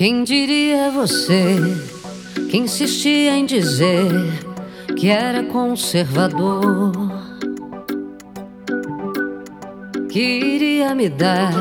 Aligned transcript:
Quem 0.00 0.24
diria 0.24 0.90
você 0.90 1.58
que 2.50 2.56
insistia 2.56 3.36
em 3.36 3.44
dizer 3.44 4.10
que 4.96 5.10
era 5.10 5.42
conservador? 5.42 6.90
Que 10.10 10.22
iria 10.22 10.94
me 10.94 11.06
dar 11.10 11.52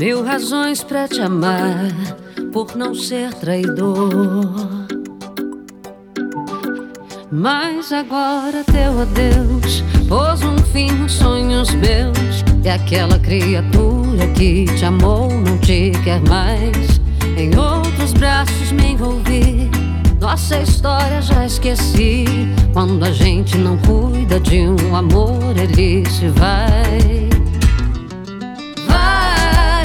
mil 0.00 0.24
razões 0.24 0.82
para 0.82 1.06
te 1.06 1.20
amar 1.20 1.92
por 2.52 2.74
não 2.74 2.92
ser 2.92 3.32
traidor. 3.34 4.88
Mas 7.30 7.92
agora 7.92 8.64
teu 8.64 9.00
adeus 9.00 9.84
pôs 10.08 10.42
um 10.42 10.58
fim 10.72 10.90
nos 10.90 11.12
sonhos 11.12 11.72
meus. 11.76 12.42
E 12.64 12.68
aquela 12.68 13.16
criatura 13.20 14.26
que 14.36 14.64
te 14.76 14.84
amou 14.84 15.30
não 15.30 15.56
te 15.58 15.92
quer 16.02 16.20
mais. 16.28 16.98
Em 17.38 17.56
outros 17.56 18.12
braços 18.12 18.72
me 18.72 18.92
envolvi. 18.92 19.70
Nossa 20.20 20.58
história 20.58 21.22
já 21.22 21.46
esqueci. 21.46 22.24
Quando 22.72 23.04
a 23.04 23.12
gente 23.12 23.56
não 23.56 23.78
cuida 23.78 24.40
de 24.40 24.60
um 24.60 24.96
amor, 24.96 25.56
ele 25.56 26.04
se 26.10 26.28
vai. 26.28 27.28
Vai 28.86 29.84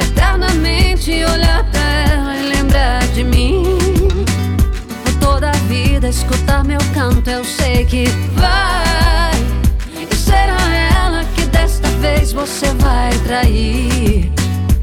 eternamente 0.00 1.10
olhar 1.10 1.64
pra 1.70 1.80
ela 1.80 2.36
e 2.36 2.48
lembrar 2.48 3.06
de 3.08 3.24
mim 3.24 3.76
vida 5.66 6.08
escutar 6.08 6.64
meu 6.64 6.78
canto, 6.94 7.28
eu 7.28 7.44
sei 7.44 7.84
que 7.84 8.04
vai. 8.34 9.32
E 10.10 10.14
será 10.14 10.58
ela 10.94 11.24
que 11.34 11.44
desta 11.46 11.88
vez 12.00 12.32
você 12.32 12.66
vai 12.74 13.12
trair. 13.20 14.30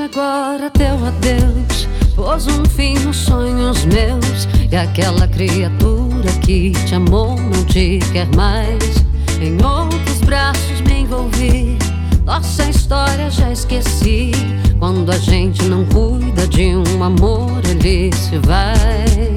Agora 0.00 0.70
teu 0.70 0.94
adeus 1.06 1.88
pôs 2.16 2.46
um 2.46 2.64
fim 2.64 2.94
nos 3.00 3.16
sonhos 3.16 3.84
meus 3.84 4.48
e 4.70 4.74
aquela 4.74 5.28
criatura 5.28 6.30
que 6.44 6.72
te 6.86 6.94
amou 6.94 7.38
não 7.38 7.64
te 7.64 8.00
quer 8.12 8.26
mais. 8.34 9.04
Em 9.40 9.54
outros 9.64 10.20
braços 10.20 10.80
me 10.82 11.02
envolvi, 11.02 11.78
nossa 12.24 12.64
história 12.64 13.30
já 13.30 13.50
esqueci. 13.52 14.32
Quando 14.78 15.10
a 15.10 15.18
gente 15.18 15.62
não 15.64 15.84
cuida 15.86 16.46
de 16.48 16.74
um 16.76 17.04
amor, 17.04 17.60
ele 17.68 18.10
se 18.14 18.38
vai. 18.38 19.36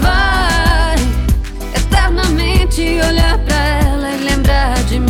Vai 0.00 0.96
eternamente 1.74 2.82
olhar 2.82 3.38
pra 3.38 3.56
ela 3.56 4.10
e 4.10 4.24
lembrar 4.24 4.82
de 4.84 4.98
mim 4.98 5.09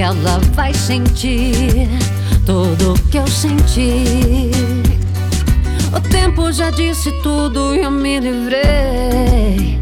ela 0.00 0.40
vai 0.54 0.74
sentir 0.74 1.88
tudo 2.44 2.94
que 3.10 3.18
eu 3.18 3.26
senti. 3.26 4.50
O 5.96 6.00
tempo 6.00 6.50
já 6.52 6.70
disse 6.70 7.12
tudo 7.22 7.74
e 7.74 7.80
eu 7.82 7.90
me 7.90 8.18
livrei 8.18 9.80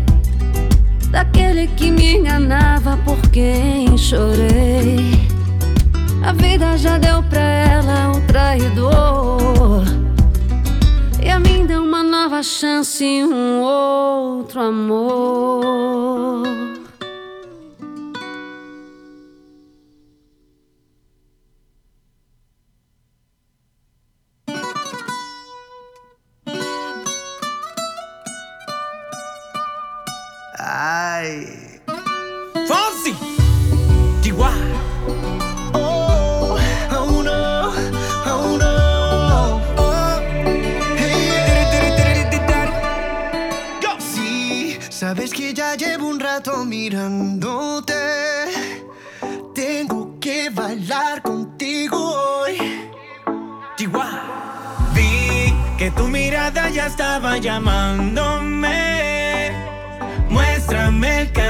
daquele 1.11 1.67
que 1.69 1.91
me 1.91 2.17
enganava 2.17 2.97
por 2.99 3.19
quem 3.31 3.97
chorei. 3.97 5.29
A 6.23 6.33
vida 6.33 6.77
já 6.77 6.99
deu 6.99 7.23
pra 7.23 7.41
ela 7.41 8.13
o 8.13 8.21
traidor. 8.23 9.85
E 11.23 11.31
a 11.31 11.39
mim 11.39 11.67
deu 11.67 11.83
uma 11.83 12.03
nova 12.03 12.43
chance 12.43 13.05
um 13.05 13.61
outro 13.61 14.61
amor. 14.61 16.43
Ay. 31.23 31.47
Fonsi. 32.67 33.15
Chihuahua. 34.23 34.59
Oh, 35.73 36.59
oh 36.91 37.23
no, 37.23 37.71
oh 38.27 38.57
no. 38.63 38.75
Oh. 39.79 40.19
Hey. 40.99 42.27
Go. 43.81 43.93
Sí, 44.01 44.79
sabes 44.91 45.33
que 45.33 45.55
ya 45.55 45.77
llevo 45.77 46.09
un 46.09 46.19
rato 46.19 46.65
mirándote. 46.65 47.95
Tengo 49.55 50.19
que 50.19 50.51
bailar 50.51 51.23
contigo 51.23 51.99
hoy. 51.99 52.59
Chihuahua. 53.77 54.91
Vi 54.93 55.55
que 55.79 55.93
tu 55.93 56.09
mirada 56.09 56.69
ya 56.71 56.87
estaba 56.89 57.39
llamándome 57.39 58.52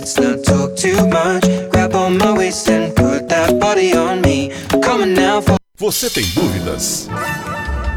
let's 0.00 0.16
not 0.16 0.42
talk 0.42 0.74
too 0.76 0.96
much. 1.08 1.44
Grab 1.70 1.94
on 1.94 2.16
my 2.16 2.32
waist 2.32 2.68
and 2.68 2.94
put 2.96 3.28
that 3.28 3.58
body 3.60 3.94
on 3.94 4.22
me. 4.22 4.50
Come 4.82 5.02
on 5.02 5.14
now, 5.14 5.42
follow 5.42 5.58
Você 5.78 6.08
tem 6.10 6.24
dúvidas? 6.34 7.08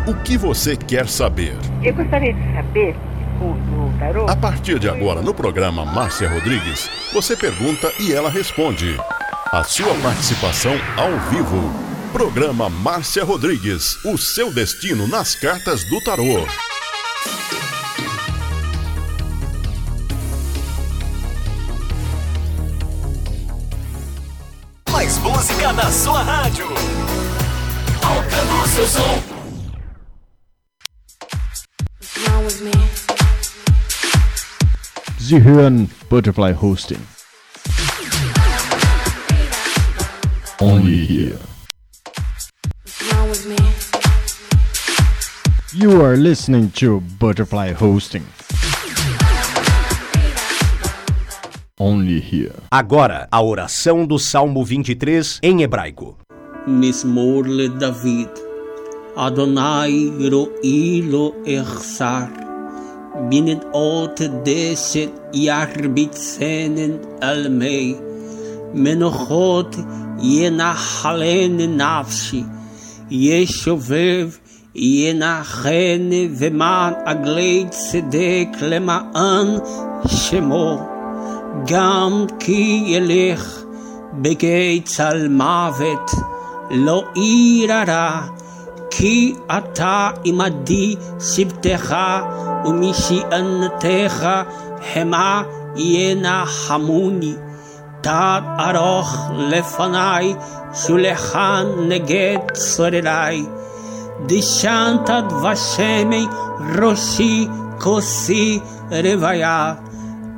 O 0.06 0.14
que 0.14 0.38
você 0.38 0.76
quer 0.76 1.08
saber? 1.08 1.56
Eu 1.82 1.94
gostaria 1.94 2.34
de 2.34 2.54
saber, 2.54 2.96
o, 3.42 3.46
o 3.46 3.94
tarô, 4.00 4.30
A 4.30 4.36
partir 4.36 4.80
de 4.80 4.90
agora, 4.90 5.22
no 5.22 5.34
programa 5.34 5.86
Márcia 5.86 6.30
Rodrigues, 6.30 6.90
você 7.14 7.38
pergunta 7.38 7.92
e 8.00 8.14
ela 8.14 8.30
responde. 8.30 8.98
A 9.52 9.64
sua 9.64 9.94
participação 9.96 10.74
ao 10.98 11.12
vivo. 11.30 11.72
Programa 12.12 12.70
Márcia 12.70 13.24
Rodrigues, 13.24 14.04
o 14.06 14.18
seu 14.18 14.54
destino 14.54 15.08
nas 15.08 15.36
cartas 15.36 15.84
do 15.86 16.02
tarô. 16.04 16.46
Mais 25.04 25.18
música 25.18 25.74
na 25.74 25.92
sua 25.92 26.24
rádio. 26.24 26.66
Seu 28.74 28.88
som. 28.88 29.22
Butterfly 36.10 36.54
Hosting. 36.54 37.06
Only 40.62 41.06
here. 41.06 41.40
You 45.74 46.02
are 46.02 46.16
listening 46.16 46.72
to 46.76 47.02
Butterfly 47.20 47.74
Hosting. 47.74 48.24
Only 51.83 52.21
here. 52.21 52.55
Agora, 52.71 53.29
a 53.31 53.41
oração 53.41 54.07
do 54.07 54.19
Salmo 54.19 54.65
23 54.65 55.39
em 55.43 55.63
hebraico. 55.63 56.17
מזמור 56.67 57.43
לדוד. 57.47 58.29
אדוני 59.17 60.11
רואי 60.33 61.03
לו 61.03 61.33
אחסר. 61.63 62.25
בנדעות 63.29 64.21
דשת 64.45 65.11
ירביצנן 65.35 66.91
על 67.21 67.49
מי. 67.49 67.95
מנוחות 68.75 69.77
ינחלן 70.23 71.57
נפשי. 71.57 72.43
ישובב 73.11 74.31
ינחן 74.75 76.11
ומען 76.39 76.93
עגלי 77.05 77.65
צדק 77.71 78.49
למען 78.63 79.47
שמו. 80.07 80.92
גם 81.66 82.26
כי 82.40 82.84
ילך 82.88 83.60
בגיא 84.14 84.82
צל 84.86 85.28
מוות, 85.28 86.12
לא 86.72 87.04
ירא 87.16 88.22
כי 88.90 89.36
אתה 89.58 90.10
עמדי 90.24 90.96
שבטך 91.20 91.96
ומשענתך 92.66 94.28
המה 94.96 95.44
ינחמוני. 95.76 97.34
תת 98.02 98.42
ארוך 98.60 99.18
לפניי, 99.38 100.36
שולחן 100.74 101.66
נגד 101.88 102.38
צורריי. 102.54 103.46
דשנת 104.26 105.10
דבשמי 105.30 106.26
ראשי 106.82 107.48
כוסי 107.80 108.60
רוויה. 108.92 109.74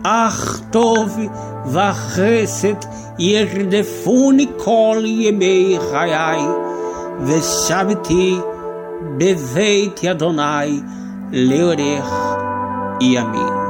אך 0.05 0.61
טוב 0.71 1.19
וחסד 1.67 2.75
ירדפוני 3.19 4.47
כל 4.57 5.03
ימי 5.05 5.79
חיי, 5.91 6.43
ושבתי 7.27 8.37
בבית 9.19 10.05
אדוני 10.05 10.81
לאורך 11.33 12.13
ימים. 13.01 13.61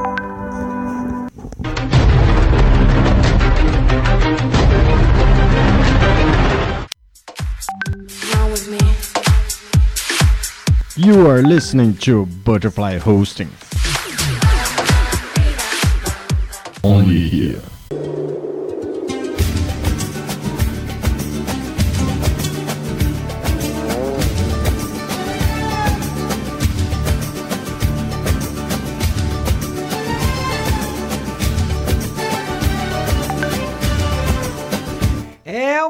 You 10.97 11.27
are 11.27 11.41
listening 11.41 11.95
to 12.05 12.27
Butterfly 12.45 12.99
Hosting. 12.99 13.64
Only 16.86 17.18
here. 17.18 17.75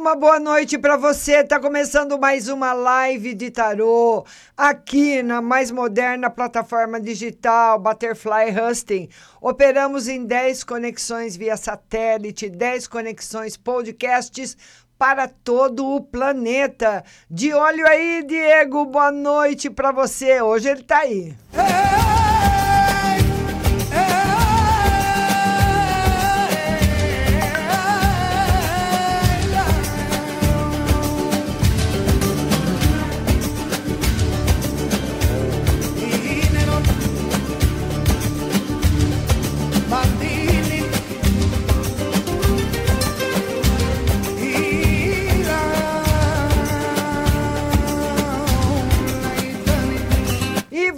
Uma 0.07 0.15
boa 0.15 0.39
noite 0.39 0.79
para 0.79 0.97
você. 0.97 1.43
Tá 1.43 1.59
começando 1.59 2.17
mais 2.17 2.47
uma 2.47 2.73
live 2.73 3.35
de 3.35 3.51
tarô 3.51 4.25
aqui 4.57 5.21
na 5.21 5.43
mais 5.43 5.73
moderna 5.73 6.31
plataforma 6.31 7.01
digital 7.01 7.77
Butterfly 7.81 8.55
Husting. 8.57 9.09
Operamos 9.41 10.07
em 10.07 10.25
10 10.25 10.63
conexões 10.63 11.37
via 11.37 11.57
satélite, 11.57 12.49
10 12.49 12.87
conexões 12.87 13.57
podcasts 13.57 14.57
para 14.97 15.27
todo 15.27 15.85
o 15.85 16.01
planeta. 16.01 17.03
De 17.29 17.53
olho 17.53 17.85
aí, 17.85 18.23
Diego. 18.25 18.85
Boa 18.85 19.11
noite 19.11 19.69
para 19.69 19.91
você. 19.91 20.41
Hoje 20.41 20.69
ele 20.69 20.85
tá 20.85 20.99
aí. 20.99 21.35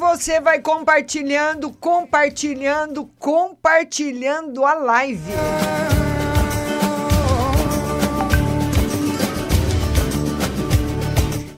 Você 0.09 0.41
vai 0.41 0.59
compartilhando, 0.59 1.71
compartilhando, 1.71 3.05
compartilhando 3.19 4.65
a 4.65 4.73
live. 4.73 5.33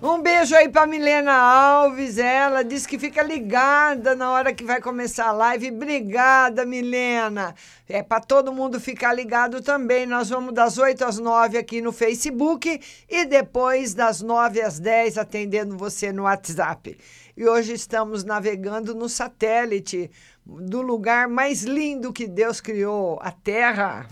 Um 0.03 0.21
beijo 0.21 0.57
aí 0.57 0.69
pra 0.69 0.85
Milena 0.85 1.33
Alves, 1.33 2.19
ela 2.19 2.65
diz 2.65 2.87
que 2.87 2.99
fica 2.99 3.23
ligada 3.23 4.17
na 4.17 4.33
hora 4.33 4.53
que 4.53 4.65
vai 4.65 4.81
começar 4.81 5.27
a 5.27 5.33
live. 5.33 5.71
Obrigada, 5.71 6.67
Milena. 6.67 7.55
É 7.89 8.03
para 8.03 8.21
todo 8.21 8.53
mundo 8.53 8.81
ficar 8.81 9.13
ligado 9.13 9.63
também. 9.63 10.07
Nós 10.07 10.29
vamos 10.29 10.53
das 10.53 10.77
8 10.77 11.05
às 11.05 11.19
9 11.21 11.57
aqui 11.57 11.81
no 11.81 11.93
Facebook 11.93 12.81
e 13.09 13.25
depois 13.25 13.95
das 13.95 14.21
9 14.21 14.61
às 14.61 14.81
10 14.81 15.19
atendendo 15.19 15.77
você 15.77 16.11
no 16.11 16.25
WhatsApp. 16.25 16.99
E 17.41 17.49
hoje 17.49 17.73
estamos 17.73 18.23
navegando 18.23 18.95
no 18.95 19.09
satélite 19.09 20.11
do 20.45 20.83
lugar 20.83 21.27
mais 21.27 21.63
lindo 21.63 22.13
que 22.13 22.27
Deus 22.29 22.61
criou, 22.61 23.19
a 23.23 23.31
Terra. 23.33 24.07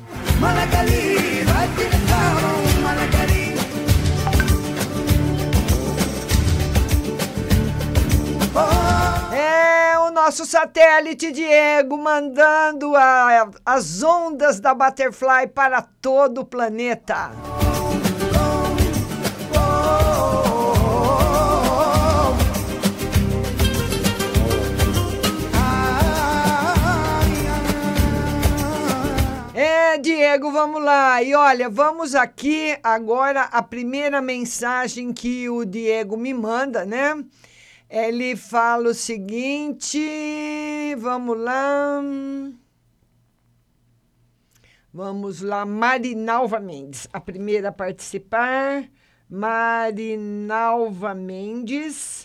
É 9.33 9.99
o 9.99 10.11
nosso 10.11 10.45
satélite 10.45 11.31
Diego 11.33 11.97
mandando 11.97 12.95
a- 12.97 13.51
as 13.65 14.03
ondas 14.03 14.61
da 14.61 14.75
Butterfly 14.75 15.49
para 15.55 15.83
todo 15.83 16.41
o 16.41 16.45
planeta. 16.45 17.31
Diego, 30.01 30.51
vamos 30.51 30.83
lá. 30.83 31.23
E 31.23 31.35
olha, 31.35 31.69
vamos 31.69 32.15
aqui 32.15 32.79
agora 32.83 33.43
a 33.43 33.63
primeira 33.63 34.23
mensagem 34.23 35.13
que 35.13 35.49
o 35.49 35.65
Diego 35.65 36.17
me 36.17 36.33
manda, 36.33 36.85
né? 36.87 37.23
Ele 37.91 38.35
fala 38.37 38.91
o 38.91 38.95
seguinte, 38.95 39.99
vamos 40.99 41.39
lá. 41.39 42.01
Vamos 44.93 45.43
lá, 45.43 45.67
Marinalva 45.67 46.59
Mendes, 46.59 47.07
a 47.13 47.21
primeira 47.21 47.69
a 47.69 47.73
participar. 47.73 48.89
Marinalva 49.29 51.15
Mendes. 51.15 52.18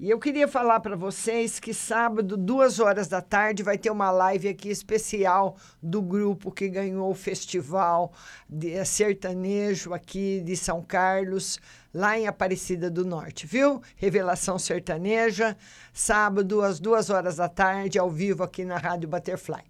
E 0.00 0.10
eu 0.10 0.20
queria 0.20 0.46
falar 0.46 0.78
para 0.78 0.94
vocês 0.94 1.58
que 1.58 1.74
sábado, 1.74 2.36
duas 2.36 2.78
horas 2.78 3.08
da 3.08 3.20
tarde, 3.20 3.64
vai 3.64 3.76
ter 3.76 3.90
uma 3.90 4.12
live 4.12 4.46
aqui 4.46 4.68
especial 4.68 5.56
do 5.82 6.00
grupo 6.00 6.52
que 6.52 6.68
ganhou 6.68 7.10
o 7.10 7.16
festival 7.16 8.12
de 8.48 8.74
eh, 8.74 8.84
sertanejo 8.84 9.92
aqui 9.92 10.40
de 10.40 10.56
São 10.56 10.84
Carlos, 10.84 11.58
lá 11.92 12.16
em 12.16 12.28
Aparecida 12.28 12.88
do 12.88 13.04
Norte, 13.04 13.44
viu? 13.44 13.82
Revelação 13.96 14.56
Sertaneja, 14.56 15.56
sábado, 15.92 16.62
às 16.62 16.78
duas 16.78 17.10
horas 17.10 17.34
da 17.34 17.48
tarde, 17.48 17.98
ao 17.98 18.08
vivo 18.08 18.44
aqui 18.44 18.64
na 18.64 18.78
Rádio 18.78 19.08
Butterfly. 19.08 19.64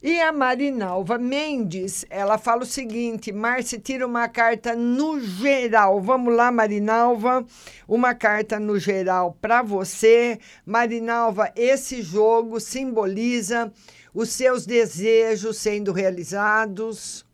E 0.00 0.20
a 0.20 0.30
Marinalva 0.30 1.18
Mendes, 1.18 2.06
ela 2.08 2.38
fala 2.38 2.62
o 2.62 2.66
seguinte: 2.66 3.32
Márcia, 3.32 3.80
tira 3.80 4.06
uma 4.06 4.28
carta 4.28 4.76
no 4.76 5.18
geral. 5.18 6.00
Vamos 6.00 6.36
lá, 6.36 6.52
Marinalva. 6.52 7.44
Uma 7.88 8.14
carta 8.14 8.60
no 8.60 8.78
geral 8.78 9.36
para 9.40 9.60
você. 9.60 10.38
Marinalva, 10.64 11.52
esse 11.56 12.00
jogo 12.00 12.60
simboliza 12.60 13.72
os 14.14 14.28
seus 14.28 14.64
desejos 14.64 15.58
sendo 15.58 15.90
realizados, 15.90 17.26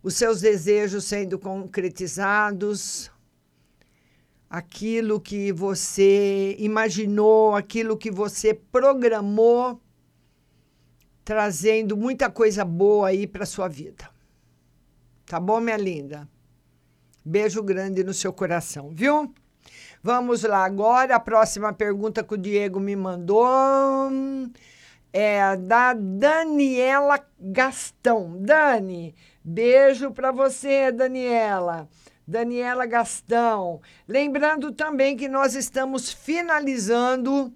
os 0.00 0.14
seus 0.14 0.40
desejos 0.40 1.04
sendo 1.04 1.36
concretizados, 1.36 3.10
aquilo 4.48 5.20
que 5.20 5.50
você 5.50 6.54
imaginou, 6.60 7.56
aquilo 7.56 7.96
que 7.96 8.10
você 8.10 8.54
programou 8.54 9.80
trazendo 11.26 11.96
muita 11.96 12.30
coisa 12.30 12.64
boa 12.64 13.08
aí 13.08 13.26
para 13.26 13.44
sua 13.44 13.66
vida. 13.66 14.08
Tá 15.26 15.40
bom, 15.40 15.58
minha 15.58 15.76
linda? 15.76 16.28
Beijo 17.24 17.64
grande 17.64 18.04
no 18.04 18.14
seu 18.14 18.32
coração, 18.32 18.90
viu? 18.94 19.34
Vamos 20.00 20.44
lá 20.44 20.64
agora, 20.64 21.16
a 21.16 21.20
próxima 21.20 21.72
pergunta 21.72 22.22
que 22.22 22.34
o 22.34 22.38
Diego 22.38 22.78
me 22.78 22.94
mandou 22.94 24.08
é 25.12 25.56
da 25.56 25.94
Daniela 25.94 27.18
Gastão. 27.40 28.36
Dani, 28.38 29.12
beijo 29.42 30.12
para 30.12 30.30
você, 30.30 30.92
Daniela. 30.92 31.88
Daniela 32.24 32.86
Gastão. 32.86 33.80
Lembrando 34.06 34.70
também 34.70 35.16
que 35.16 35.26
nós 35.26 35.56
estamos 35.56 36.12
finalizando 36.12 37.52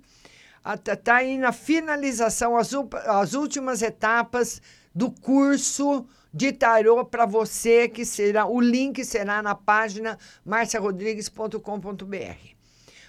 está 0.65 1.17
aí 1.17 1.37
na 1.39 1.53
finalização, 1.53 2.57
as, 2.57 2.73
as 3.07 3.35
últimas 3.35 3.83
etapas 3.83 4.61
do 4.95 5.11
curso 5.11 6.07
de 6.33 6.53
tarô 6.53 7.05
para 7.05 7.27
você, 7.27 7.89
que 7.89 8.05
será, 8.05 8.47
o 8.47 8.61
link 8.61 9.05
será 9.05 9.43
na 9.43 9.55
página 9.55 10.17
marciarodrigues.com.br. 10.45 12.55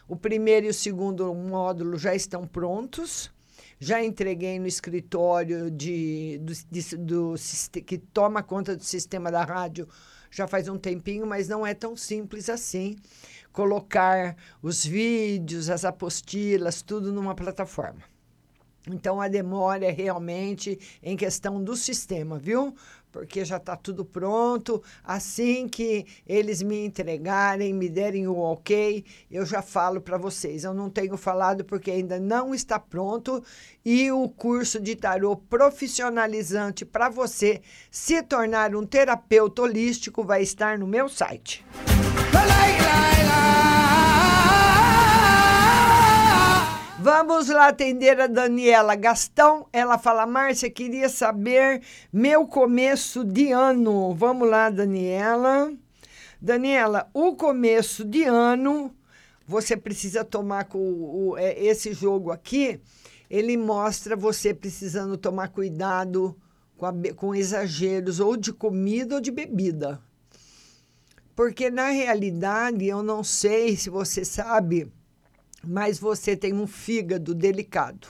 O 0.07 0.15
primeiro 0.15 0.67
e 0.67 0.69
o 0.69 0.73
segundo 0.73 1.33
módulo 1.33 1.97
já 1.97 2.15
estão 2.15 2.47
prontos. 2.47 3.31
Já 3.79 4.03
entreguei 4.03 4.59
no 4.59 4.67
escritório 4.67 5.71
de, 5.71 6.39
do, 6.43 6.53
de- 6.69 6.97
do 6.97 7.33
que 7.85 7.97
toma 7.97 8.43
conta 8.43 8.75
do 8.75 8.83
sistema 8.83 9.31
da 9.31 9.43
rádio 9.43 9.87
já 10.33 10.47
faz 10.47 10.69
um 10.69 10.77
tempinho, 10.77 11.27
mas 11.27 11.49
não 11.49 11.67
é 11.67 11.73
tão 11.73 11.93
simples 11.95 12.49
assim 12.49 12.95
colocar 13.51 14.35
os 14.61 14.85
vídeos, 14.85 15.69
as 15.69 15.85
apostilas, 15.85 16.81
tudo 16.81 17.11
numa 17.11 17.35
plataforma. 17.35 18.11
Então 18.87 19.21
a 19.21 19.27
demora 19.27 19.85
é 19.85 19.91
realmente 19.91 20.79
em 21.03 21.15
questão 21.15 21.63
do 21.63 21.75
sistema, 21.75 22.39
viu? 22.39 22.73
Porque 23.11 23.43
já 23.45 23.57
está 23.57 23.75
tudo 23.75 24.03
pronto. 24.03 24.81
Assim 25.03 25.67
que 25.67 26.05
eles 26.25 26.63
me 26.63 26.85
entregarem, 26.85 27.73
me 27.73 27.89
derem 27.89 28.27
o 28.27 28.37
ok, 28.37 29.03
eu 29.29 29.45
já 29.45 29.61
falo 29.61 30.01
para 30.01 30.17
vocês. 30.17 30.63
Eu 30.63 30.73
não 30.73 30.89
tenho 30.89 31.15
falado 31.17 31.63
porque 31.63 31.91
ainda 31.91 32.19
não 32.19 32.55
está 32.55 32.79
pronto 32.79 33.43
e 33.85 34.11
o 34.11 34.27
curso 34.29 34.79
de 34.79 34.95
tarô 34.95 35.35
profissionalizante 35.35 36.83
para 36.85 37.09
você 37.09 37.61
se 37.91 38.23
tornar 38.23 38.75
um 38.75 38.85
terapeuta 38.85 39.61
holístico 39.61 40.23
vai 40.23 40.41
estar 40.41 40.79
no 40.79 40.87
meu 40.87 41.07
site. 41.07 41.63
Vamos 47.03 47.49
lá 47.49 47.69
atender 47.69 48.21
a 48.21 48.27
Daniela 48.27 48.93
Gastão. 48.93 49.65
Ela 49.73 49.97
fala: 49.97 50.27
Márcia, 50.27 50.69
queria 50.69 51.09
saber 51.09 51.81
meu 52.13 52.45
começo 52.45 53.23
de 53.23 53.51
ano. 53.51 54.13
Vamos 54.13 54.47
lá, 54.47 54.69
Daniela. 54.69 55.73
Daniela, 56.39 57.09
o 57.13 57.35
começo 57.35 58.05
de 58.05 58.23
ano, 58.23 58.93
você 59.47 59.75
precisa 59.75 60.23
tomar 60.23 60.65
com 60.65 60.77
o, 60.77 61.37
é, 61.37 61.59
esse 61.63 61.93
jogo 61.93 62.31
aqui. 62.31 62.79
Ele 63.29 63.57
mostra 63.57 64.15
você 64.15 64.53
precisando 64.53 65.17
tomar 65.17 65.47
cuidado 65.49 66.35
com, 66.77 66.85
a 66.85 66.93
com 67.15 67.33
exageros 67.33 68.19
ou 68.19 68.37
de 68.37 68.53
comida 68.53 69.15
ou 69.15 69.21
de 69.21 69.31
bebida. 69.31 69.99
Porque 71.41 71.71
na 71.71 71.89
realidade, 71.89 72.85
eu 72.85 73.01
não 73.01 73.23
sei 73.23 73.75
se 73.75 73.89
você 73.89 74.23
sabe, 74.23 74.93
mas 75.63 75.97
você 75.97 76.37
tem 76.37 76.53
um 76.53 76.67
fígado 76.67 77.33
delicado. 77.33 78.09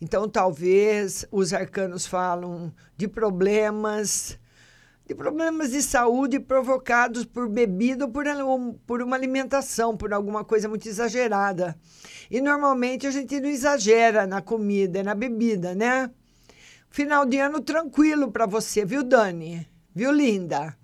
Então, 0.00 0.28
talvez 0.28 1.26
os 1.28 1.52
arcanos 1.52 2.06
falam 2.06 2.72
de 2.96 3.08
problemas, 3.08 4.38
de 5.04 5.12
problemas 5.12 5.72
de 5.72 5.82
saúde 5.82 6.38
provocados 6.38 7.24
por 7.24 7.48
bebida 7.48 8.04
ou 8.04 8.12
por, 8.12 8.26
por 8.86 9.02
uma 9.02 9.16
alimentação, 9.16 9.96
por 9.96 10.12
alguma 10.12 10.44
coisa 10.44 10.68
muito 10.68 10.88
exagerada. 10.88 11.76
E 12.30 12.40
normalmente 12.40 13.08
a 13.08 13.10
gente 13.10 13.40
não 13.40 13.48
exagera 13.48 14.24
na 14.24 14.40
comida, 14.40 15.02
na 15.02 15.16
bebida, 15.16 15.74
né? 15.74 16.08
Final 16.90 17.26
de 17.26 17.40
ano 17.40 17.60
tranquilo 17.60 18.30
para 18.30 18.46
você, 18.46 18.84
viu, 18.84 19.02
Dani? 19.02 19.68
Viu, 19.92 20.12
linda? 20.12 20.80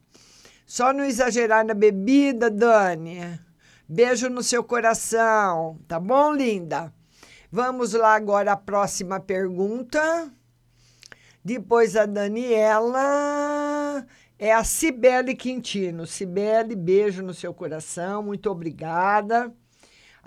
Só 0.69 0.93
não 0.93 1.03
exagerar 1.03 1.65
na 1.65 1.73
bebida, 1.73 2.51
Dani. 2.51 3.41
Beijo 3.89 4.29
no 4.29 4.43
seu 4.43 4.63
coração, 4.63 5.79
tá 5.89 5.99
bom, 5.99 6.35
linda? 6.35 6.93
Vamos 7.51 7.95
lá 7.95 8.15
agora 8.15 8.53
a 8.53 8.57
próxima 8.57 9.19
pergunta. 9.19 10.31
Depois 11.43 11.97
a 11.97 12.05
Daniela. 12.05 13.01
É 14.39 14.53
a 14.53 14.63
Cibele 14.63 15.35
Quintino. 15.35 16.07
Cibele, 16.07 16.77
beijo 16.77 17.23
no 17.23 17.33
seu 17.33 17.55
coração, 17.55 18.23
muito 18.23 18.51
obrigada. 18.51 19.51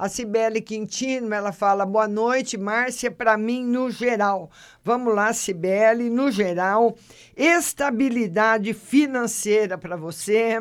A 0.02 0.10
Cibele 0.10 0.62
Quintino, 0.62 1.32
ela 1.32 1.52
fala: 1.52 1.86
boa 1.86 2.08
noite, 2.08 2.58
Márcia, 2.58 3.12
para 3.12 3.38
mim 3.38 3.64
no 3.64 3.92
geral. 3.92 4.50
Vamos 4.84 5.14
lá, 5.14 5.32
Cibele, 5.32 6.10
no 6.10 6.32
geral, 6.32 6.98
estabilidade 7.38 8.74
financeira 8.74 9.78
para 9.78 9.96
você 9.96 10.58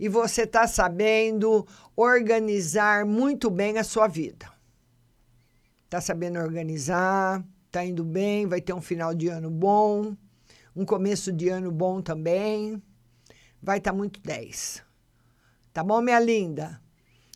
e 0.00 0.08
você 0.08 0.44
está 0.44 0.66
sabendo 0.66 1.66
organizar 1.94 3.04
muito 3.04 3.50
bem 3.50 3.76
a 3.76 3.84
sua 3.84 4.08
vida 4.08 4.58
está 5.88 6.02
sabendo 6.02 6.38
organizar, 6.38 7.42
está 7.66 7.82
indo 7.82 8.04
bem, 8.04 8.46
vai 8.46 8.60
ter 8.60 8.74
um 8.74 8.80
final 8.80 9.14
de 9.14 9.28
ano 9.28 9.50
bom, 9.50 10.14
um 10.76 10.84
começo 10.84 11.32
de 11.32 11.48
ano 11.48 11.72
bom 11.72 12.02
também. 12.02 12.82
Vai 13.60 13.78
estar 13.78 13.92
tá 13.92 13.96
muito 13.96 14.20
10. 14.20 14.84
Tá 15.72 15.82
bom, 15.82 16.02
minha 16.02 16.20
linda? 16.20 16.78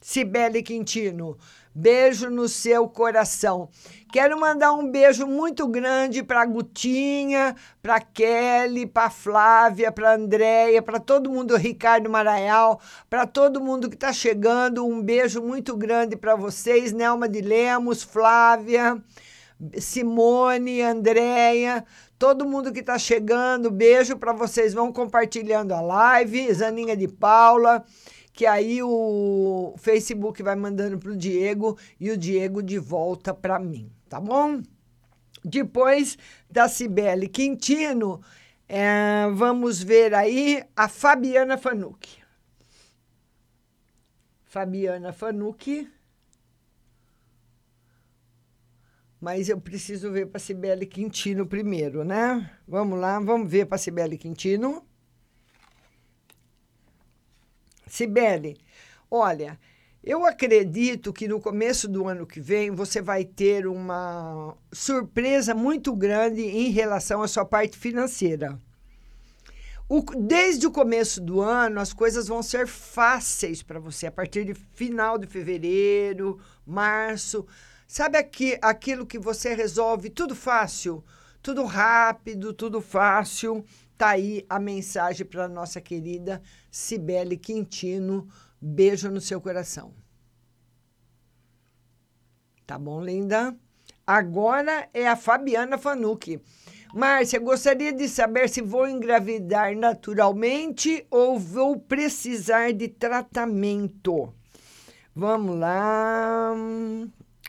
Cibele 0.02 0.64
Quintino, 0.64 1.38
beijo 1.72 2.28
no 2.28 2.48
seu 2.48 2.88
coração. 2.88 3.68
Quero 4.12 4.38
mandar 4.38 4.72
um 4.72 4.90
beijo 4.90 5.28
muito 5.28 5.64
grande 5.68 6.24
para 6.24 6.44
Gutinha, 6.44 7.54
para 7.80 8.00
Kelly, 8.00 8.84
para 8.84 9.08
Flávia, 9.08 9.92
para 9.92 10.16
Andréia, 10.16 10.82
para 10.82 10.98
todo 10.98 11.30
mundo, 11.30 11.56
Ricardo 11.56 12.10
Maraial, 12.10 12.80
para 13.08 13.28
todo 13.28 13.60
mundo 13.60 13.88
que 13.88 13.94
está 13.94 14.12
chegando. 14.12 14.84
Um 14.84 15.00
beijo 15.00 15.40
muito 15.40 15.76
grande 15.76 16.16
para 16.16 16.34
vocês, 16.34 16.92
Nelma 16.92 17.28
de 17.28 17.40
Lemos, 17.40 18.02
Flávia, 18.02 19.00
Simone, 19.78 20.82
Andréia, 20.82 21.84
todo 22.18 22.44
mundo 22.44 22.72
que 22.72 22.80
está 22.80 22.98
chegando. 22.98 23.70
Beijo 23.70 24.18
para 24.18 24.32
vocês. 24.32 24.74
Vão 24.74 24.92
compartilhando 24.92 25.72
a 25.72 25.80
live, 25.80 26.52
Zaninha 26.52 26.96
de 26.96 27.06
Paula 27.06 27.84
que 28.32 28.46
aí 28.46 28.82
o 28.82 29.74
Facebook 29.76 30.42
vai 30.42 30.56
mandando 30.56 30.98
para 30.98 31.10
o 31.10 31.16
Diego 31.16 31.78
e 32.00 32.10
o 32.10 32.16
Diego 32.16 32.62
de 32.62 32.78
volta 32.78 33.34
para 33.34 33.58
mim, 33.58 33.90
tá 34.08 34.18
bom? 34.18 34.62
Depois 35.44 36.16
da 36.48 36.68
Cibele 36.68 37.28
Quintino, 37.28 38.22
é, 38.68 39.28
vamos 39.34 39.82
ver 39.82 40.14
aí 40.14 40.64
a 40.74 40.88
Fabiana 40.88 41.58
Fanucchi. 41.58 42.22
Fabiana 44.44 45.12
Fanucchi. 45.12 45.90
Mas 49.20 49.48
eu 49.48 49.60
preciso 49.60 50.10
ver 50.10 50.26
para 50.26 50.40
Cibele 50.40 50.86
Quintino 50.86 51.46
primeiro, 51.46 52.02
né? 52.04 52.50
Vamos 52.66 52.98
lá, 52.98 53.20
vamos 53.20 53.50
ver 53.50 53.66
para 53.66 53.78
Cibele 53.78 54.18
Quintino. 54.18 54.84
Sibeli, 57.92 58.56
olha, 59.10 59.60
eu 60.02 60.24
acredito 60.24 61.12
que 61.12 61.28
no 61.28 61.38
começo 61.38 61.86
do 61.86 62.08
ano 62.08 62.26
que 62.26 62.40
vem 62.40 62.70
você 62.70 63.02
vai 63.02 63.22
ter 63.22 63.66
uma 63.66 64.56
surpresa 64.72 65.54
muito 65.54 65.94
grande 65.94 66.40
em 66.40 66.70
relação 66.70 67.20
à 67.20 67.28
sua 67.28 67.44
parte 67.44 67.76
financeira. 67.76 68.58
O, 69.86 70.00
desde 70.00 70.66
o 70.66 70.70
começo 70.70 71.20
do 71.20 71.42
ano, 71.42 71.80
as 71.80 71.92
coisas 71.92 72.28
vão 72.28 72.42
ser 72.42 72.66
fáceis 72.66 73.62
para 73.62 73.78
você, 73.78 74.06
a 74.06 74.10
partir 74.10 74.46
de 74.46 74.54
final 74.54 75.18
de 75.18 75.26
fevereiro, 75.26 76.40
março. 76.66 77.46
Sabe 77.86 78.16
aqui, 78.16 78.58
aquilo 78.62 79.04
que 79.04 79.18
você 79.18 79.54
resolve 79.54 80.08
tudo 80.08 80.34
fácil, 80.34 81.04
tudo 81.42 81.62
rápido, 81.64 82.54
tudo 82.54 82.80
fácil. 82.80 83.62
Tá 84.02 84.08
aí 84.08 84.44
a 84.48 84.58
mensagem 84.58 85.24
para 85.24 85.46
nossa 85.46 85.80
querida 85.80 86.42
Cibele 86.72 87.36
Quintino. 87.36 88.26
Beijo 88.60 89.08
no 89.08 89.20
seu 89.20 89.40
coração. 89.40 89.94
Tá 92.66 92.76
bom, 92.76 93.00
linda? 93.00 93.56
Agora 94.04 94.88
é 94.92 95.06
a 95.06 95.14
Fabiana 95.14 95.78
Fanucchi. 95.78 96.42
Márcia, 96.92 97.38
gostaria 97.38 97.92
de 97.92 98.08
saber 98.08 98.48
se 98.48 98.60
vou 98.60 98.88
engravidar 98.88 99.76
naturalmente 99.76 101.06
ou 101.08 101.38
vou 101.38 101.78
precisar 101.78 102.72
de 102.72 102.88
tratamento. 102.88 104.34
Vamos 105.14 105.60
lá. 105.60 106.52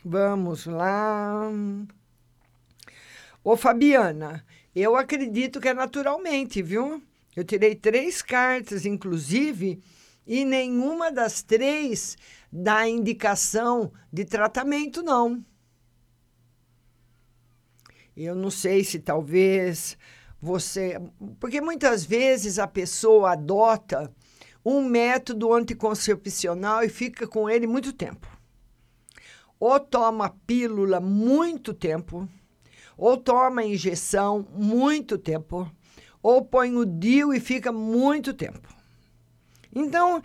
Vamos 0.04 0.66
lá. 0.66 1.50
Ô, 3.42 3.56
Fabiana, 3.56 4.43
eu 4.74 4.96
acredito 4.96 5.60
que 5.60 5.68
é 5.68 5.74
naturalmente, 5.74 6.62
viu? 6.62 7.02
Eu 7.36 7.44
tirei 7.44 7.74
três 7.74 8.22
cartas, 8.22 8.84
inclusive, 8.86 9.80
e 10.26 10.44
nenhuma 10.44 11.12
das 11.12 11.42
três 11.42 12.16
dá 12.50 12.88
indicação 12.88 13.92
de 14.12 14.24
tratamento, 14.24 15.02
não. 15.02 15.44
Eu 18.16 18.34
não 18.34 18.50
sei 18.50 18.84
se 18.84 18.98
talvez 18.98 19.98
você. 20.40 21.00
Porque 21.40 21.60
muitas 21.60 22.04
vezes 22.04 22.58
a 22.58 22.66
pessoa 22.66 23.32
adota 23.32 24.12
um 24.64 24.82
método 24.84 25.52
anticoncepcional 25.52 26.84
e 26.84 26.88
fica 26.88 27.26
com 27.26 27.50
ele 27.50 27.66
muito 27.66 27.92
tempo. 27.92 28.28
Ou 29.58 29.78
toma 29.80 30.30
pílula 30.46 31.00
muito 31.00 31.74
tempo 31.74 32.28
ou 32.96 33.16
toma 33.16 33.64
injeção 33.64 34.46
muito 34.52 35.18
tempo, 35.18 35.70
ou 36.22 36.44
põe 36.44 36.74
o 36.74 36.84
DIU 36.84 37.34
e 37.34 37.40
fica 37.40 37.70
muito 37.72 38.32
tempo. 38.32 38.68
Então, 39.74 40.22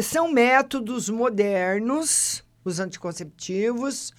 são 0.00 0.30
métodos 0.30 1.08
modernos, 1.08 2.44
os 2.64 2.80
anticonceptivos, 2.80 4.12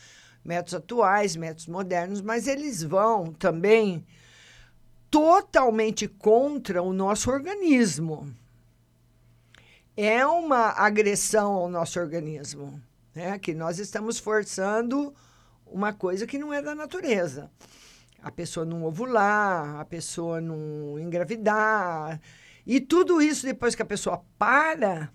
métodos 0.44 0.76
atuais, 0.76 1.36
métodos 1.36 1.68
modernos, 1.68 2.22
mas 2.22 2.48
eles 2.48 2.84
vão 2.84 3.34
também 3.34 4.06
totalmente 5.10 6.08
contra 6.08 6.82
o 6.82 6.94
nosso 6.94 7.30
organismo. 7.30 8.32
É 9.96 10.26
uma 10.26 10.70
agressão 10.70 11.54
ao 11.54 11.70
nosso 11.70 12.00
organismo, 12.00 12.80
né? 13.16 13.40
Que 13.40 13.54
nós 13.54 13.80
estamos 13.80 14.20
forçando 14.20 15.14
uma 15.66 15.92
coisa 15.92 16.28
que 16.28 16.38
não 16.38 16.54
é 16.54 16.62
da 16.62 16.76
natureza 16.76 17.50
a 18.22 18.32
pessoa 18.32 18.66
não 18.66 18.84
ovular, 18.84 19.80
a 19.80 19.86
pessoa 19.86 20.42
não 20.42 21.00
engravidar. 21.00 22.20
E 22.66 22.80
tudo 22.80 23.22
isso, 23.22 23.46
depois 23.46 23.76
que 23.76 23.82
a 23.82 23.86
pessoa 23.86 24.24
para, 24.38 25.12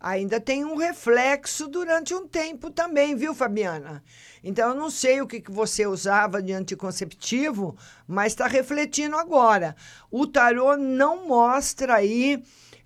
ainda 0.00 0.40
tem 0.40 0.64
um 0.64 0.76
reflexo 0.76 1.68
durante 1.68 2.14
um 2.14 2.26
tempo 2.26 2.70
também, 2.70 3.14
viu, 3.14 3.34
Fabiana? 3.34 4.02
Então, 4.42 4.70
eu 4.70 4.74
não 4.74 4.90
sei 4.90 5.20
o 5.20 5.26
que, 5.26 5.40
que 5.40 5.50
você 5.50 5.86
usava 5.86 6.42
de 6.42 6.52
anticonceptivo, 6.52 7.76
mas 8.08 8.32
está 8.32 8.46
refletindo 8.46 9.16
agora. 9.16 9.76
O 10.10 10.26
tarô 10.26 10.76
não 10.76 11.28
mostra 11.28 11.96
aí 11.96 12.42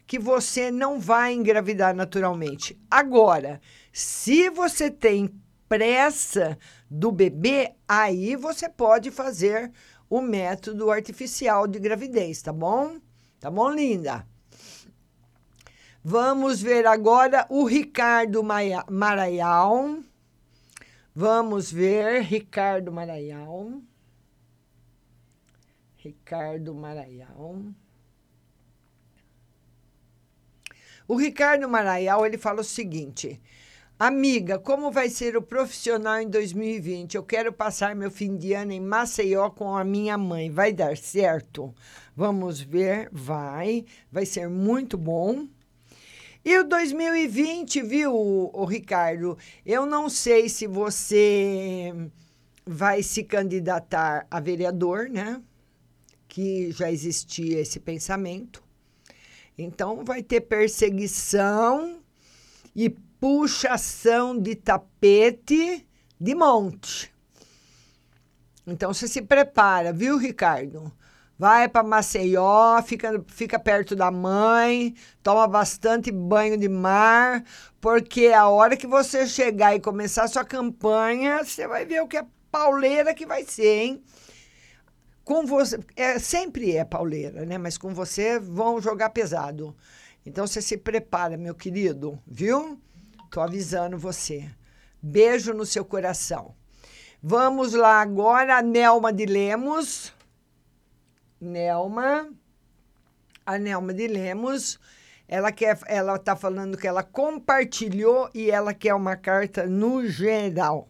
que 0.07 0.19
você 0.19 0.71
não 0.71 0.99
vai 0.99 1.33
engravidar 1.33 1.95
naturalmente. 1.95 2.79
Agora, 2.91 3.61
se 3.93 4.51
você 4.51 4.91
tem 4.91 5.33
pressa 5.75 6.57
do 6.89 7.11
bebê, 7.11 7.75
aí 7.89 8.37
você 8.37 8.69
pode 8.69 9.11
fazer 9.11 9.73
o 10.09 10.21
método 10.21 10.89
artificial 10.89 11.67
de 11.67 11.81
gravidez, 11.81 12.41
tá 12.41 12.53
bom? 12.53 13.01
Tá 13.41 13.51
bom, 13.51 13.71
linda? 13.71 14.25
Vamos 16.05 16.63
ver 16.63 16.87
agora 16.87 17.45
o 17.51 17.65
Ricardo 17.65 18.41
Maraial. 18.89 19.99
Vamos 21.13 21.73
ver 21.73 22.23
Ricardo 22.23 22.93
Maraial. 22.93 23.83
Ricardo 25.97 26.73
Maraial. 26.73 27.57
O 31.09 31.17
Ricardo 31.17 31.69
Maraial, 31.69 32.25
ele 32.25 32.39
fala 32.39 32.61
o 32.61 32.65
seguinte: 32.65 33.41
Amiga, 33.97 34.59
como 34.59 34.91
vai 34.91 35.09
ser 35.09 35.37
o 35.37 35.43
profissional 35.43 36.21
em 36.21 36.29
2020? 36.29 37.15
Eu 37.15 37.23
quero 37.23 37.53
passar 37.53 37.95
meu 37.95 38.11
fim 38.11 38.37
de 38.37 38.53
ano 38.53 38.73
em 38.73 38.81
Maceió 38.81 39.51
com 39.51 39.77
a 39.77 39.85
minha 39.85 40.19
mãe. 40.19 40.51
Vai 40.51 40.73
dar 40.73 40.97
certo? 40.97 41.73
Vamos 42.17 42.61
ver. 42.61 43.09
Vai. 43.13 43.85
Vai 44.11 44.27
ser 44.27 44.49
muito 44.49 44.99
bom. 44.99 45.47
E 46.45 46.59
o 46.59 46.65
2020, 46.65 47.83
viu, 47.83 48.13
o 48.13 48.65
Ricardo? 48.65 49.39
Eu 49.65 49.87
não 49.87 50.09
sei 50.11 50.49
se 50.49 50.67
você 50.67 51.95
vai 52.67 53.01
se 53.01 53.23
candidatar 53.23 54.27
a 54.29 54.41
vereador, 54.41 55.09
né? 55.09 55.41
Que 56.27 56.73
já 56.73 56.91
existia 56.91 57.61
esse 57.61 57.79
pensamento. 57.79 58.61
Então 59.57 60.05
vai 60.05 60.21
ter 60.21 60.41
perseguição 60.41 62.01
e 62.75 62.93
puxação 63.25 64.39
de 64.39 64.55
tapete 64.55 65.89
de 66.21 66.35
monte. 66.35 67.11
Então 68.67 68.93
você 68.93 69.09
se 69.09 69.23
prepara, 69.23 69.95
viu, 69.95 70.19
Ricardo? 70.19 70.93
Vai 71.39 71.67
para 71.67 71.83
Maceió, 71.83 72.83
fica, 72.83 73.25
fica 73.29 73.59
perto 73.59 73.97
da 73.97 74.11
mãe, 74.11 74.95
toma 75.23 75.49
bastante 75.49 76.13
banho 76.13 76.59
de 76.59 76.69
mar, 76.69 77.43
porque 77.81 78.27
a 78.27 78.47
hora 78.47 78.77
que 78.77 78.87
você 78.87 79.27
chegar 79.27 79.75
e 79.75 79.81
começar 79.81 80.25
a 80.25 80.29
sua 80.29 80.45
campanha, 80.45 81.43
você 81.43 81.67
vai 81.67 81.87
ver 81.87 82.03
o 82.03 82.07
que 82.07 82.19
é 82.19 82.27
pauleira 82.53 83.15
que 83.15 83.25
vai 83.25 83.43
ser, 83.45 83.85
hein? 83.85 84.05
Com 85.25 85.47
você, 85.47 85.81
é, 85.97 86.19
sempre 86.19 86.77
é 86.77 86.85
pauleira, 86.85 87.47
né? 87.47 87.57
Mas 87.57 87.79
com 87.79 87.95
você 87.95 88.39
vão 88.39 88.83
jogar 88.83 89.09
pesado. 89.09 89.75
Então 90.27 90.47
você 90.47 90.61
se 90.61 90.77
prepara, 90.77 91.39
meu 91.39 91.55
querido, 91.55 92.19
viu? 92.27 92.79
Tô 93.35 93.41
avisando 93.41 93.99
você. 93.99 94.49
Beijo 95.03 95.53
no 95.53 95.67
seu 95.67 95.85
coração. 95.85 96.55
Vamos 97.21 97.73
lá 97.73 98.01
agora, 98.01 98.59
a 98.59 98.63
Nelma 98.63 99.13
de 99.13 99.27
Lemos. 99.27 100.13
Nelma. 101.41 102.29
A 103.45 103.59
Nelma 103.59 103.93
de 103.93 104.07
Lemos. 104.07 104.79
Ela 105.27 105.51
quer, 105.51 105.77
ela 105.89 106.17
tá 106.17 106.37
falando 106.37 106.79
que 106.79 106.87
ela 106.87 107.03
compartilhou 107.03 108.31
e 108.33 108.53
ela 108.53 108.73
quer 108.73 108.95
uma 108.95 109.17
carta 109.17 109.67
no 109.67 110.07
geral. 110.07 110.87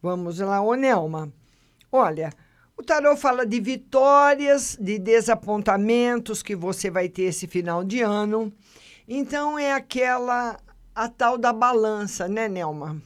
Vamos 0.00 0.38
lá, 0.38 0.62
ô 0.62 0.74
Nelma. 0.74 1.30
Olha, 1.92 2.32
o 2.74 2.82
tarô 2.82 3.18
fala 3.18 3.44
de 3.44 3.60
vitórias, 3.60 4.78
de 4.80 4.98
desapontamentos 4.98 6.42
que 6.42 6.56
você 6.56 6.90
vai 6.90 7.06
ter 7.10 7.24
esse 7.24 7.46
final 7.46 7.84
de 7.84 8.00
ano. 8.00 8.50
Então 9.06 9.58
é 9.58 9.74
aquela 9.74 10.58
a 10.94 11.08
tal 11.08 11.36
da 11.36 11.52
balança, 11.52 12.28
né, 12.28 12.48
Nelma? 12.48 13.02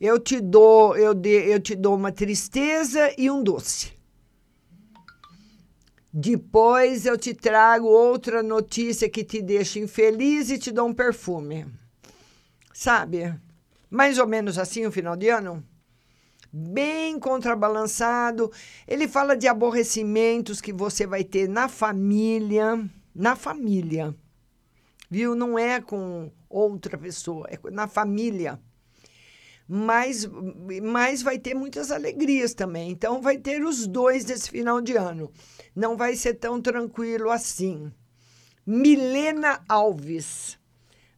Eu 0.00 0.18
te 0.18 0.40
dou, 0.40 0.96
eu, 0.96 1.14
de, 1.14 1.30
eu 1.30 1.60
te 1.60 1.74
dou 1.74 1.94
uma 1.94 2.12
tristeza 2.12 3.12
e 3.16 3.30
um 3.30 3.42
doce. 3.42 3.92
Depois 6.12 7.06
eu 7.06 7.16
te 7.16 7.32
trago 7.32 7.86
outra 7.86 8.42
notícia 8.42 9.08
que 9.08 9.24
te 9.24 9.40
deixa 9.40 9.78
infeliz 9.78 10.50
e 10.50 10.58
te 10.58 10.70
dou 10.70 10.88
um 10.88 10.92
perfume. 10.92 11.66
Sabe? 12.72 13.34
Mais 13.88 14.18
ou 14.18 14.26
menos 14.26 14.58
assim 14.58 14.84
o 14.84 14.92
final 14.92 15.16
de 15.16 15.28
ano? 15.28 15.64
Bem 16.52 17.18
contrabalançado. 17.18 18.52
Ele 18.86 19.08
fala 19.08 19.34
de 19.34 19.48
aborrecimentos 19.48 20.60
que 20.60 20.72
você 20.72 21.06
vai 21.06 21.24
ter 21.24 21.48
na 21.48 21.66
família. 21.68 22.84
Na 23.14 23.34
família. 23.34 24.14
Viu? 25.12 25.34
Não 25.34 25.58
é 25.58 25.78
com 25.78 26.32
outra 26.48 26.96
pessoa, 26.96 27.46
é 27.50 27.58
na 27.70 27.86
família. 27.86 28.58
Mas, 29.68 30.26
mas 30.82 31.20
vai 31.20 31.38
ter 31.38 31.52
muitas 31.52 31.90
alegrias 31.90 32.54
também. 32.54 32.90
Então, 32.90 33.20
vai 33.20 33.36
ter 33.36 33.62
os 33.62 33.86
dois 33.86 34.24
nesse 34.24 34.48
final 34.48 34.80
de 34.80 34.96
ano. 34.96 35.30
Não 35.76 35.98
vai 35.98 36.16
ser 36.16 36.32
tão 36.36 36.62
tranquilo 36.62 37.30
assim. 37.30 37.92
Milena 38.64 39.62
Alves. 39.68 40.58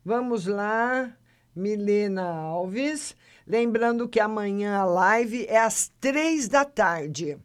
Vamos 0.04 0.44
lá, 0.44 1.16
Milena 1.54 2.24
Alves. 2.24 3.14
Lembrando 3.46 4.08
que 4.08 4.18
amanhã 4.18 4.76
a 4.76 4.84
live 4.84 5.46
é 5.46 5.60
às 5.60 5.92
três 6.00 6.48
da 6.48 6.64
tarde. 6.64 7.38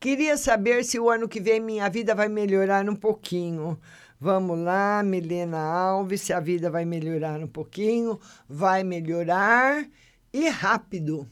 Queria 0.00 0.38
saber 0.38 0.82
se 0.82 0.98
o 0.98 1.10
ano 1.10 1.28
que 1.28 1.42
vem 1.42 1.60
minha 1.60 1.90
vida 1.90 2.14
vai 2.14 2.26
melhorar 2.26 2.88
um 2.88 2.96
pouquinho. 2.96 3.78
Vamos 4.22 4.58
lá, 4.58 5.02
Milena 5.02 5.58
Alves, 5.58 6.20
se 6.20 6.32
a 6.34 6.40
vida 6.40 6.70
vai 6.70 6.84
melhorar 6.84 7.40
um 7.40 7.46
pouquinho, 7.46 8.20
vai 8.46 8.84
melhorar 8.84 9.88
e 10.30 10.46
rápido. 10.50 11.26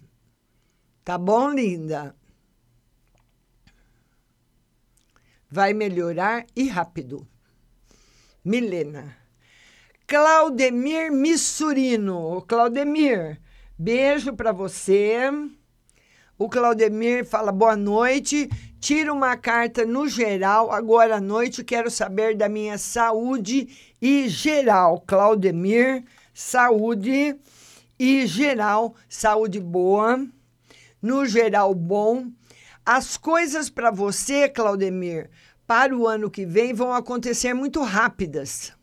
Tá 1.05 1.18
bom, 1.18 1.51
linda? 1.51 2.16
Vai 5.51 5.74
melhorar 5.74 6.46
e 6.57 6.66
rápido. 6.66 7.29
Milena. 8.42 9.14
Claudemir 10.07 11.12
Missurino. 11.12 12.40
Claudemir, 12.48 13.38
beijo 13.79 14.33
para 14.35 14.51
você. 14.51 15.31
O 16.38 16.48
Claudemir 16.48 17.27
fala 17.27 17.51
boa 17.51 17.74
noite. 17.74 18.48
Tira 18.79 19.12
uma 19.12 19.37
carta 19.37 19.85
no 19.85 20.07
geral. 20.07 20.70
Agora 20.70 21.16
à 21.16 21.20
noite 21.20 21.64
quero 21.64 21.90
saber 21.90 22.37
da 22.37 22.48
minha 22.48 22.79
saúde 22.79 23.68
e 24.01 24.29
geral. 24.29 25.03
Claudemir, 25.05 26.05
saúde 26.33 27.37
e 27.98 28.24
geral, 28.24 28.94
saúde 29.09 29.59
boa. 29.59 30.24
No 31.03 31.27
geral, 31.27 31.74
bom. 31.74 32.29
As 32.87 33.16
coisas 33.16 33.68
para 33.68 33.90
você, 33.90 34.48
Claudemir, 34.48 35.29
para 35.66 35.94
o 35.94 36.07
ano 36.07 36.31
que 36.31 36.46
vem 36.46 36.72
vão 36.72 36.92
acontecer 36.92 37.53
muito 37.53 37.83
rápidas. 37.83 38.78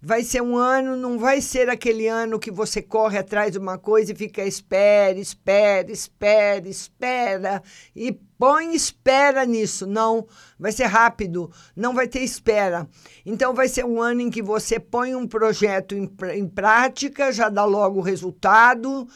Vai 0.00 0.22
ser 0.22 0.40
um 0.40 0.56
ano, 0.56 0.96
não 0.96 1.18
vai 1.18 1.40
ser 1.40 1.68
aquele 1.68 2.06
ano 2.06 2.38
que 2.38 2.52
você 2.52 2.80
corre 2.80 3.18
atrás 3.18 3.50
de 3.50 3.58
uma 3.58 3.76
coisa 3.76 4.12
e 4.12 4.14
fica 4.14 4.44
espera, 4.44 5.18
espera, 5.18 5.90
espera, 5.90 6.68
espera 6.68 7.62
e 7.96 8.12
põe 8.38 8.76
espera 8.76 9.44
nisso. 9.44 9.88
Não, 9.88 10.24
vai 10.56 10.70
ser 10.70 10.84
rápido, 10.84 11.50
não 11.74 11.94
vai 11.94 12.06
ter 12.06 12.20
espera. 12.20 12.88
Então 13.26 13.52
vai 13.52 13.66
ser 13.66 13.84
um 13.84 14.00
ano 14.00 14.20
em 14.20 14.30
que 14.30 14.40
você 14.40 14.78
põe 14.78 15.16
um 15.16 15.26
projeto 15.26 15.96
em, 15.96 16.08
em 16.32 16.46
prática, 16.46 17.32
já 17.32 17.48
dá 17.48 17.64
logo 17.64 17.98
o 17.98 18.02
resultado. 18.02 19.08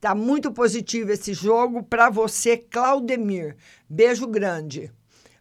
Tá 0.00 0.14
muito 0.14 0.50
positivo 0.50 1.12
esse 1.12 1.34
jogo 1.34 1.82
para 1.82 2.08
você, 2.08 2.56
Claudemir. 2.56 3.56
Beijo 3.86 4.26
grande. 4.26 4.90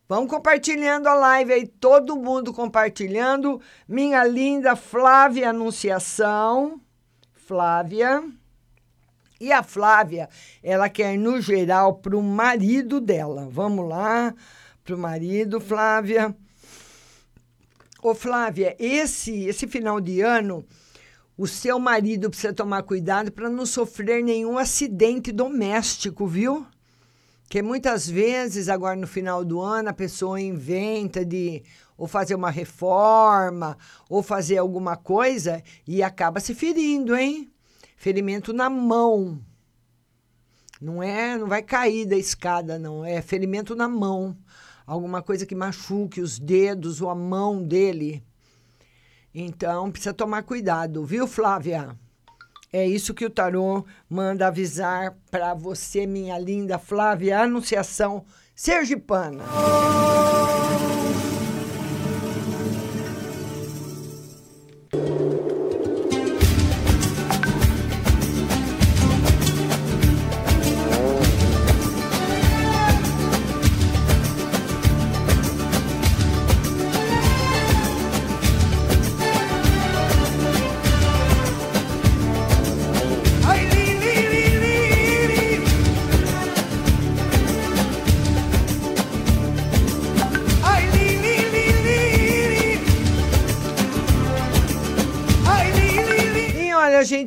Vamos 0.10 0.32
compartilhando 0.32 1.08
a 1.08 1.14
live 1.14 1.54
aí, 1.54 1.68
todo 1.68 2.16
mundo 2.16 2.52
compartilhando. 2.52 3.62
Minha 3.88 4.24
linda 4.24 4.76
Flávia 4.76 5.52
Anunciação. 5.52 6.82
Flávia. 7.32 8.24
E 9.40 9.52
a 9.52 9.62
Flávia, 9.62 10.28
ela 10.64 10.90
quer 10.90 11.16
no 11.16 11.40
geral 11.40 11.94
para 11.98 12.18
o 12.18 12.24
marido 12.24 13.00
dela. 13.00 13.48
Vamos 13.52 13.88
lá, 13.88 14.34
para 14.84 14.96
o 14.96 14.98
marido, 14.98 15.62
Flávia. 15.62 16.36
Ô, 18.02 18.16
Flávia, 18.16 18.76
esse, 18.80 19.46
esse 19.46 19.68
final 19.68 20.02
de 20.02 20.22
ano, 20.22 20.66
o 21.38 21.46
seu 21.46 21.78
marido 21.78 22.32
precisa 22.32 22.52
tomar 22.52 22.82
cuidado 22.82 23.32
para 23.32 23.48
não 23.48 23.64
sofrer 23.64 24.24
nenhum 24.24 24.58
acidente 24.58 25.32
doméstico, 25.32 26.26
viu? 26.26 26.66
Que 27.50 27.64
muitas 27.64 28.08
vezes, 28.08 28.70
agora 28.70 28.96
no 28.96 29.08
final 29.08 29.44
do 29.44 29.60
ano, 29.60 29.90
a 29.90 29.94
pessoa 29.94 30.40
inventa 30.40 31.26
de 31.26 31.64
ou 31.98 32.08
fazer 32.08 32.36
uma 32.36 32.52
reforma 32.52 33.76
ou 34.08 34.22
fazer 34.22 34.58
alguma 34.58 34.96
coisa 34.96 35.64
e 35.86 36.04
acaba 36.04 36.40
se 36.40 36.54
ferindo, 36.54 37.16
hein? 37.16 37.52
Ferimento 37.98 38.54
na 38.54 38.70
mão. 38.70 39.44
Não 40.80 41.02
é, 41.02 41.38
não 41.38 41.48
vai 41.48 41.64
cair 41.64 42.06
da 42.06 42.16
escada, 42.16 42.78
não. 42.78 43.04
É 43.04 43.20
ferimento 43.20 43.76
na 43.76 43.88
mão. 43.88 44.38
Alguma 44.86 45.22
coisa 45.22 45.46
que 45.46 45.56
machuque 45.56 46.22
os 46.22 46.38
dedos 46.40 47.02
ou 47.02 47.10
a 47.10 47.16
mão 47.16 47.62
dele. 47.62 48.24
Então, 49.34 49.92
precisa 49.92 50.14
tomar 50.14 50.44
cuidado, 50.44 51.04
viu, 51.04 51.28
Flávia? 51.28 51.98
É 52.72 52.86
isso 52.86 53.14
que 53.16 53.26
o 53.26 53.30
tarô 53.30 53.84
manda 54.08 54.48
avisar 54.48 55.18
para 55.32 55.54
você, 55.56 56.06
minha 56.06 56.38
linda 56.38 56.78
Flávia 56.78 57.40
Anunciação 57.40 58.24
Sergipana. 58.54 59.44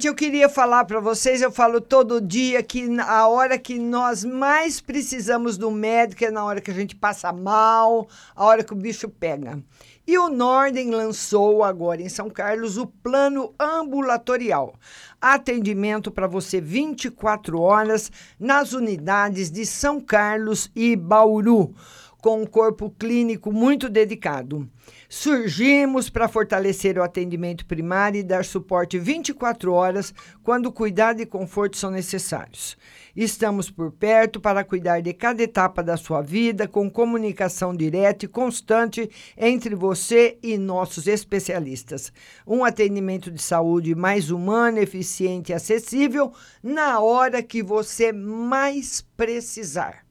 Gente, 0.02 0.08
eu 0.08 0.14
queria 0.16 0.48
falar 0.48 0.84
para 0.84 0.98
vocês, 0.98 1.40
eu 1.42 1.52
falo 1.52 1.80
todo 1.80 2.20
dia 2.20 2.60
que 2.60 2.88
a 3.00 3.28
hora 3.28 3.56
que 3.56 3.78
nós 3.78 4.24
mais 4.24 4.80
precisamos 4.80 5.56
do 5.56 5.70
médico 5.70 6.24
é 6.24 6.30
na 6.30 6.44
hora 6.44 6.60
que 6.60 6.72
a 6.72 6.74
gente 6.74 6.96
passa 6.96 7.32
mal, 7.32 8.08
a 8.34 8.44
hora 8.44 8.64
que 8.64 8.72
o 8.72 8.76
bicho 8.76 9.08
pega. 9.08 9.62
E 10.04 10.18
o 10.18 10.28
Norden 10.28 10.90
lançou 10.90 11.62
agora 11.62 12.02
em 12.02 12.08
São 12.08 12.28
Carlos 12.28 12.76
o 12.76 12.86
plano 12.86 13.54
ambulatorial. 13.60 14.74
Atendimento 15.20 16.10
para 16.10 16.26
você 16.26 16.60
24 16.60 17.60
horas 17.60 18.10
nas 18.40 18.72
unidades 18.72 19.52
de 19.52 19.64
São 19.64 20.00
Carlos 20.00 20.68
e 20.74 20.96
Bauru, 20.96 21.76
com 22.20 22.42
um 22.42 22.46
corpo 22.46 22.90
clínico 22.98 23.52
muito 23.52 23.88
dedicado. 23.88 24.68
Surgimos 25.14 26.09
para 26.09 26.27
fortalecer 26.27 26.96
o 26.96 27.03
atendimento 27.03 27.66
primário 27.66 28.18
e 28.18 28.22
dar 28.22 28.46
suporte 28.46 28.98
24 28.98 29.70
horas 29.70 30.14
quando 30.42 30.72
cuidado 30.72 31.20
e 31.20 31.27
conforto 31.27 31.77
são 31.77 31.90
necessários. 31.90 32.79
Estamos 33.14 33.70
por 33.70 33.92
perto 33.92 34.40
para 34.40 34.64
cuidar 34.64 35.03
de 35.03 35.12
cada 35.12 35.42
etapa 35.42 35.83
da 35.83 35.98
sua 35.98 36.22
vida, 36.22 36.66
com 36.66 36.90
comunicação 36.90 37.77
direta 37.77 38.25
e 38.25 38.29
constante 38.29 39.11
entre 39.37 39.75
você 39.75 40.38
e 40.42 40.57
nossos 40.57 41.07
especialistas. 41.07 42.11
Um 42.46 42.64
atendimento 42.64 43.31
de 43.31 43.42
saúde 43.42 43.94
mais 43.94 44.31
humano, 44.31 44.79
eficiente 44.79 45.53
e 45.53 45.55
acessível 45.55 46.33
na 46.62 47.01
hora 47.01 47.42
que 47.42 47.62
você 47.62 48.12
mais 48.12 49.03
precisar. 49.14 50.07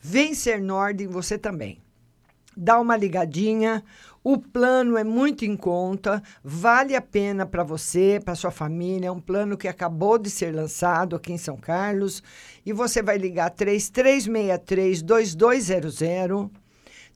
Vem 0.00 0.34
ser 0.34 0.60
Nordem 0.60 1.06
você 1.06 1.38
também. 1.38 1.84
Dá 2.56 2.80
uma 2.80 2.96
ligadinha. 2.96 3.84
O 4.26 4.38
plano 4.38 4.96
é 4.96 5.04
muito 5.04 5.44
em 5.44 5.54
conta, 5.54 6.22
vale 6.42 6.96
a 6.96 7.02
pena 7.02 7.44
para 7.44 7.62
você, 7.62 8.18
para 8.24 8.34
sua 8.34 8.50
família. 8.50 9.08
É 9.08 9.10
um 9.10 9.20
plano 9.20 9.54
que 9.54 9.68
acabou 9.68 10.16
de 10.16 10.30
ser 10.30 10.54
lançado 10.54 11.14
aqui 11.14 11.34
em 11.34 11.36
São 11.36 11.58
Carlos. 11.58 12.22
E 12.64 12.72
você 12.72 13.02
vai 13.02 13.18
ligar 13.18 13.50
3363-2200. 13.50 16.50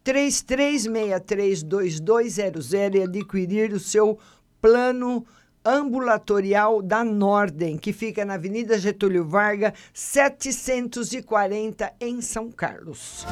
3363-2200 0.05 2.95
e 2.95 3.03
adquirir 3.03 3.73
o 3.73 3.81
seu 3.81 4.19
plano 4.61 5.25
ambulatorial 5.65 6.83
da 6.83 7.03
Nordem, 7.03 7.79
que 7.79 7.95
fica 7.95 8.23
na 8.25 8.35
Avenida 8.35 8.79
Getúlio 8.79 9.25
Vargas, 9.25 9.73
740, 9.95 11.91
em 12.01 12.21
São 12.21 12.51
Carlos. 12.51 13.25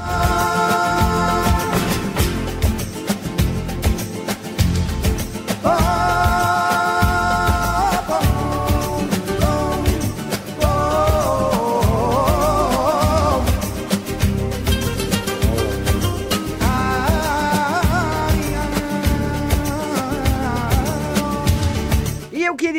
E 1.83 1.86
eu 5.67 6.06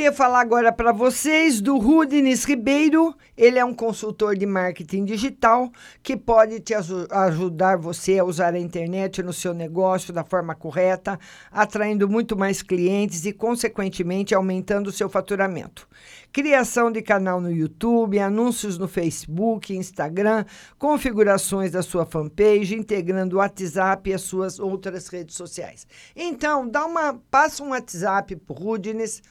queria 0.08 0.18
falar 0.18 0.40
agora 0.40 0.72
para 0.72 0.94
vocês 0.94 1.60
do 1.60 1.78
Rudines 1.78 2.46
Ribeiro. 2.46 3.14
Ele 3.36 3.60
é 3.60 3.66
um 3.66 3.74
consultor 3.74 4.38
de 4.38 4.46
marketing 4.46 5.04
digital 5.04 5.70
que 6.02 6.16
pode 6.16 6.62
te 6.62 6.74
aju- 6.74 7.08
ajudar 7.12 7.78
você 7.78 8.18
a 8.18 8.24
usar 8.24 8.54
a 8.54 8.60
internet 8.60 9.22
no 9.22 9.34
seu 9.34 9.54
negócio 9.54 10.14
da 10.14 10.24
forma 10.24 10.56
correta, 10.56 11.20
atraindo 11.52 12.08
muito 12.08 12.38
mais 12.38 12.62
clientes 12.62 13.26
e, 13.26 13.34
consequentemente, 13.34 14.34
aumentando 14.34 14.88
o 14.88 14.94
seu 14.94 15.10
faturamento. 15.10 15.86
Criação 16.32 16.90
de 16.90 17.02
canal 17.02 17.42
no 17.42 17.52
YouTube, 17.52 18.18
anúncios 18.20 18.78
no 18.78 18.88
Facebook, 18.88 19.76
Instagram, 19.76 20.46
configurações 20.78 21.72
da 21.72 21.82
sua 21.82 22.06
fanpage, 22.06 22.76
integrando 22.76 23.36
o 23.36 23.40
WhatsApp 23.40 24.10
e 24.10 24.14
as 24.14 24.22
suas 24.22 24.58
outras 24.58 25.10
redes 25.10 25.36
sociais. 25.36 25.86
Então, 26.16 26.66
dá 26.68 26.86
uma, 26.86 27.20
passa 27.30 27.62
um 27.62 27.70
WhatsApp 27.70 28.36
para 28.38 28.56
Rudines 28.56 29.22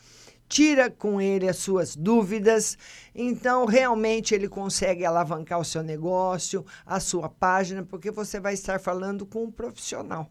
tira 0.49 0.91
com 0.91 1.21
ele 1.21 1.49
as 1.49 1.57
suas 1.57 1.97
dúvidas. 1.97 2.77
Então, 3.15 3.65
realmente, 3.67 4.35
ele 4.35 4.49
consegue 4.49 5.05
alavancar 5.05 5.59
o 5.59 5.65
seu 5.65 5.83
negócio, 5.83 6.65
a 6.85 7.01
sua 7.01 7.29
página, 7.29 7.83
porque 7.83 8.11
você 8.11 8.39
vai 8.41 8.55
estar 8.55 8.81
falando 8.81 9.27
com 9.27 9.45
um 9.45 9.51
profissional. 9.51 10.31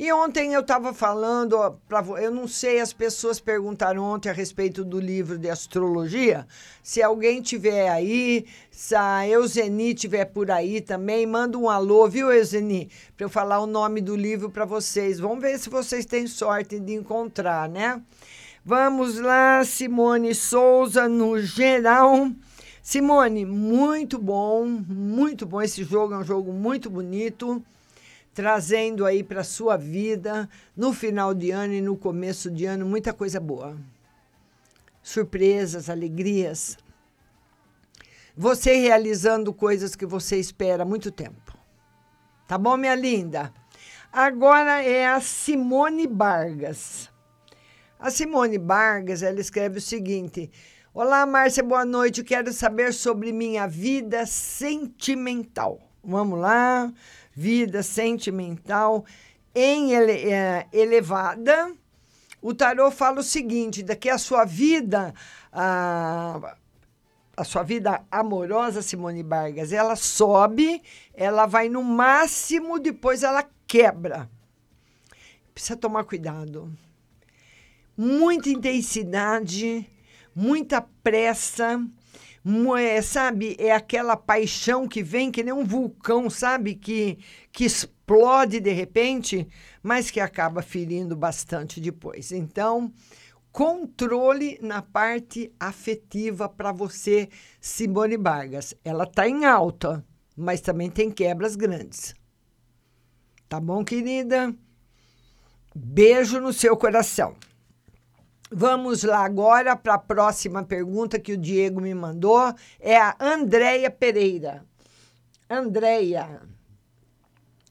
E 0.03 0.11
ontem 0.15 0.55
eu 0.55 0.63
estava 0.63 0.95
falando, 0.95 1.79
pra, 1.87 2.03
eu 2.23 2.31
não 2.31 2.49
sei, 2.49 2.81
as 2.81 2.91
pessoas 2.91 3.39
perguntaram 3.39 4.03
ontem 4.03 4.31
a 4.31 4.33
respeito 4.33 4.83
do 4.83 4.99
livro 4.99 5.37
de 5.37 5.51
astrologia. 5.51 6.47
Se 6.83 7.03
alguém 7.03 7.43
tiver 7.43 7.91
aí, 7.91 8.47
se 8.71 8.95
a 8.95 9.29
Euseni 9.29 9.93
tiver 9.93 10.25
por 10.25 10.51
aí 10.51 10.81
também, 10.81 11.27
manda 11.27 11.59
um 11.59 11.69
alô, 11.69 12.09
viu, 12.09 12.33
Euseni? 12.33 12.89
Para 13.15 13.27
eu 13.27 13.29
falar 13.29 13.61
o 13.61 13.67
nome 13.67 14.01
do 14.01 14.17
livro 14.17 14.49
para 14.49 14.65
vocês. 14.65 15.21
Vamos 15.21 15.43
ver 15.43 15.59
se 15.59 15.69
vocês 15.69 16.07
têm 16.07 16.27
sorte 16.27 16.81
de 16.81 16.95
encontrar, 16.95 17.69
né? 17.69 18.01
Vamos 18.65 19.19
lá, 19.19 19.63
Simone 19.67 20.35
Souza, 20.35 21.11
no 21.11 21.39
geral. 21.39 22.31
Simone, 22.83 23.45
muito 23.45 24.19
bom, 24.19 24.65
muito 24.65 25.45
bom. 25.45 25.61
Esse 25.61 25.85
jogo 25.85 26.15
é 26.15 26.17
um 26.17 26.25
jogo 26.25 26.55
muito 26.55 26.89
bonito 26.89 27.63
trazendo 28.33 29.05
aí 29.05 29.23
para 29.23 29.45
sua 29.45 29.77
vida 29.77 30.49
no 30.77 30.93
final 30.93 31.35
de 31.35 31.51
ano 31.51 31.75
e 31.75 31.81
no 31.81 31.97
começo 31.97 32.51
de 32.51 32.67
ano 32.67 32.87
muita 32.87 33.13
coisa 33.13 33.41
boa. 33.41 33.77
Surpresas, 35.03 35.91
alegrias. 35.91 36.77
Você 38.37 38.75
realizando 38.75 39.53
coisas 39.53 39.97
que 39.97 40.07
você 40.07 40.37
espera 40.37 40.83
há 40.83 40.87
muito 40.87 41.11
tempo. 41.11 41.57
Tá 42.47 42.57
bom, 42.57 42.77
minha 42.77 42.95
linda? 42.95 43.53
Agora 44.13 44.83
é 44.83 45.07
a 45.07 45.21
Simone 45.21 46.07
Vargas. 46.07 47.11
A 47.99 48.11
Simone 48.11 48.59
Vargas, 48.59 49.23
ela 49.23 49.41
escreve 49.41 49.79
o 49.79 49.81
seguinte: 49.83 50.51
Olá, 50.93 51.25
Márcia, 51.27 51.63
boa 51.63 51.85
noite. 51.85 52.25
Quero 52.25 52.53
saber 52.53 52.93
sobre 52.93 53.33
minha 53.33 53.69
vida 53.69 54.27
sentimental. 54.27 55.81
Vamos 56.03 56.41
lá. 56.41 56.93
Vida 57.41 57.83
sentimental 57.83 59.05
em 59.55 59.93
ele- 59.93 60.31
eh, 60.31 60.67
elevada. 60.73 61.73
O 62.43 62.53
tarô 62.53 62.91
fala 62.91 63.21
o 63.21 63.23
seguinte: 63.23 63.83
daqui 63.83 64.11
a 64.11 64.19
sua 64.19 64.45
vida, 64.45 65.15
a, 65.51 66.57
a 67.35 67.45
sua 67.45 67.63
vida 67.63 68.05
amorosa, 68.11 68.83
Simone 68.83 69.23
Vargas, 69.23 69.73
ela 69.73 69.97
sobe, 69.97 70.83
ela 71.15 71.47
vai 71.47 71.71
no 71.71 71.83
máximo, 71.83 72.79
depois 72.79 73.23
ela 73.23 73.43
quebra. 73.67 74.29
Precisa 75.55 75.77
tomar 75.77 76.05
cuidado 76.05 76.71
muita 77.97 78.49
intensidade, 78.49 79.87
muita 80.35 80.81
pressa, 80.81 81.79
é, 82.77 83.03
sabe, 83.03 83.55
é 83.59 83.71
aquela 83.71 84.17
paixão 84.17 84.89
que 84.89 85.03
vem 85.03 85.31
que 85.31 85.43
nem 85.43 85.53
um 85.53 85.65
vulcão, 85.65 86.31
sabe, 86.31 86.75
que, 86.75 87.19
que 87.53 87.65
explode 87.65 88.61
de 88.61 88.73
repente, 88.73 89.47
mas 89.83 90.11
que 90.11 90.21
acaba 90.21 90.63
ferindo 90.63 91.15
bastante 91.15 91.81
depois. 91.81 92.33
Então, 92.33 92.91
controle 93.53 94.59
na 94.63 94.81
parte 94.81 95.53
afetiva 95.61 96.49
para 96.49 96.73
você, 96.73 97.29
Simone 97.61 98.17
Vargas. 98.17 98.75
Ela 98.83 99.05
está 99.05 99.29
em 99.29 99.45
alta, 99.45 100.05
mas 100.35 100.63
também 100.63 100.89
tem 100.89 101.11
quebras 101.11 101.57
grandes. 101.57 102.15
Tá 103.49 103.61
bom, 103.61 103.85
querida? 103.85 104.55
Beijo 105.75 106.41
no 106.41 106.53
seu 106.53 106.77
coração. 106.77 107.37
Vamos 108.53 109.05
lá 109.05 109.25
agora 109.25 109.77
para 109.77 109.95
a 109.95 109.99
próxima 109.99 110.65
pergunta 110.65 111.21
que 111.21 111.33
o 111.33 111.39
Diego 111.39 111.81
me 111.81 111.95
mandou. 111.95 112.53
É 112.81 112.97
a 112.97 113.17
Andréia 113.21 113.89
Pereira. 113.93 114.67
Andréia. 115.49 116.43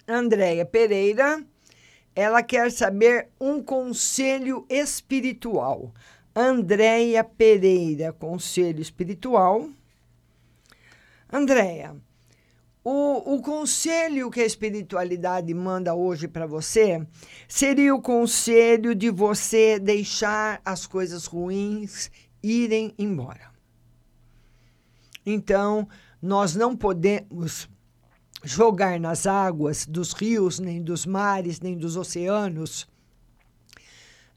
Andréia 0.08 0.66
Pereira. 0.66 1.44
Ela 2.16 2.42
quer 2.42 2.72
saber 2.72 3.28
um 3.40 3.62
conselho 3.62 4.66
espiritual. 4.70 5.94
Andréia 6.34 7.26
Pereira, 7.26 8.14
conselho 8.14 8.82
espiritual. 8.82 9.70
Andréia, 11.32 11.96
o, 12.84 13.36
o 13.36 13.42
conselho 13.42 14.30
que 14.32 14.42
a 14.42 14.46
espiritualidade 14.46 15.54
manda 15.54 15.94
hoje 15.94 16.28
para 16.28 16.46
você 16.46 17.06
seria 17.48 17.94
o 17.94 18.02
conselho 18.02 18.96
de 18.96 19.10
você 19.10 19.78
deixar 19.80 20.62
as 20.64 20.86
coisas 20.86 21.26
ruins 21.26 22.10
irem 22.42 22.94
embora. 22.98 23.50
Então, 25.26 25.88
nós 26.22 26.56
não 26.56 26.76
podemos 26.76 27.70
jogar 28.44 29.00
nas 29.00 29.28
águas 29.28 29.86
dos 29.86 30.14
rios, 30.14 30.60
nem 30.60 30.82
dos 30.82 31.06
mares, 31.06 31.60
nem 31.60 31.78
dos 31.78 31.98
oceanos 31.98 32.88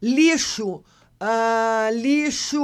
lixo, 0.03 0.83
ah, 1.21 1.89
lixo 1.93 2.59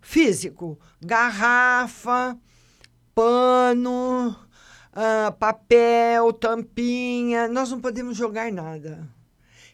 físico, 0.00 0.76
garrafa, 1.00 2.36
pano, 3.14 4.36
ah, 4.92 5.32
papel, 5.38 6.32
tampinha. 6.32 7.48
Nós 7.48 7.70
não 7.70 7.80
podemos 7.80 8.16
jogar 8.16 8.50
nada, 8.50 9.08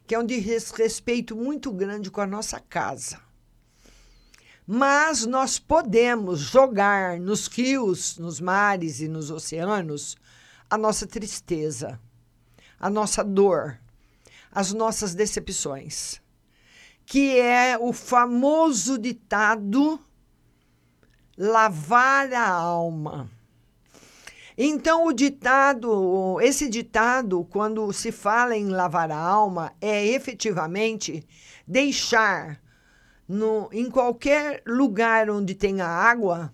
que 0.06 0.14
é 0.14 0.18
um 0.18 0.26
desrespeito 0.26 1.34
muito 1.34 1.72
grande 1.72 2.10
com 2.10 2.20
a 2.20 2.26
nossa 2.26 2.60
casa. 2.60 3.18
Mas 4.66 5.26
nós 5.26 5.58
podemos 5.58 6.38
jogar 6.38 7.18
nos 7.18 7.48
rios, 7.48 8.18
nos 8.18 8.40
mares 8.40 9.00
e 9.00 9.08
nos 9.08 9.30
oceanos 9.30 10.16
a 10.68 10.78
nossa 10.78 11.06
tristeza, 11.06 11.98
a 12.78 12.88
nossa 12.88 13.24
dor, 13.24 13.80
as 14.52 14.72
nossas 14.72 15.14
decepções, 15.14 16.20
que 17.04 17.38
é 17.40 17.76
o 17.76 17.92
famoso 17.92 18.96
ditado 18.96 19.98
lavar 21.42 22.30
a 22.34 22.46
alma. 22.46 23.30
Então, 24.58 25.06
o 25.06 25.12
ditado, 25.12 26.38
esse 26.42 26.68
ditado, 26.68 27.46
quando 27.48 27.90
se 27.94 28.12
fala 28.12 28.54
em 28.54 28.68
lavar 28.68 29.10
a 29.10 29.16
alma, 29.16 29.72
é 29.80 30.06
efetivamente 30.06 31.26
deixar 31.66 32.60
no, 33.26 33.70
em 33.72 33.90
qualquer 33.90 34.62
lugar 34.66 35.30
onde 35.30 35.54
tenha 35.54 35.86
água, 35.86 36.52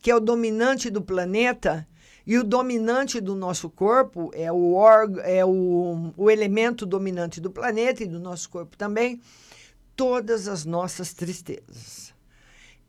que 0.00 0.10
é 0.10 0.16
o 0.16 0.20
dominante 0.20 0.88
do 0.88 1.02
planeta, 1.02 1.86
e 2.26 2.38
o 2.38 2.44
dominante 2.44 3.20
do 3.20 3.34
nosso 3.34 3.68
corpo 3.68 4.30
é 4.32 4.50
o, 4.50 4.72
org, 4.72 5.18
é 5.18 5.44
o, 5.44 6.14
o 6.16 6.30
elemento 6.30 6.86
dominante 6.86 7.42
do 7.42 7.50
planeta 7.50 8.02
e 8.02 8.06
do 8.06 8.18
nosso 8.18 8.48
corpo 8.48 8.74
também, 8.74 9.20
todas 9.94 10.48
as 10.48 10.64
nossas 10.64 11.12
tristezas. 11.12 12.03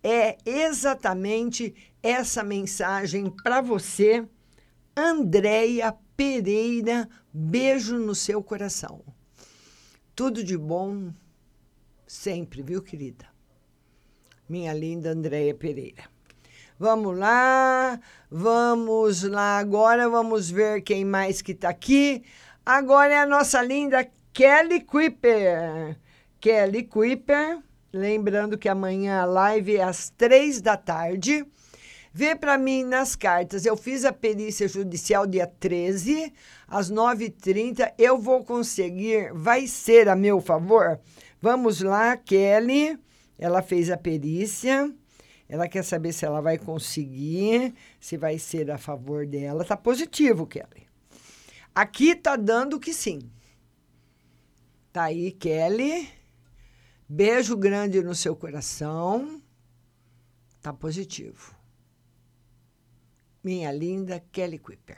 É 0.07 0.37
exatamente 0.45 1.73
essa 2.03 2.43
mensagem 2.43 3.27
para 3.27 3.59
você, 3.59 4.23
Andréia 4.95 5.97
Pereira. 6.15 7.09
Beijo 7.33 7.97
no 7.97 8.13
seu 8.13 8.43
coração. 8.43 9.01
Tudo 10.15 10.43
de 10.43 10.55
bom 10.55 11.11
sempre, 12.05 12.61
viu, 12.61 12.83
querida? 12.83 13.25
Minha 14.47 14.75
linda 14.75 15.09
Andréia 15.09 15.55
Pereira. 15.55 16.03
Vamos 16.77 17.17
lá, 17.17 17.99
vamos 18.29 19.23
lá 19.23 19.57
agora, 19.57 20.07
vamos 20.07 20.51
ver 20.51 20.83
quem 20.83 21.03
mais 21.03 21.41
que 21.41 21.53
está 21.53 21.69
aqui. 21.69 22.23
Agora 22.63 23.11
é 23.11 23.17
a 23.17 23.25
nossa 23.25 23.59
linda 23.59 24.07
Kelly 24.31 24.81
Kuiper. 24.81 25.97
Kelly 26.39 26.83
Kuiper, 26.83 27.57
lembrando 27.95 28.57
que 28.57 28.69
amanhã 28.69 29.21
a 29.21 29.25
live 29.25 29.77
é 29.77 29.83
às 29.83 30.09
três 30.09 30.61
da 30.61 30.75
tarde. 30.75 31.45
Vê 32.13 32.35
para 32.35 32.57
mim 32.57 32.83
nas 32.83 33.15
cartas. 33.15 33.65
Eu 33.65 33.75
fiz 33.75 34.05
a 34.05 34.13
perícia 34.13 34.67
judicial 34.67 35.25
dia 35.27 35.47
13, 35.47 36.31
às 36.67 36.91
9h30. 36.91 37.93
Eu 37.97 38.17
vou 38.17 38.43
conseguir, 38.43 39.33
vai 39.33 39.67
ser 39.67 40.07
a 40.07 40.15
meu 40.15 40.39
favor. 40.39 40.99
Vamos 41.41 41.81
lá, 41.81 42.15
Kelly. 42.15 42.97
Ela 43.37 43.61
fez 43.61 43.89
a 43.89 43.97
perícia. 43.97 44.93
Ela 45.47 45.67
quer 45.67 45.83
saber 45.83 46.13
se 46.13 46.25
ela 46.25 46.41
vai 46.41 46.57
conseguir, 46.57 47.73
se 47.99 48.17
vai 48.17 48.39
ser 48.39 48.71
a 48.71 48.77
favor 48.77 49.27
dela. 49.27 49.63
Tá 49.63 49.77
positivo, 49.77 50.47
Kelly. 50.47 50.87
Aqui 51.73 52.15
tá 52.15 52.35
dando 52.35 52.79
que 52.79 52.93
sim. 52.93 53.19
Tá 54.91 55.03
aí, 55.03 55.31
Kelly. 55.31 56.07
Beijo 57.07 57.55
grande 57.55 58.01
no 58.01 58.15
seu 58.15 58.35
coração. 58.35 59.39
Tá 60.59 60.73
positivo. 60.73 61.55
Minha 63.43 63.71
linda 63.71 64.23
Kelly 64.31 64.57
Kuiper. 64.57 64.97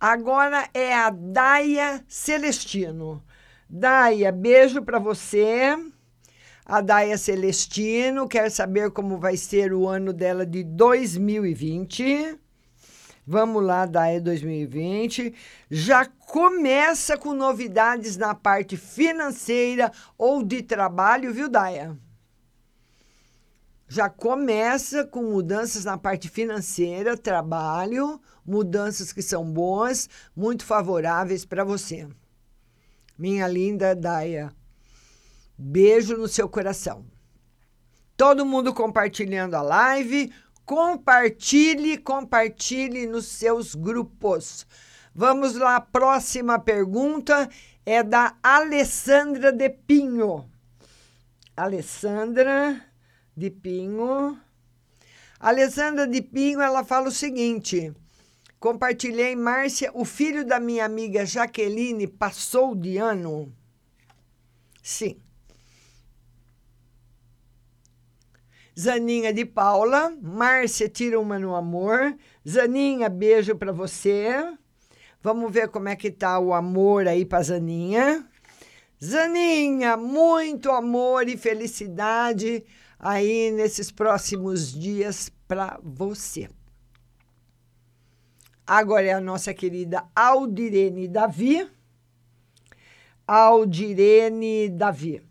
Agora 0.00 0.68
é 0.74 0.92
a 0.92 1.10
Daia 1.10 2.04
Celestino. 2.08 3.22
Daia, 3.70 4.32
beijo 4.32 4.82
para 4.82 4.98
você. 4.98 5.76
A 6.64 6.80
Daia 6.80 7.16
Celestino 7.16 8.26
quer 8.26 8.50
saber 8.50 8.90
como 8.90 9.18
vai 9.18 9.36
ser 9.36 9.72
o 9.72 9.86
ano 9.86 10.12
dela 10.12 10.44
de 10.44 10.64
2020. 10.64 12.36
Vamos 13.30 13.62
lá, 13.62 13.84
Daia 13.84 14.22
2020. 14.22 15.34
Já 15.70 16.06
começa 16.06 17.14
com 17.14 17.34
novidades 17.34 18.16
na 18.16 18.34
parte 18.34 18.74
financeira 18.74 19.92
ou 20.16 20.42
de 20.42 20.62
trabalho, 20.62 21.30
viu, 21.30 21.46
Daia? 21.46 21.94
Já 23.86 24.08
começa 24.08 25.04
com 25.04 25.24
mudanças 25.24 25.84
na 25.84 25.98
parte 25.98 26.26
financeira, 26.30 27.18
trabalho, 27.18 28.18
mudanças 28.46 29.12
que 29.12 29.20
são 29.20 29.44
boas, 29.44 30.08
muito 30.34 30.64
favoráveis 30.64 31.44
para 31.44 31.64
você. 31.64 32.08
Minha 33.18 33.46
linda 33.46 33.94
Daia. 33.94 34.50
Beijo 35.58 36.16
no 36.16 36.28
seu 36.28 36.48
coração. 36.48 37.04
Todo 38.16 38.46
mundo 38.46 38.74
compartilhando 38.74 39.54
a 39.54 39.60
live. 39.60 40.32
Compartilhe, 40.68 41.96
compartilhe 41.96 43.06
nos 43.06 43.24
seus 43.24 43.74
grupos. 43.74 44.66
Vamos 45.14 45.54
lá, 45.54 45.80
próxima 45.80 46.58
pergunta 46.58 47.48
é 47.86 48.02
da 48.02 48.36
Alessandra 48.42 49.50
de 49.50 49.70
Pinho. 49.70 50.46
Alessandra 51.56 52.84
de 53.34 53.50
Pinho. 53.50 54.38
Alessandra 55.40 56.06
de 56.06 56.20
Pinho, 56.20 56.60
ela 56.60 56.84
fala 56.84 57.08
o 57.08 57.12
seguinte: 57.12 57.90
Compartilhei, 58.60 59.34
Márcia, 59.34 59.90
o 59.94 60.04
filho 60.04 60.44
da 60.44 60.60
minha 60.60 60.84
amiga 60.84 61.24
Jaqueline 61.24 62.06
passou 62.06 62.74
de 62.74 62.98
ano? 62.98 63.50
Sim. 64.82 65.18
Zaninha 68.78 69.32
de 69.32 69.44
Paula, 69.44 70.16
Márcia 70.22 70.88
tira 70.88 71.18
uma 71.18 71.36
no 71.36 71.56
amor. 71.56 72.16
Zaninha, 72.48 73.08
beijo 73.08 73.56
para 73.56 73.72
você. 73.72 74.28
Vamos 75.20 75.50
ver 75.52 75.68
como 75.68 75.88
é 75.88 75.96
que 75.96 76.12
tá 76.12 76.38
o 76.38 76.54
amor 76.54 77.08
aí 77.08 77.24
para 77.24 77.42
Zaninha. 77.42 78.24
Zaninha, 79.04 79.96
muito 79.96 80.70
amor 80.70 81.28
e 81.28 81.36
felicidade 81.36 82.64
aí 83.00 83.50
nesses 83.50 83.90
próximos 83.90 84.72
dias 84.72 85.28
para 85.48 85.80
você. 85.82 86.48
Agora 88.64 89.06
é 89.06 89.12
a 89.12 89.20
nossa 89.20 89.52
querida 89.52 90.04
Aldirene 90.14 91.08
Davi. 91.08 91.68
Aldirene 93.26 94.68
Davi. 94.68 95.27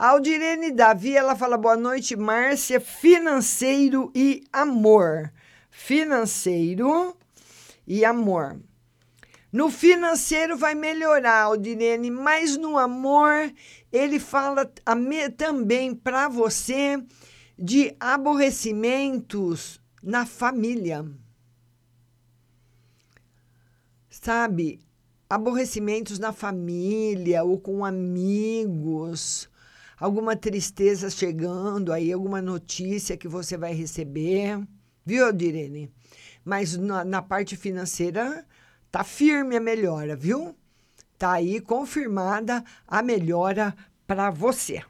A 0.00 0.10
Aldirene 0.10 0.70
Davi, 0.70 1.16
ela 1.16 1.34
fala 1.34 1.58
boa 1.58 1.76
noite, 1.76 2.14
Márcia, 2.14 2.80
financeiro 2.80 4.12
e 4.14 4.44
amor. 4.52 5.32
Financeiro 5.72 7.16
e 7.84 8.04
amor. 8.04 8.60
No 9.52 9.68
financeiro 9.68 10.56
vai 10.56 10.76
melhorar, 10.76 11.42
Aldirene, 11.42 12.12
mas 12.12 12.56
no 12.56 12.78
amor 12.78 13.52
ele 13.90 14.20
fala 14.20 14.72
também 15.36 15.92
para 15.96 16.28
você 16.28 17.02
de 17.58 17.92
aborrecimentos 17.98 19.80
na 20.00 20.24
família. 20.24 21.04
Sabe? 24.08 24.80
Aborrecimentos 25.28 26.20
na 26.20 26.32
família 26.32 27.42
ou 27.42 27.58
com 27.58 27.84
amigos, 27.84 29.50
alguma 29.98 30.36
tristeza 30.36 31.10
chegando 31.10 31.92
aí, 31.92 32.12
alguma 32.12 32.40
notícia 32.40 33.16
que 33.16 33.28
você 33.28 33.56
vai 33.56 33.72
receber. 33.72 34.60
Viu, 35.04 35.24
Aldirene? 35.24 35.90
Mas 36.44 36.76
na, 36.76 37.04
na 37.04 37.22
parte 37.22 37.56
financeira 37.56 38.44
tá 38.90 39.04
firme 39.04 39.56
a 39.56 39.60
melhora, 39.60 40.16
viu? 40.16 40.54
Tá 41.18 41.32
aí 41.32 41.60
confirmada 41.60 42.64
a 42.86 43.02
melhora 43.02 43.74
para 44.06 44.30
você. 44.30 44.82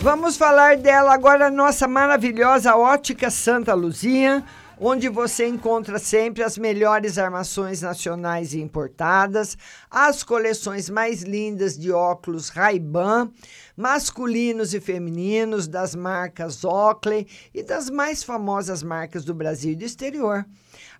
Vamos 0.00 0.38
falar 0.38 0.76
dela 0.78 1.12
agora, 1.12 1.50
nossa 1.50 1.86
maravilhosa 1.86 2.74
Ótica 2.76 3.30
Santa 3.30 3.74
Luzia, 3.74 4.42
onde 4.80 5.08
você 5.08 5.46
encontra 5.46 5.98
sempre 5.98 6.42
as 6.42 6.56
melhores 6.56 7.18
armações 7.18 7.82
nacionais 7.82 8.54
e 8.54 8.60
importadas, 8.60 9.56
as 9.90 10.22
coleções 10.22 10.88
mais 10.88 11.22
lindas 11.22 11.76
de 11.76 11.90
óculos 11.90 12.48
Ray-Ban, 12.48 13.30
masculinos 13.76 14.74
e 14.74 14.80
femininos 14.80 15.66
das 15.66 15.94
marcas 15.94 16.64
Oakley 16.64 17.26
e 17.52 17.62
das 17.62 17.90
mais 17.90 18.22
famosas 18.22 18.82
marcas 18.82 19.24
do 19.24 19.34
Brasil 19.34 19.72
e 19.72 19.76
do 19.76 19.84
exterior 19.84 20.44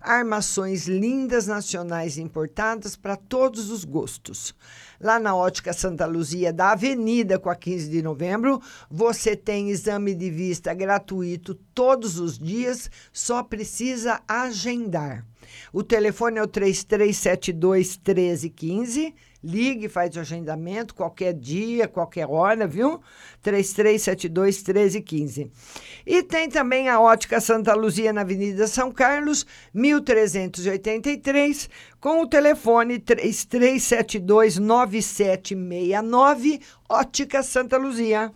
armações 0.01 0.87
lindas 0.87 1.47
nacionais 1.47 2.17
importadas 2.17 2.95
para 2.95 3.15
todos 3.15 3.69
os 3.69 3.83
gostos. 3.83 4.55
Lá 4.99 5.17
na 5.17 5.33
Ótica 5.33 5.71
Santa 5.71 6.05
Luzia, 6.05 6.51
da 6.51 6.71
Avenida 6.71 7.39
com 7.39 7.49
a 7.49 7.55
15 7.55 7.89
de 7.89 8.01
novembro, 8.01 8.61
você 8.91 9.33
tem 9.33 9.69
exame 9.69 10.13
de 10.13 10.29
vista 10.29 10.73
gratuito 10.73 11.55
todos 11.73 12.19
os 12.19 12.37
dias, 12.37 12.91
só 13.13 13.41
precisa 13.41 14.21
agendar. 14.27 15.25
O 15.71 15.83
telefone 15.83 16.39
é 16.39 16.43
o 16.43 16.47
3372 16.47 17.97
1315 17.97 19.15
Ligue, 19.43 19.87
faz 19.87 20.15
o 20.15 20.19
agendamento 20.19 20.93
qualquer 20.93 21.33
dia, 21.33 21.87
qualquer 21.87 22.27
hora, 22.29 22.67
viu? 22.67 23.01
3372 23.41 24.63
1315. 24.63 25.51
E 26.05 26.21
tem 26.23 26.49
também 26.49 26.89
a 26.89 26.99
Ótica 26.99 27.39
Santa 27.39 27.73
Luzia 27.73 28.11
na 28.11 28.19
Avenida 28.21 28.67
São 28.67 28.91
Carlos, 28.91 29.45
1383, 29.73 31.69
com 32.01 32.21
o 32.21 32.27
telefone 32.27 32.99
3372 32.99 34.57
9769, 34.57 36.59
Ótica 36.89 37.41
Santa 37.41 37.77
Luzia. 37.77 38.33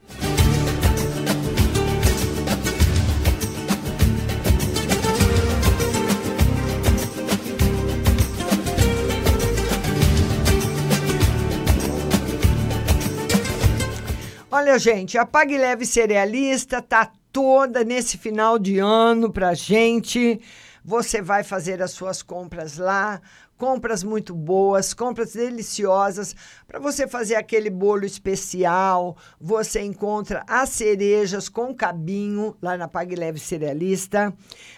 Olha, 14.56 14.78
gente, 14.78 15.18
a 15.18 15.26
Pague 15.26 15.58
Leve 15.58 15.84
Cerealista 15.84 16.80
tá 16.80 17.12
toda 17.32 17.84
nesse 17.84 18.20
final 18.20 18.60
de 18.60 18.78
ano 18.78 19.34
pra 19.34 19.56
gente. 19.56 20.40
Você 20.86 21.24
vai 21.24 21.44
fazer 21.44 21.82
as 21.82 21.90
suas 21.90 22.22
compras 22.22 22.78
lá 22.78 23.20
compras 23.64 24.04
muito 24.04 24.36
boas, 24.36 24.94
compras 24.94 25.36
deliciosas 25.36 26.36
para 26.68 26.80
você 26.80 27.08
fazer 27.08 27.36
aquele 27.36 27.70
bolo 27.70 28.04
especial. 28.04 29.16
Você 29.40 29.80
encontra 29.80 30.44
as 30.50 30.68
cerejas 30.68 31.48
com 31.48 31.74
cabinho 31.74 32.58
lá 32.62 32.76
na 32.76 32.90
Pague 32.90 33.16
Leve 33.16 33.40
Cerealista. 33.40 34.34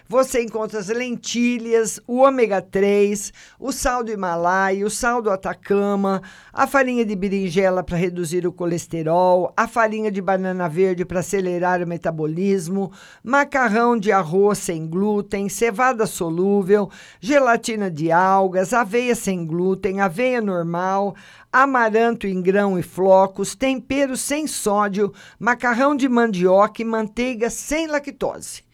Você 0.08 0.44
encontra 0.44 0.80
as 0.80 0.90
lentilhas, 0.90 2.00
o 2.08 2.18
ômega 2.18 2.62
3, 2.62 3.34
o 3.60 3.72
sal 3.72 4.04
do 4.04 4.12
Himalaia, 4.12 4.86
o 4.86 4.90
sal 4.90 5.20
do 5.20 5.32
Atacama, 5.32 6.22
a 6.54 6.68
farinha 6.68 7.04
de 7.04 7.16
berinjela 7.16 7.84
para 7.84 7.98
reduzir 7.98 8.46
o 8.46 8.54
colesterol, 8.54 9.52
a 9.58 9.68
farinha 9.68 10.12
de 10.12 10.22
banana 10.22 10.70
verde 10.70 11.04
para 11.04 11.22
acelerar 11.22 11.82
o 11.82 11.88
metabolismo, 11.88 12.92
macarrão 13.24 13.98
de 13.98 14.12
arroz 14.12 14.60
sem 14.60 14.86
glúten, 14.86 15.50
cevada 15.50 16.06
solúvel, 16.06 16.88
gelatina 17.20 17.90
de 17.90 18.12
algas, 18.12 18.75
aveia 18.76 19.16
sem 19.16 19.46
glúten, 19.46 20.02
aveia 20.02 20.42
normal, 20.42 21.16
amaranto 21.52 22.28
em 22.28 22.42
grão 22.42 22.78
e 22.78 22.84
flocos, 22.84 23.56
tempero 23.56 24.16
sem 24.16 24.46
sódio, 24.46 25.14
macarrão 25.40 25.96
de 25.96 26.08
mandioca 26.08 26.82
e 26.82 26.86
manteiga 26.86 27.50
sem 27.50 27.88
lactose. 27.88 28.66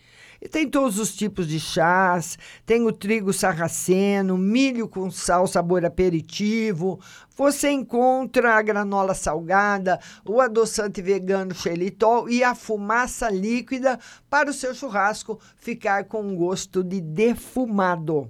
E 0.43 0.49
tem 0.49 0.67
todos 0.67 0.97
os 0.97 1.13
tipos 1.13 1.47
de 1.47 1.59
chás, 1.59 2.35
tem 2.65 2.83
o 2.87 2.91
trigo 2.91 3.31
sarraceno, 3.31 4.35
milho 4.39 4.87
com 4.87 5.11
sal 5.11 5.45
sabor 5.45 5.85
aperitivo. 5.85 6.99
Você 7.37 7.69
encontra 7.69 8.55
a 8.55 8.61
granola 8.63 9.13
salgada, 9.13 9.99
o 10.25 10.41
adoçante 10.41 10.99
vegano 10.99 11.53
xelitol 11.53 12.27
e 12.27 12.43
a 12.43 12.55
fumaça 12.55 13.29
líquida 13.29 13.99
para 14.31 14.49
o 14.49 14.53
seu 14.53 14.73
churrasco 14.73 15.39
ficar 15.57 16.05
com 16.05 16.35
gosto 16.35 16.83
de 16.83 16.99
defumado. 16.99 18.27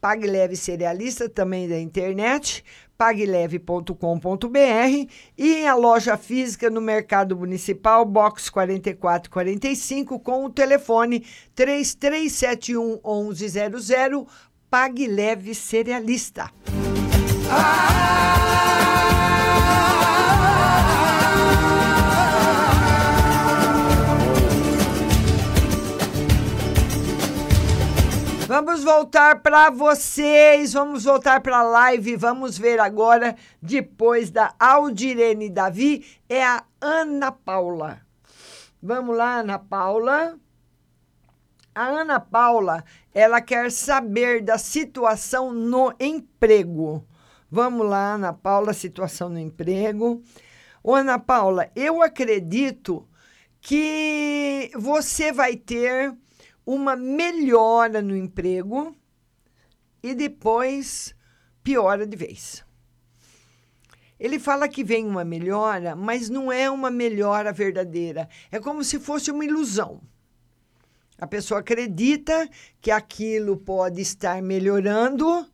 Pague 0.00 0.26
Leve 0.26 0.56
Cerealista 0.56 1.28
também 1.28 1.68
da 1.68 1.78
internet, 1.78 2.64
pagleve.com.br 2.96 3.94
e 5.36 5.66
a 5.66 5.74
loja 5.74 6.16
física 6.16 6.70
no 6.70 6.80
Mercado 6.80 7.36
Municipal, 7.36 8.04
box 8.04 8.48
4445, 8.48 10.18
com 10.20 10.44
o 10.46 10.50
telefone 10.50 11.24
3371 11.54 13.00
1100, 13.02 14.26
Pague 14.70 15.06
Leve 15.06 15.54
Cerealista. 15.54 16.50
Ah! 17.50 19.39
Vamos 28.50 28.82
voltar 28.82 29.42
para 29.42 29.70
vocês, 29.70 30.72
vamos 30.72 31.04
voltar 31.04 31.40
para 31.40 31.58
a 31.58 31.62
live, 31.62 32.16
vamos 32.16 32.58
ver 32.58 32.80
agora, 32.80 33.36
depois 33.62 34.28
da 34.28 34.52
Aldirene 34.58 35.48
Davi, 35.48 36.04
é 36.28 36.44
a 36.44 36.64
Ana 36.80 37.30
Paula. 37.30 38.00
Vamos 38.82 39.16
lá, 39.16 39.36
Ana 39.36 39.56
Paula. 39.56 40.36
A 41.72 41.84
Ana 41.84 42.18
Paula, 42.18 42.84
ela 43.14 43.40
quer 43.40 43.70
saber 43.70 44.42
da 44.42 44.58
situação 44.58 45.52
no 45.52 45.94
emprego. 46.00 47.06
Vamos 47.48 47.88
lá, 47.88 48.14
Ana 48.14 48.32
Paula, 48.32 48.72
situação 48.72 49.28
no 49.28 49.38
emprego. 49.38 50.24
Ô, 50.82 50.96
Ana 50.96 51.20
Paula, 51.20 51.70
eu 51.76 52.02
acredito 52.02 53.06
que 53.60 54.72
você 54.74 55.30
vai 55.30 55.54
ter 55.54 56.12
uma 56.64 56.96
melhora 56.96 58.02
no 58.02 58.16
emprego 58.16 58.94
e 60.02 60.14
depois 60.14 61.14
piora 61.62 62.06
de 62.06 62.16
vez. 62.16 62.64
Ele 64.18 64.38
fala 64.38 64.68
que 64.68 64.84
vem 64.84 65.06
uma 65.06 65.24
melhora, 65.24 65.96
mas 65.96 66.28
não 66.28 66.52
é 66.52 66.70
uma 66.70 66.90
melhora 66.90 67.52
verdadeira. 67.52 68.28
É 68.50 68.60
como 68.60 68.84
se 68.84 68.98
fosse 68.98 69.30
uma 69.30 69.44
ilusão. 69.44 70.00
A 71.18 71.26
pessoa 71.26 71.60
acredita 71.60 72.48
que 72.80 72.90
aquilo 72.90 73.56
pode 73.56 74.00
estar 74.00 74.42
melhorando, 74.42 75.46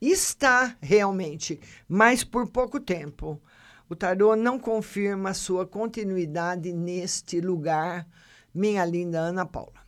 está 0.00 0.76
realmente, 0.80 1.58
mas 1.88 2.24
por 2.24 2.48
pouco 2.48 2.78
tempo. 2.78 3.40
O 3.88 3.94
tarô 3.94 4.34
não 4.34 4.58
confirma 4.58 5.30
a 5.30 5.34
sua 5.34 5.66
continuidade 5.66 6.72
neste 6.72 7.40
lugar, 7.40 8.06
minha 8.54 8.84
linda 8.84 9.18
Ana 9.18 9.44
Paula 9.44 9.83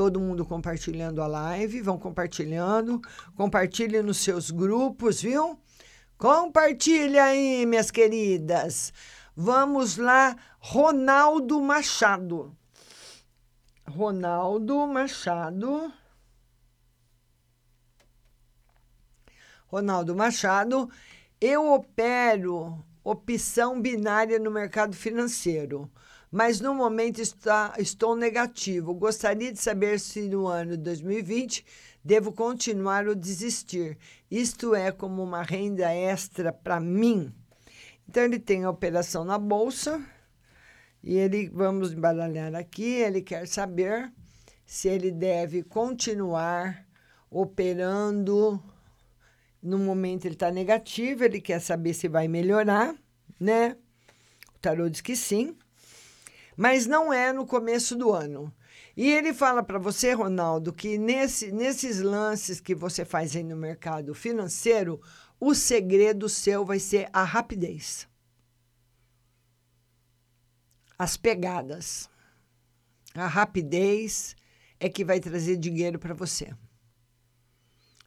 todo 0.00 0.18
mundo 0.18 0.46
compartilhando 0.46 1.20
a 1.20 1.26
live, 1.26 1.82
vão 1.82 1.98
compartilhando, 1.98 3.02
compartilhe 3.36 4.00
nos 4.00 4.16
seus 4.16 4.50
grupos, 4.50 5.20
viu? 5.20 5.60
Compartilha 6.16 7.24
aí, 7.24 7.66
minhas 7.66 7.90
queridas. 7.90 8.94
Vamos 9.36 9.98
lá, 9.98 10.34
Ronaldo 10.58 11.60
Machado. 11.60 12.56
Ronaldo 13.86 14.86
Machado. 14.86 15.92
Ronaldo 19.66 20.16
Machado, 20.16 20.90
eu 21.38 21.74
opero 21.74 22.82
opção 23.04 23.78
binária 23.78 24.38
no 24.38 24.50
mercado 24.50 24.96
financeiro 24.96 25.90
mas 26.30 26.60
no 26.60 26.74
momento 26.74 27.20
está, 27.20 27.74
estou 27.78 28.14
negativo. 28.14 28.94
Gostaria 28.94 29.52
de 29.52 29.60
saber 29.60 29.98
se 29.98 30.28
no 30.28 30.46
ano 30.46 30.76
2020 30.76 31.64
devo 32.04 32.32
continuar 32.32 33.08
ou 33.08 33.14
desistir. 33.14 33.98
Isto 34.30 34.74
é 34.74 34.92
como 34.92 35.22
uma 35.22 35.42
renda 35.42 35.92
extra 35.92 36.52
para 36.52 36.78
mim. 36.78 37.34
Então 38.08 38.22
ele 38.22 38.38
tem 38.38 38.64
a 38.64 38.70
operação 38.70 39.24
na 39.24 39.38
bolsa 39.38 40.00
e 41.02 41.16
ele 41.16 41.48
vamos 41.48 41.92
embaralhar 41.92 42.54
aqui, 42.54 42.84
ele 42.84 43.22
quer 43.22 43.46
saber 43.48 44.12
se 44.66 44.88
ele 44.88 45.10
deve 45.10 45.62
continuar 45.62 46.86
operando 47.30 48.62
no 49.62 49.78
momento 49.78 50.24
ele 50.24 50.34
está 50.34 50.50
negativo, 50.50 51.24
ele 51.24 51.40
quer 51.40 51.60
saber 51.60 51.92
se 51.94 52.08
vai 52.08 52.28
melhorar, 52.28 52.94
né? 53.38 53.76
O 54.54 54.58
tarô 54.58 54.88
diz 54.88 55.00
que 55.00 55.14
sim, 55.14 55.56
mas 56.60 56.86
não 56.86 57.10
é 57.10 57.32
no 57.32 57.46
começo 57.46 57.96
do 57.96 58.12
ano. 58.12 58.54
E 58.94 59.10
ele 59.10 59.32
fala 59.32 59.62
para 59.62 59.78
você, 59.78 60.12
Ronaldo, 60.12 60.74
que 60.74 60.98
nesse, 60.98 61.50
nesses 61.50 62.02
lances 62.02 62.60
que 62.60 62.74
você 62.74 63.02
faz 63.02 63.34
aí 63.34 63.42
no 63.42 63.56
mercado 63.56 64.14
financeiro, 64.14 65.00
o 65.40 65.54
segredo 65.54 66.28
seu 66.28 66.62
vai 66.62 66.78
ser 66.78 67.08
a 67.14 67.24
rapidez. 67.24 68.06
As 70.98 71.16
pegadas. 71.16 72.10
A 73.14 73.26
rapidez 73.26 74.36
é 74.78 74.90
que 74.90 75.02
vai 75.02 75.18
trazer 75.18 75.56
dinheiro 75.56 75.98
para 75.98 76.12
você. 76.12 76.54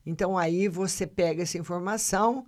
Então 0.06 0.38
aí 0.38 0.68
você 0.68 1.08
pega 1.08 1.42
essa 1.42 1.58
informação 1.58 2.46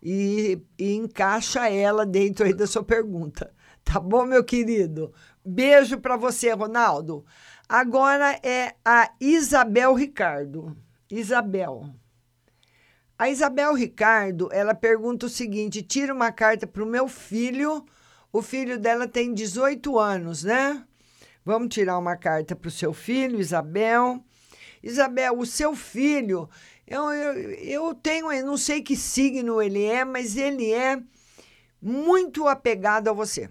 e, 0.00 0.62
e, 0.78 0.94
encaixa 0.94 1.68
ela 1.68 2.06
dentro 2.06 2.46
aí 2.46 2.54
da 2.54 2.68
sua 2.68 2.84
pergunta. 2.84 3.52
Tá 3.84 3.98
bom, 3.98 4.24
meu 4.24 4.44
querido? 4.44 5.12
Beijo 5.44 5.98
para 5.98 6.16
você, 6.16 6.52
Ronaldo. 6.52 7.24
Agora 7.68 8.38
é 8.42 8.74
a 8.84 9.12
Isabel 9.20 9.94
Ricardo. 9.94 10.76
Isabel. 11.10 11.88
A 13.18 13.28
Isabel 13.28 13.74
Ricardo, 13.74 14.48
ela 14.52 14.74
pergunta 14.74 15.26
o 15.26 15.28
seguinte: 15.28 15.82
tira 15.82 16.14
uma 16.14 16.30
carta 16.30 16.66
para 16.66 16.82
o 16.82 16.86
meu 16.86 17.08
filho. 17.08 17.84
O 18.32 18.40
filho 18.40 18.78
dela 18.78 19.06
tem 19.06 19.34
18 19.34 19.98
anos, 19.98 20.44
né? 20.44 20.84
Vamos 21.44 21.74
tirar 21.74 21.98
uma 21.98 22.16
carta 22.16 22.54
para 22.54 22.68
o 22.68 22.70
seu 22.70 22.92
filho, 22.92 23.40
Isabel. 23.40 24.24
Isabel, 24.82 25.38
o 25.38 25.46
seu 25.46 25.74
filho, 25.76 26.48
eu, 26.86 27.10
eu, 27.12 27.50
eu 27.52 27.94
tenho, 27.94 28.32
eu 28.32 28.44
não 28.44 28.56
sei 28.56 28.82
que 28.82 28.96
signo 28.96 29.62
ele 29.62 29.84
é, 29.84 30.04
mas 30.04 30.36
ele 30.36 30.72
é 30.72 31.00
muito 31.80 32.48
apegado 32.48 33.08
a 33.08 33.12
você. 33.12 33.48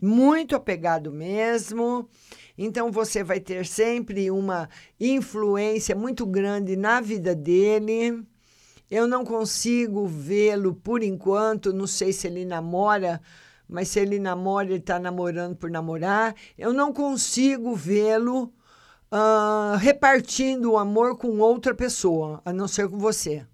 Muito 0.00 0.56
apegado 0.56 1.12
mesmo. 1.12 2.08
Então 2.56 2.90
você 2.90 3.22
vai 3.22 3.40
ter 3.40 3.66
sempre 3.66 4.30
uma 4.30 4.68
influência 4.98 5.94
muito 5.94 6.24
grande 6.26 6.76
na 6.76 7.00
vida 7.00 7.34
dele. 7.34 8.24
Eu 8.90 9.06
não 9.06 9.24
consigo 9.24 10.06
vê-lo 10.06 10.74
por 10.74 11.02
enquanto, 11.02 11.72
não 11.72 11.86
sei 11.86 12.12
se 12.12 12.26
ele 12.26 12.44
namora, 12.44 13.20
mas 13.68 13.88
se 13.88 14.00
ele 14.00 14.18
namora, 14.18 14.66
ele 14.66 14.76
está 14.76 14.98
namorando 14.98 15.56
por 15.56 15.70
namorar. 15.70 16.34
Eu 16.58 16.72
não 16.72 16.92
consigo 16.92 17.74
vê-lo 17.74 18.52
uh, 19.12 19.76
repartindo 19.76 20.72
o 20.72 20.78
amor 20.78 21.16
com 21.16 21.38
outra 21.38 21.74
pessoa, 21.74 22.42
a 22.44 22.52
não 22.52 22.66
ser 22.66 22.88
com 22.88 22.98
você, 22.98 23.46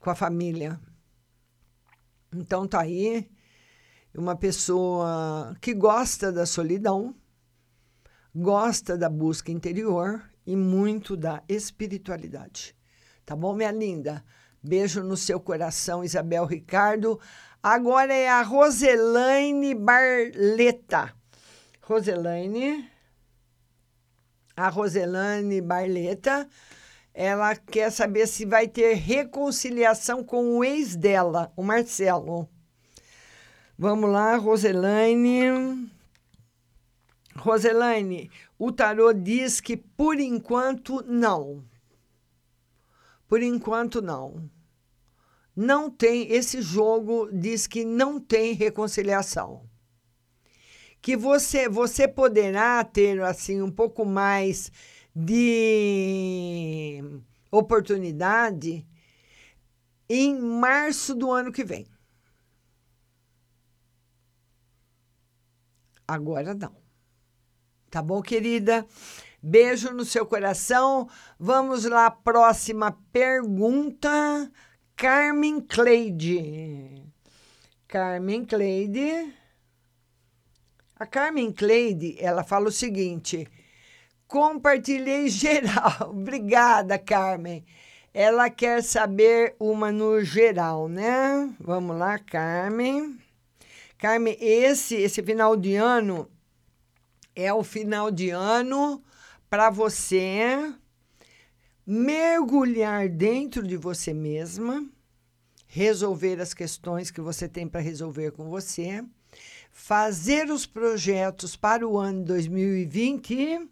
com 0.00 0.10
a 0.10 0.14
família. 0.14 0.78
Então 2.32 2.66
tá 2.66 2.80
aí 2.82 3.28
uma 4.14 4.36
pessoa 4.36 5.56
que 5.60 5.74
gosta 5.74 6.30
da 6.30 6.44
solidão, 6.46 7.14
gosta 8.34 8.96
da 8.96 9.08
busca 9.08 9.50
interior 9.50 10.22
e 10.46 10.56
muito 10.56 11.16
da 11.16 11.42
espiritualidade. 11.48 12.76
Tá 13.24 13.36
bom, 13.36 13.54
minha 13.54 13.70
linda? 13.70 14.24
Beijo 14.62 15.02
no 15.02 15.16
seu 15.16 15.40
coração, 15.40 16.04
Isabel 16.04 16.44
Ricardo. 16.44 17.18
Agora 17.62 18.12
é 18.12 18.28
a 18.28 18.42
Roselaine 18.42 19.74
Barleta. 19.74 21.14
Roselaine 21.82 22.92
a 24.56 24.68
Roselane 24.68 25.60
Barleta, 25.60 26.48
ela 27.14 27.54
quer 27.56 27.90
saber 27.90 28.26
se 28.26 28.44
vai 28.44 28.68
ter 28.68 28.94
reconciliação 28.94 30.22
com 30.22 30.58
o 30.58 30.64
ex 30.64 30.96
dela, 30.96 31.52
o 31.56 31.62
Marcelo. 31.62 32.48
Vamos 33.82 34.08
lá, 34.08 34.36
Roselaine. 34.36 35.90
Roselaine, 37.34 38.30
o 38.56 38.70
tarô 38.70 39.12
diz 39.12 39.60
que 39.60 39.76
por 39.76 40.20
enquanto 40.20 41.02
não. 41.02 41.64
Por 43.26 43.42
enquanto 43.42 44.00
não. 44.00 44.48
Não 45.56 45.90
tem, 45.90 46.30
esse 46.30 46.62
jogo 46.62 47.28
diz 47.32 47.66
que 47.66 47.84
não 47.84 48.20
tem 48.20 48.52
reconciliação 48.52 49.68
que 51.00 51.16
você 51.16 51.68
você 51.68 52.06
poderá 52.06 52.84
ter 52.84 53.20
assim 53.22 53.60
um 53.60 53.70
pouco 53.72 54.04
mais 54.04 54.70
de 55.12 57.02
oportunidade 57.50 58.86
em 60.08 60.38
março 60.38 61.16
do 61.16 61.32
ano 61.32 61.50
que 61.50 61.64
vem. 61.64 61.91
Agora 66.06 66.54
não. 66.54 66.74
Tá 67.90 68.00
bom, 68.02 68.22
querida? 68.22 68.86
Beijo 69.42 69.92
no 69.92 70.04
seu 70.04 70.24
coração. 70.24 71.08
Vamos 71.38 71.84
lá, 71.84 72.10
próxima 72.10 72.96
pergunta. 73.12 74.50
Carmen 74.96 75.60
Cleide. 75.60 77.02
Carmen 77.88 78.44
Cleide. 78.44 79.34
A 80.98 81.04
Carmen 81.06 81.50
Cleide, 81.50 82.16
ela 82.20 82.44
fala 82.44 82.68
o 82.68 82.72
seguinte: 82.72 83.48
compartilhei 84.28 85.28
geral. 85.28 86.10
Obrigada, 86.14 86.98
Carmen. 86.98 87.64
Ela 88.14 88.48
quer 88.48 88.82
saber 88.82 89.56
uma 89.58 89.90
no 89.90 90.22
geral, 90.22 90.88
né? 90.88 91.52
Vamos 91.58 91.98
lá, 91.98 92.18
Carmen. 92.18 93.18
Carmen, 94.02 94.36
esse 94.40 94.96
esse 94.96 95.22
final 95.22 95.56
de 95.56 95.76
ano 95.76 96.28
é 97.36 97.54
o 97.54 97.62
final 97.62 98.10
de 98.10 98.30
ano 98.30 99.00
para 99.48 99.70
você 99.70 100.74
mergulhar 101.86 103.08
dentro 103.08 103.62
de 103.62 103.76
você 103.76 104.12
mesma, 104.12 104.84
resolver 105.68 106.40
as 106.40 106.52
questões 106.52 107.12
que 107.12 107.20
você 107.20 107.48
tem 107.48 107.68
para 107.68 107.80
resolver 107.80 108.32
com 108.32 108.50
você 108.50 109.04
fazer 109.70 110.50
os 110.50 110.66
projetos 110.66 111.54
para 111.54 111.86
o 111.86 111.96
ano 111.96 112.24
2020, 112.24 113.70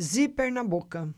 zíper 0.00 0.52
na 0.52 0.62
boca. 0.62 1.12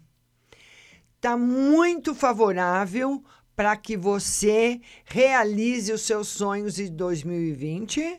Está 1.17 1.37
muito 1.37 2.15
favorável 2.15 3.23
para 3.61 3.77
que 3.77 3.95
você 3.95 4.81
realize 5.05 5.93
os 5.93 6.01
seus 6.01 6.29
sonhos 6.29 6.79
em 6.79 6.91
2020. 6.91 8.19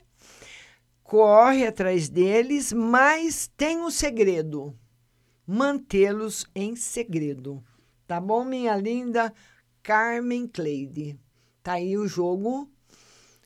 Corre 1.01 1.65
atrás 1.65 2.07
deles, 2.09 2.71
mas 2.71 3.49
tem 3.57 3.79
um 3.79 3.89
segredo: 3.89 4.77
mantê-los 5.47 6.45
em 6.53 6.75
segredo. 6.75 7.63
Tá 8.05 8.21
bom, 8.21 8.45
minha 8.45 8.75
linda 8.75 9.33
Carmen 9.81 10.45
Cleide? 10.45 11.19
Tá 11.63 11.73
aí 11.73 11.97
o 11.97 12.07
jogo 12.07 12.69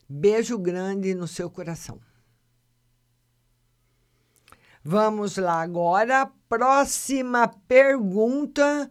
Beijo 0.06 0.58
grande 0.58 1.14
no 1.14 1.26
seu 1.26 1.48
coração. 1.48 1.98
Vamos 4.84 5.38
lá 5.38 5.62
agora. 5.62 6.30
Próxima 6.46 7.48
pergunta 7.66 8.90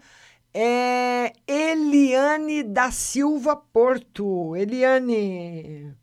é 0.58 1.34
Eliane 1.46 2.64
da 2.64 2.90
Silva 2.90 3.58
Porto. 3.58 4.56
Eliane. 4.56 5.94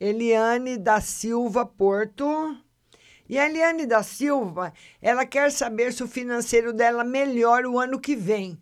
Eliane 0.00 0.76
da 0.76 1.00
Silva 1.00 1.64
Porto. 1.64 2.56
E 3.28 3.38
a 3.38 3.46
Eliane 3.46 3.86
da 3.86 4.02
Silva, 4.02 4.72
ela 5.00 5.24
quer 5.24 5.52
saber 5.52 5.92
se 5.92 6.02
o 6.02 6.08
financeiro 6.08 6.72
dela 6.72 7.04
melhora 7.04 7.70
o 7.70 7.78
ano 7.78 8.00
que 8.00 8.16
vem. 8.16 8.60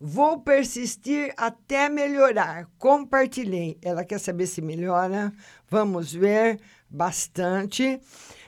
Vou 0.00 0.38
persistir 0.38 1.34
até 1.36 1.88
melhorar. 1.88 2.70
Compartilhei. 2.78 3.76
Ela 3.82 4.04
quer 4.04 4.20
saber 4.20 4.46
se 4.46 4.62
melhora. 4.62 5.32
Vamos 5.68 6.12
ver 6.12 6.60
bastante. 6.88 8.00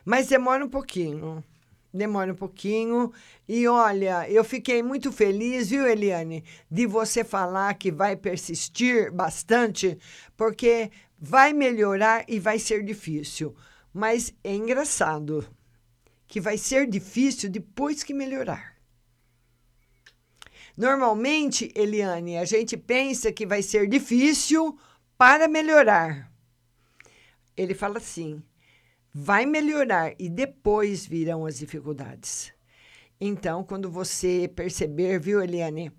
Mas 0.05 0.29
demora 0.29 0.65
um 0.65 0.69
pouquinho. 0.69 1.43
Demora 1.93 2.33
um 2.33 2.37
pouquinho. 2.37 3.13
E 3.49 3.67
olha, 3.67 4.29
eu 4.31 4.45
fiquei 4.45 4.83
muito 4.83 5.11
feliz, 5.11 5.71
viu, 5.71 5.87
Eliane, 5.87 6.45
de 6.71 6.87
você 6.87 7.25
falar 7.25 7.75
que 7.75 7.91
vai 7.91 8.17
persistir 8.17 9.11
bastante, 9.13 9.99
porque 10.37 10.91
vai 11.19 11.53
melhorar 11.53 12.25
e 12.29 12.39
vai 12.39 12.59
ser 12.59 12.85
difícil. 12.85 13.55
Mas 13.93 14.35
é 14.45 14.55
engraçado 14.55 15.47
que 16.27 16.41
vai 16.41 16.59
ser 16.59 16.87
difícil 16.87 17.49
depois 17.49 18.03
que 18.03 18.13
melhorar. 18.13 18.77
Normalmente, 20.77 21.73
Eliane, 21.75 22.37
a 22.37 22.45
gente 22.45 22.77
pensa 22.77 23.33
que 23.33 23.47
vai 23.47 23.63
ser 23.63 23.89
difícil 23.89 24.79
para 25.17 25.49
melhorar. 25.49 26.31
Ele 27.57 27.75
fala 27.75 27.97
assim: 27.97 28.43
vai 29.19 29.47
melhorar 29.47 30.13
e 30.19 30.29
depois 30.29 31.07
virão 31.07 31.47
as 31.47 31.57
dificuldades. 31.57 32.53
Então, 33.19 33.65
quando 33.65 33.91
você 33.91 34.47
perceber, 34.55 35.19
viu, 35.19 35.43
Eliane, 35.43 35.91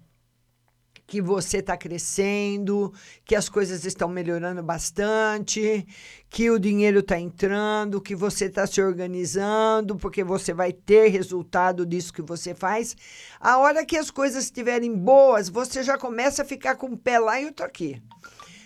que 1.07 1.19
você 1.19 1.57
está 1.57 1.75
crescendo, 1.75 2.93
que 3.25 3.33
as 3.33 3.49
coisas 3.49 3.85
estão 3.85 4.07
melhorando 4.07 4.61
bastante, 4.61 5.87
que 6.29 6.51
o 6.51 6.59
dinheiro 6.59 6.99
está 6.99 7.19
entrando, 7.19 7.99
que 7.99 8.15
você 8.15 8.45
está 8.45 8.67
se 8.67 8.79
organizando, 8.79 9.95
porque 9.95 10.23
você 10.23 10.53
vai 10.53 10.71
ter 10.71 11.07
resultado 11.07 11.87
disso 11.87 12.13
que 12.13 12.21
você 12.21 12.53
faz. 12.53 12.95
A 13.39 13.57
hora 13.57 13.83
que 13.83 13.97
as 13.97 14.11
coisas 14.11 14.43
estiverem 14.43 14.95
boas, 14.95 15.49
você 15.49 15.81
já 15.81 15.97
começa 15.97 16.43
a 16.43 16.45
ficar 16.45 16.75
com 16.75 16.85
o 16.85 16.97
pé 16.97 17.17
lá 17.17 17.41
e 17.41 17.51
tô 17.51 17.63
aqui. 17.63 17.99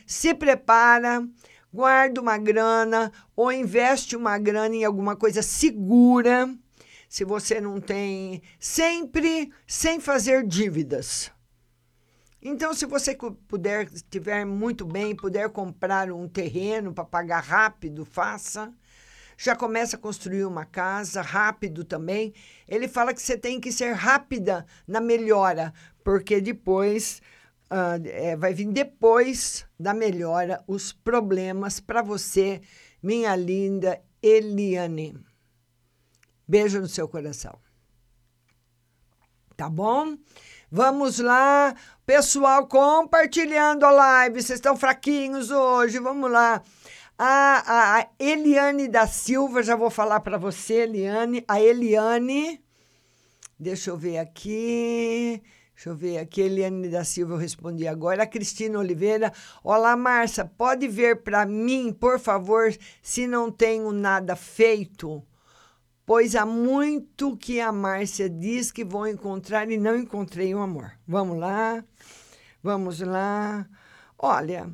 Se 0.05 0.33
prepara, 0.33 1.25
guarda 1.73 2.21
uma 2.21 2.37
grana 2.37 3.11
ou 3.35 3.51
investe 3.51 4.15
uma 4.15 4.37
grana 4.37 4.75
em 4.75 4.85
alguma 4.85 5.15
coisa 5.15 5.41
segura. 5.41 6.53
Se 7.09 7.25
você 7.25 7.59
não 7.59 7.79
tem, 7.79 8.41
sempre 8.59 9.51
sem 9.67 9.99
fazer 9.99 10.45
dívidas 10.45 11.31
então, 12.43 12.73
se 12.73 12.87
você 12.87 13.15
puder, 13.47 13.87
estiver 13.93 14.45
muito 14.45 14.83
bem, 14.83 15.15
puder 15.15 15.47
comprar 15.49 16.11
um 16.11 16.27
terreno 16.27 16.91
para 16.91 17.05
pagar 17.05 17.41
rápido, 17.41 18.03
faça. 18.03 18.73
Já 19.37 19.55
começa 19.55 19.95
a 19.95 19.99
construir 19.99 20.45
uma 20.45 20.65
casa 20.65 21.21
rápido 21.21 21.83
também. 21.83 22.33
Ele 22.67 22.87
fala 22.87 23.13
que 23.13 23.21
você 23.21 23.37
tem 23.37 23.59
que 23.59 23.71
ser 23.71 23.93
rápida 23.93 24.65
na 24.87 24.99
melhora, 24.99 25.71
porque 26.03 26.41
depois 26.41 27.21
uh, 27.71 28.05
é, 28.05 28.35
vai 28.35 28.53
vir 28.53 28.67
depois 28.67 29.65
da 29.79 29.93
melhora 29.93 30.63
os 30.67 30.91
problemas 30.91 31.79
para 31.79 32.01
você, 32.01 32.61
minha 33.01 33.35
linda 33.35 34.01
Eliane. 34.21 35.17
Beijo 36.47 36.81
no 36.81 36.87
seu 36.87 37.07
coração. 37.07 37.57
Tá 39.55 39.69
bom? 39.69 40.17
Vamos 40.69 41.19
lá, 41.19 41.75
pessoal 42.05 42.67
compartilhando 42.67 43.85
a 43.85 43.91
live. 43.91 44.41
Vocês 44.41 44.57
estão 44.57 44.75
fraquinhos 44.75 45.51
hoje, 45.51 45.99
vamos 45.99 46.31
lá. 46.31 46.61
A, 47.17 47.99
a, 47.99 48.07
Eliane 48.17 48.87
da 48.87 49.05
Silva, 49.05 49.61
já 49.61 49.75
vou 49.75 49.89
falar 49.89 50.21
para 50.21 50.37
você, 50.37 50.83
Eliane. 50.83 51.43
A 51.47 51.61
Eliane, 51.61 52.63
deixa 53.59 53.91
eu 53.91 53.97
ver 53.97 54.17
aqui. 54.17 55.41
Deixa 55.81 55.89
eu 55.89 55.95
ver 55.95 56.19
aqui, 56.19 56.41
Eliane 56.41 56.89
da 56.89 57.03
Silva, 57.03 57.33
eu 57.33 57.37
respondi 57.37 57.87
agora. 57.87 58.21
A 58.21 58.27
Cristina 58.27 58.77
Oliveira. 58.77 59.33
Olá, 59.63 59.97
Márcia, 59.97 60.45
pode 60.45 60.87
ver 60.87 61.23
para 61.23 61.43
mim, 61.43 61.91
por 61.91 62.19
favor, 62.19 62.71
se 63.01 63.25
não 63.25 63.51
tenho 63.51 63.91
nada 63.91 64.35
feito? 64.35 65.23
pois 66.05 66.35
há 66.35 66.45
muito 66.45 67.35
que 67.35 67.59
a 67.59 67.71
Márcia 67.71 68.29
diz 68.29 68.71
que 68.71 68.83
vou 68.83 69.07
encontrar 69.07 69.71
e 69.71 69.77
não 69.77 69.97
encontrei 69.97 70.53
o 70.53 70.59
amor. 70.59 70.91
Vamos 71.07 71.39
lá, 71.39 71.83
vamos 72.61 72.99
lá. 72.99 73.67
Olha, 74.19 74.69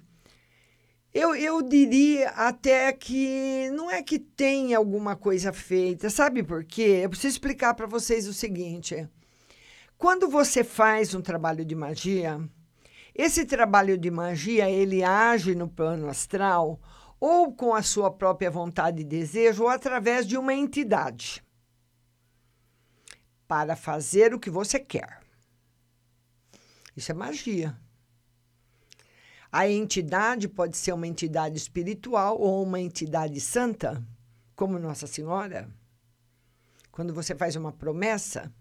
eu, 1.14 1.34
eu 1.36 1.62
diria 1.62 2.32
até 2.32 2.92
que 2.92 3.70
não 3.72 3.90
é 3.90 4.04
que 4.04 4.20
tem 4.20 4.76
alguma 4.76 5.16
coisa 5.16 5.54
feita, 5.54 6.10
sabe 6.10 6.44
por 6.44 6.66
quê? 6.66 7.02
Eu 7.04 7.10
preciso 7.10 7.36
explicar 7.36 7.76
para 7.76 7.86
vocês 7.86 8.28
o 8.28 8.34
seguinte: 8.34 9.08
quando 9.98 10.30
você 10.30 10.64
faz 10.64 11.14
um 11.14 11.22
trabalho 11.22 11.66
de 11.66 11.74
magia, 11.74 12.40
esse 13.16 13.46
trabalho 13.46 13.98
de 13.98 14.12
magia 14.12 14.70
ele 14.70 15.04
age 15.04 15.56
no 15.56 15.68
plano 15.68 16.08
astral 16.08 16.80
ou 17.20 17.52
com 17.52 17.74
a 17.74 17.82
sua 17.82 18.12
própria 18.12 18.52
vontade 18.52 19.02
e 19.02 19.06
desejo, 19.06 19.64
ou 19.64 19.70
através 19.70 20.28
de 20.28 20.38
uma 20.38 20.54
entidade, 20.54 21.44
para 23.48 23.76
fazer 23.76 24.36
o 24.36 24.40
que 24.40 24.52
você 24.52 24.80
quer. 24.80 25.22
Isso 26.96 27.12
é 27.12 27.16
magia. 27.16 27.76
A 29.52 29.68
entidade 29.68 30.48
pode 30.48 30.78
ser 30.78 30.92
uma 30.92 31.08
entidade 31.08 31.58
espiritual 31.58 32.40
ou 32.40 32.62
uma 32.62 32.80
entidade 32.80 33.40
santa, 33.42 34.06
como 34.56 34.78
Nossa 34.78 35.08
Senhora. 35.08 35.68
Quando 36.92 37.14
você 37.14 37.34
faz 37.34 37.56
uma 37.56 37.72
promessa, 37.72 38.54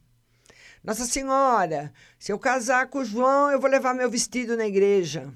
Nossa 0.86 1.04
Senhora, 1.04 1.92
se 2.16 2.30
eu 2.30 2.38
casar 2.38 2.86
com 2.86 3.00
o 3.00 3.04
João, 3.04 3.50
eu 3.50 3.58
vou 3.58 3.68
levar 3.68 3.92
meu 3.92 4.08
vestido 4.08 4.56
na 4.56 4.68
igreja. 4.68 5.34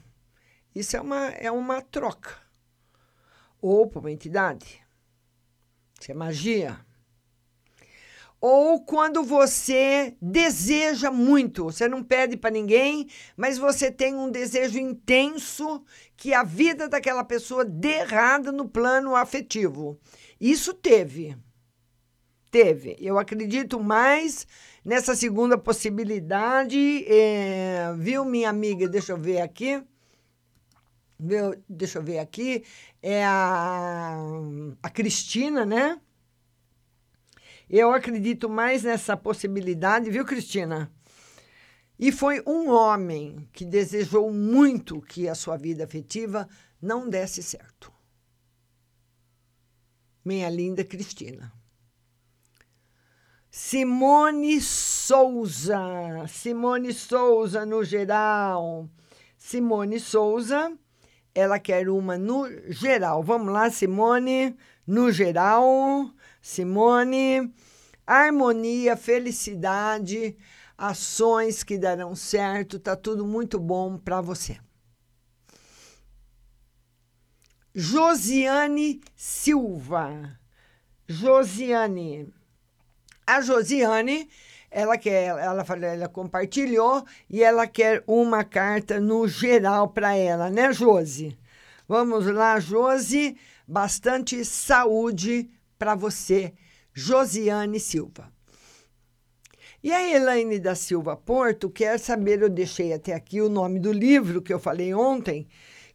Isso 0.73 0.97
é 0.97 1.01
uma, 1.01 1.27
é 1.31 1.51
uma 1.51 1.83
troca 1.83 2.37
ou 3.61 3.89
para 3.89 3.99
uma 3.99 4.13
entidade. 4.13 4.81
Isso 6.01 6.13
é 6.13 6.15
magia. 6.15 6.79
Ou 8.41 8.81
quando 8.85 9.25
você 9.25 10.17
deseja 10.23 11.11
muito, 11.11 11.65
você 11.65 11.89
não 11.89 12.05
pede 12.05 12.37
para 12.37 12.53
ninguém, 12.53 13.09
mas 13.37 13.59
você 13.59 13.91
tem 13.91 14.15
um 14.15 14.31
desejo 14.31 14.79
intenso 14.79 15.85
que 16.17 16.33
a 16.33 16.45
vida 16.45 16.89
daquela 16.89 17.25
pessoa 17.25 17.65
dê 17.65 17.99
errada 17.99 18.53
no 18.53 18.69
plano 18.69 19.17
afetivo. 19.17 19.99
Isso 20.41 20.73
teve. 20.73 21.37
Teve. 22.53 22.97
Eu 23.01 23.19
acredito 23.19 23.81
mais 23.81 24.47
nessa 24.85 25.15
segunda 25.15 25.57
possibilidade. 25.59 27.05
É, 27.07 27.93
viu, 27.97 28.25
minha 28.25 28.51
amiga? 28.51 28.89
Deixa 28.89 29.13
eu 29.13 29.17
ver 29.17 29.41
aqui. 29.41 29.83
Meu, 31.19 31.63
deixa 31.69 31.99
eu 31.99 32.03
ver 32.03 32.19
aqui, 32.19 32.65
é 33.03 33.23
a, 33.27 34.17
a 34.83 34.89
Cristina, 34.89 35.67
né? 35.67 36.01
Eu 37.69 37.93
acredito 37.93 38.49
mais 38.49 38.83
nessa 38.83 39.19
possibilidade, 39.19 40.11
viu, 40.11 40.25
Cristina? 40.25 40.91
E 41.99 42.11
foi 42.11 42.43
um 42.47 42.71
homem 42.71 43.47
que 43.53 43.67
desejou 43.67 44.33
muito 44.33 45.03
que 45.03 45.29
a 45.29 45.35
sua 45.35 45.59
vida 45.59 45.85
afetiva 45.85 46.49
não 46.81 47.07
desse 47.07 47.43
certo. 47.43 47.93
Minha 50.25 50.49
linda 50.49 50.83
Cristina. 50.83 51.53
Simone 53.51 54.61
Souza. 54.61 56.27
Simone 56.29 56.93
Souza, 56.93 57.67
no 57.67 57.83
geral. 57.85 58.89
Simone 59.37 59.99
Souza 59.99 60.73
ela 61.35 61.59
quer 61.59 61.89
uma 61.89 62.19
no 62.19 62.47
geral. 62.73 63.23
Vamos 63.23 63.53
lá, 63.53 63.71
Simone, 63.71 64.57
no 64.87 65.11
geral. 65.13 66.11
Simone, 66.43 67.53
harmonia, 68.07 68.97
felicidade, 68.97 70.37
ações 70.77 71.63
que 71.63 71.79
darão 71.79 72.15
certo, 72.15 72.79
tá 72.79 72.97
tudo 72.97 73.27
muito 73.27 73.59
bom 73.59 73.97
para 73.99 74.21
você. 74.21 74.59
Josiane 77.75 79.01
Silva. 79.15 80.39
Josiane. 81.07 82.33
A 83.31 83.41
Josiane 83.41 84.29
ela 84.73 84.99
quer, 84.99 85.27
ela, 85.27 85.65
ela 85.83 86.09
compartilhou 86.09 87.05
e 87.29 87.45
ela 87.45 87.65
quer 87.65 88.03
uma 88.05 88.43
carta 88.43 88.99
no 88.99 89.29
geral 89.29 89.89
para 89.89 90.17
ela, 90.17 90.51
né, 90.51 90.73
Josi? 90.73 91.39
Vamos 91.87 92.27
lá, 92.27 92.59
Josi, 92.59 93.37
bastante 93.67 94.45
saúde 94.45 95.49
para 95.79 95.95
você, 95.95 96.53
Josiane 96.93 97.79
Silva. 97.79 98.33
E 99.81 99.93
a 99.93 100.13
Elaine 100.13 100.59
da 100.59 100.75
Silva 100.75 101.17
Porto 101.17 101.71
quer 101.71 102.01
saber, 102.01 102.43
eu 102.43 102.49
deixei 102.49 102.93
até 102.93 103.15
aqui 103.15 103.41
o 103.41 103.49
nome 103.49 103.79
do 103.79 103.93
livro 103.93 104.43
que 104.43 104.53
eu 104.53 104.59
falei 104.59 104.93
ontem, 104.93 105.47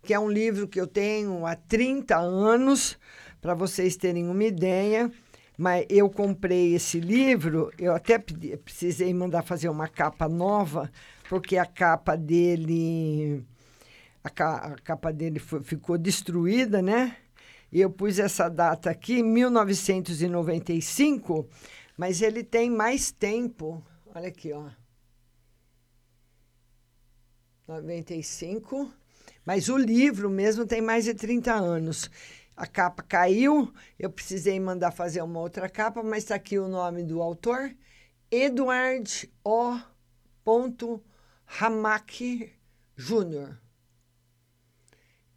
que 0.01 0.13
é 0.13 0.19
um 0.19 0.29
livro 0.29 0.69
que 0.69 0.79
eu 0.79 0.87
tenho 0.87 1.45
há 1.45 1.55
30 1.55 2.17
anos, 2.17 2.97
para 3.41 3.53
vocês 3.53 3.95
terem 3.95 4.27
uma 4.27 4.43
ideia. 4.43 5.11
Mas 5.57 5.85
eu 5.89 6.09
comprei 6.09 6.75
esse 6.75 6.99
livro, 6.99 7.71
eu 7.77 7.95
até 7.95 8.19
pedi, 8.19 8.57
precisei 8.57 9.13
mandar 9.13 9.41
fazer 9.41 9.69
uma 9.69 9.87
capa 9.87 10.27
nova, 10.27 10.91
porque 11.29 11.57
a 11.57 11.65
capa 11.65 12.17
dele 12.17 13.45
a, 14.25 14.29
ca, 14.29 14.55
a 14.55 14.75
capa 14.81 15.13
dele 15.13 15.39
foi, 15.39 15.63
ficou 15.63 15.97
destruída, 15.99 16.81
né? 16.81 17.15
E 17.71 17.79
eu 17.79 17.91
pus 17.91 18.17
essa 18.17 18.49
data 18.49 18.89
aqui, 18.89 19.21
1995, 19.21 21.47
Mas 21.95 22.21
ele 22.21 22.43
tem 22.43 22.69
mais 22.69 23.11
tempo. 23.11 23.81
Olha 24.13 24.27
aqui, 24.29 24.51
ó. 24.51 24.69
95. 27.67 28.91
Mas 29.45 29.69
o 29.69 29.77
livro 29.77 30.29
mesmo 30.29 30.65
tem 30.65 30.81
mais 30.81 31.05
de 31.05 31.13
30 31.13 31.53
anos. 31.53 32.09
A 32.55 32.65
capa 32.65 33.03
caiu, 33.03 33.73
eu 33.99 34.09
precisei 34.09 34.59
mandar 34.59 34.91
fazer 34.91 35.21
uma 35.21 35.39
outra 35.39 35.67
capa, 35.67 36.01
mas 36.01 36.23
está 36.23 36.35
aqui 36.35 36.57
o 36.57 36.67
nome 36.67 37.03
do 37.03 37.21
autor, 37.21 37.75
Eduard 38.31 39.31
O. 39.43 39.79
Ramaki 41.45 42.53
Júnior. 42.95 43.59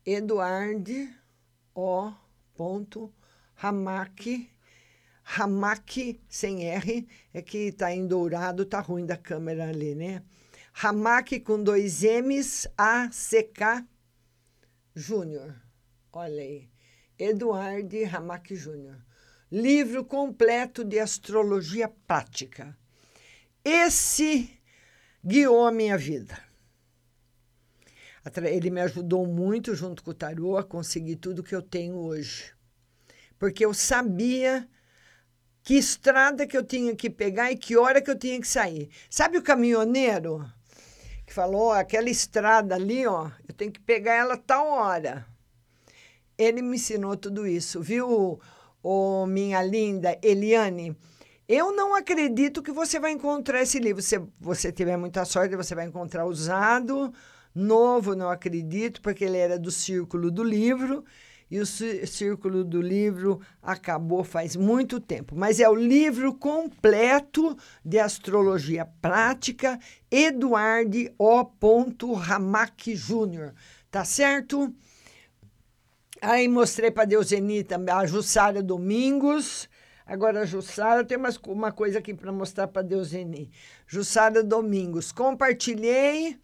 Eduard 0.07 1.15
O. 1.75 2.13
Ramaki 3.55 4.51
Ramaki 5.31 6.23
sem 6.27 6.65
R, 6.65 7.07
é 7.35 7.43
que 7.43 7.59
está 7.59 7.93
em 7.93 8.07
dourado, 8.07 8.65
tá 8.65 8.81
ruim 8.81 9.05
da 9.05 9.17
câmera 9.17 9.69
ali, 9.69 9.95
né? 9.95 10.23
Ramaki 10.73 11.39
com 11.39 11.63
dois 11.63 12.03
M's, 12.03 12.67
A-C-K 12.79 13.87
Júnior. 14.95 15.55
Olha 16.11 16.43
aí. 16.43 16.71
Eduardo 17.19 18.05
Ramaki 18.05 18.55
Júnior. 18.55 18.97
Livro 19.51 20.05
completo 20.05 20.85
de 20.85 20.99
astrologia 20.99 21.89
prática. 22.07 22.77
Esse 23.65 24.51
guiou 25.25 25.67
a 25.67 25.73
minha 25.73 25.97
vida. 25.99 26.39
Ele 28.45 28.71
me 28.71 28.83
ajudou 28.83 29.27
muito, 29.27 29.75
junto 29.75 30.03
com 30.03 30.11
o 30.11 30.15
tarô, 30.15 30.59
a 30.59 30.63
conseguir 30.63 31.17
tudo 31.17 31.43
que 31.43 31.55
eu 31.55 31.63
tenho 31.63 31.97
hoje. 31.97 32.53
Porque 33.39 33.65
eu 33.65 33.73
sabia 33.73 34.69
que 35.63 35.75
estrada 35.75 36.47
que 36.47 36.57
eu 36.57 36.65
tinha 36.65 36.95
que 36.95 37.09
pegar 37.09 37.51
e 37.51 37.57
que 37.57 37.77
hora 37.77 38.03
que 38.03 38.11
eu 38.11 38.19
tinha 38.19 38.41
que 38.41 38.47
sair. 38.47 38.91
Sabe 39.11 39.39
o 39.39 39.43
caminhoneiro 39.43 40.45
que 41.27 41.33
falou, 41.33 41.73
aquela 41.73 42.09
estrada 42.09 42.75
ali, 42.75 43.07
ó, 43.07 43.31
eu 43.47 43.55
tenho 43.55 43.71
que 43.71 43.81
pegar 43.81 44.15
ela 44.15 44.37
tal 44.37 44.67
hora. 44.67 45.27
Ele 46.39 46.63
me 46.63 46.77
ensinou 46.77 47.17
tudo 47.17 47.47
isso, 47.47 47.83
viu, 47.83 48.39
oh, 48.81 49.27
minha 49.27 49.61
linda 49.61 50.17
Eliane? 50.23 50.97
Eu 51.49 51.73
não 51.73 51.95
acredito 51.95 52.63
que 52.63 52.71
você 52.71 53.01
vai 53.01 53.11
encontrar 53.11 53.63
esse 53.63 53.79
livro. 53.81 54.01
Se 54.01 54.21
você 54.39 54.71
tiver 54.71 54.97
muita 54.97 55.25
sorte, 55.25 55.57
você 55.57 55.75
vai 55.75 55.87
encontrar 55.87 56.27
usado, 56.27 57.13
novo, 57.55 58.15
não 58.15 58.31
acredito, 58.31 59.03
porque 59.03 59.25
ele 59.25 59.39
era 59.39 59.59
do 59.59 59.71
círculo 59.71 60.31
do 60.31 60.45
livro 60.45 61.05
e 61.51 61.59
o 61.59 61.67
círculo 61.67 62.63
do 62.63 62.81
livro 62.81 63.41
acabou 63.63 64.23
faz 64.23 64.55
muito 64.55 65.01
tempo. 65.01 65.35
Mas 65.35 65.59
é 65.59 65.69
o 65.69 65.75
livro 65.75 66.35
completo 66.35 67.57
de 67.85 67.99
astrologia 67.99 68.85
prática, 69.01 69.79
Eduardo 70.11 70.99
O. 71.19 72.13
Ramaki 72.13 72.95
Júnior. 72.95 73.55
Tá 73.91 74.05
certo? 74.05 74.73
Aí 76.21 76.49
mostrei 76.49 76.91
para 76.91 77.05
Deuseni 77.05 77.63
também, 77.63 77.95
a 77.95 78.05
Jussara 78.05 78.63
Domingos. 78.63 79.69
Agora, 80.05 80.47
Jussara, 80.47 81.05
tem 81.05 81.19
mais 81.19 81.37
uma 81.47 81.71
coisa 81.71 81.99
aqui 81.99 82.15
para 82.15 82.33
mostrar 82.33 82.67
para 82.67 82.83
Deuseni. 82.83 83.51
Jussara 83.87 84.43
Domingos. 84.43 85.13
Compartilhei. 85.13 86.39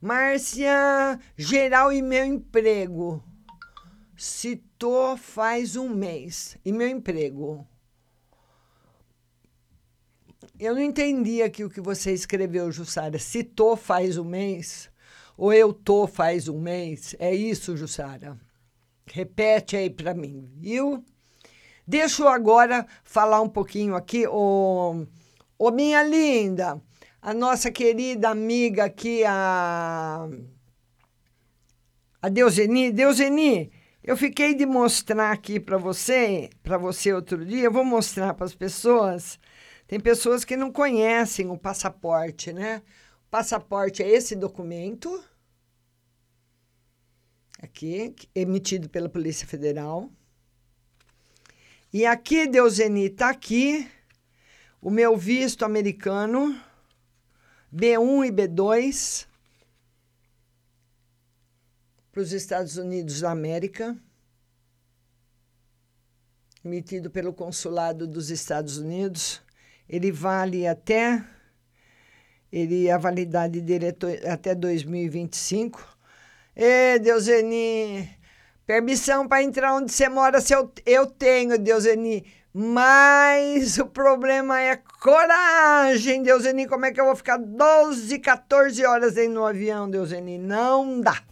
Márcia, 0.00 1.20
geral 1.36 1.92
e 1.92 2.02
meu 2.02 2.24
emprego. 2.24 3.22
Citou 4.16 5.16
faz 5.16 5.76
um 5.76 5.88
mês. 5.88 6.56
E 6.64 6.72
meu 6.72 6.88
emprego? 6.88 7.66
Eu 10.58 10.74
não 10.74 10.82
entendi 10.82 11.42
aqui 11.42 11.62
o 11.64 11.70
que 11.70 11.80
você 11.80 12.12
escreveu, 12.12 12.72
Jussara. 12.72 13.18
Citou 13.18 13.76
faz 13.76 14.18
um 14.18 14.24
mês? 14.24 14.90
Ou 15.36 15.52
eu 15.52 15.72
tô 15.72 16.06
faz 16.08 16.48
um 16.48 16.58
mês? 16.58 17.14
É 17.18 17.32
isso, 17.32 17.76
Jussara? 17.76 18.36
Repete 19.06 19.76
aí 19.76 19.90
para 19.90 20.14
mim, 20.14 20.50
viu? 20.56 21.04
Deixa 21.86 22.22
eu 22.22 22.28
agora 22.28 22.86
falar 23.04 23.40
um 23.40 23.48
pouquinho 23.48 23.96
aqui. 23.96 24.26
Ô, 24.26 25.04
ô 25.58 25.70
minha 25.70 26.02
linda, 26.02 26.80
a 27.20 27.34
nossa 27.34 27.70
querida 27.70 28.28
amiga 28.28 28.84
aqui, 28.84 29.24
a, 29.24 30.28
a 32.20 32.28
Deuseni. 32.28 32.92
Deuseni, 32.92 33.72
eu 34.02 34.16
fiquei 34.16 34.54
de 34.54 34.66
mostrar 34.66 35.32
aqui 35.32 35.60
para 35.60 35.76
você, 35.76 36.50
para 36.62 36.78
você 36.78 37.12
outro 37.12 37.44
dia, 37.44 37.64
eu 37.64 37.72
vou 37.72 37.84
mostrar 37.84 38.34
para 38.34 38.46
as 38.46 38.54
pessoas. 38.54 39.38
Tem 39.86 40.00
pessoas 40.00 40.44
que 40.44 40.56
não 40.56 40.72
conhecem 40.72 41.50
o 41.50 41.58
passaporte, 41.58 42.52
né? 42.52 42.82
O 43.26 43.30
passaporte 43.30 44.02
é 44.02 44.08
esse 44.08 44.34
documento 44.34 45.22
aqui, 47.62 48.14
emitido 48.34 48.88
pela 48.90 49.08
Polícia 49.08 49.46
Federal. 49.46 50.10
E 51.92 52.04
aqui, 52.04 52.46
Deuseni, 52.48 53.06
está 53.06 53.30
aqui 53.30 53.88
o 54.80 54.90
meu 54.90 55.16
visto 55.16 55.64
americano, 55.64 56.60
B1 57.72 58.26
e 58.26 58.32
B2 58.32 59.26
para 62.10 62.20
os 62.20 62.32
Estados 62.32 62.76
Unidos 62.76 63.20
da 63.20 63.30
América, 63.30 63.96
emitido 66.64 67.10
pelo 67.10 67.32
Consulado 67.32 68.08
dos 68.08 68.28
Estados 68.28 68.76
Unidos. 68.76 69.40
Ele 69.88 70.10
vale 70.10 70.66
até 70.66 71.24
ele 72.50 72.90
a 72.90 72.98
validade 72.98 73.60
dele 73.62 73.86
é 73.86 74.30
até 74.30 74.54
2025. 74.54 75.91
Ê, 76.54 76.98
Deuseni, 76.98 78.08
permissão 78.66 79.26
para 79.26 79.42
entrar 79.42 79.74
onde 79.74 79.90
você 79.90 80.08
mora, 80.08 80.38
se 80.40 80.54
eu, 80.54 80.70
eu 80.84 81.06
tenho, 81.06 81.58
Deuseni. 81.58 82.26
Mas 82.54 83.78
o 83.78 83.86
problema 83.86 84.60
é 84.60 84.76
coragem, 85.00 86.22
Deuseni. 86.22 86.66
Como 86.66 86.84
é 86.84 86.92
que 86.92 87.00
eu 87.00 87.06
vou 87.06 87.16
ficar 87.16 87.38
12, 87.38 88.18
14 88.18 88.84
horas 88.84 89.16
aí 89.16 89.28
no 89.28 89.46
avião, 89.46 89.88
Deuseni? 89.88 90.36
Não 90.36 91.00
dá. 91.00 91.22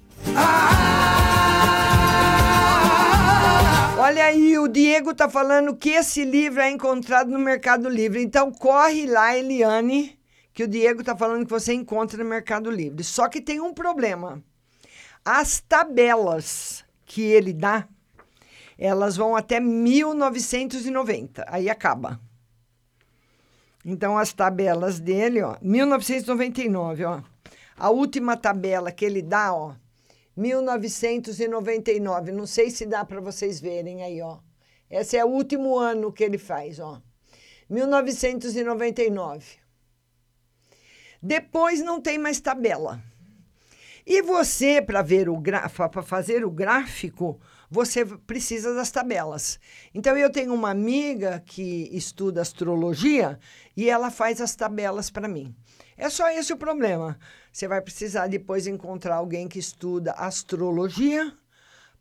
Olha 3.98 4.24
aí, 4.24 4.58
o 4.58 4.66
Diego 4.66 5.14
tá 5.14 5.28
falando 5.28 5.76
que 5.76 5.90
esse 5.90 6.24
livro 6.24 6.62
é 6.62 6.70
encontrado 6.70 7.30
no 7.30 7.38
Mercado 7.38 7.86
Livre. 7.90 8.22
Então 8.22 8.50
corre 8.50 9.04
lá, 9.04 9.36
Eliane, 9.36 10.18
que 10.54 10.64
o 10.64 10.68
Diego 10.68 11.04
tá 11.04 11.14
falando 11.14 11.44
que 11.44 11.50
você 11.50 11.74
encontra 11.74 12.24
no 12.24 12.30
Mercado 12.30 12.70
Livre. 12.70 13.04
Só 13.04 13.28
que 13.28 13.42
tem 13.42 13.60
um 13.60 13.74
problema. 13.74 14.42
As 15.24 15.60
tabelas 15.60 16.84
que 17.04 17.22
ele 17.22 17.52
dá, 17.52 17.86
elas 18.78 19.16
vão 19.16 19.36
até 19.36 19.60
1990. 19.60 21.44
Aí 21.48 21.68
acaba. 21.68 22.20
Então 23.84 24.16
as 24.16 24.32
tabelas 24.32 24.98
dele, 25.00 25.42
ó, 25.42 25.56
1999, 25.60 27.04
ó. 27.04 27.22
A 27.76 27.90
última 27.90 28.36
tabela 28.36 28.92
que 28.92 29.04
ele 29.04 29.22
dá, 29.22 29.54
ó, 29.54 29.74
1999. 30.36 32.32
Não 32.32 32.46
sei 32.46 32.70
se 32.70 32.86
dá 32.86 33.04
para 33.04 33.20
vocês 33.20 33.60
verem 33.60 34.02
aí, 34.02 34.22
ó. 34.22 34.38
Esse 34.90 35.16
é 35.16 35.24
o 35.24 35.28
último 35.28 35.78
ano 35.78 36.12
que 36.12 36.24
ele 36.24 36.38
faz, 36.38 36.78
ó. 36.78 37.00
1999. 37.68 39.60
Depois 41.22 41.82
não 41.82 42.00
tem 42.00 42.18
mais 42.18 42.40
tabela. 42.40 43.02
E 44.06 44.22
você, 44.22 44.80
para 44.80 45.02
ver 45.02 45.28
o 45.28 45.40
para 45.40 46.02
fazer 46.02 46.44
o 46.44 46.50
gráfico, 46.50 47.40
você 47.70 48.04
precisa 48.04 48.74
das 48.74 48.90
tabelas. 48.90 49.60
Então 49.94 50.16
eu 50.16 50.30
tenho 50.30 50.52
uma 50.52 50.70
amiga 50.70 51.42
que 51.46 51.88
estuda 51.92 52.40
astrologia 52.40 53.38
e 53.76 53.88
ela 53.88 54.10
faz 54.10 54.40
as 54.40 54.56
tabelas 54.56 55.10
para 55.10 55.28
mim. 55.28 55.54
É 55.96 56.08
só 56.08 56.28
esse 56.30 56.52
o 56.52 56.56
problema. 56.56 57.18
Você 57.52 57.68
vai 57.68 57.80
precisar 57.80 58.26
depois 58.26 58.66
encontrar 58.66 59.16
alguém 59.16 59.46
que 59.46 59.58
estuda 59.58 60.12
astrologia 60.12 61.32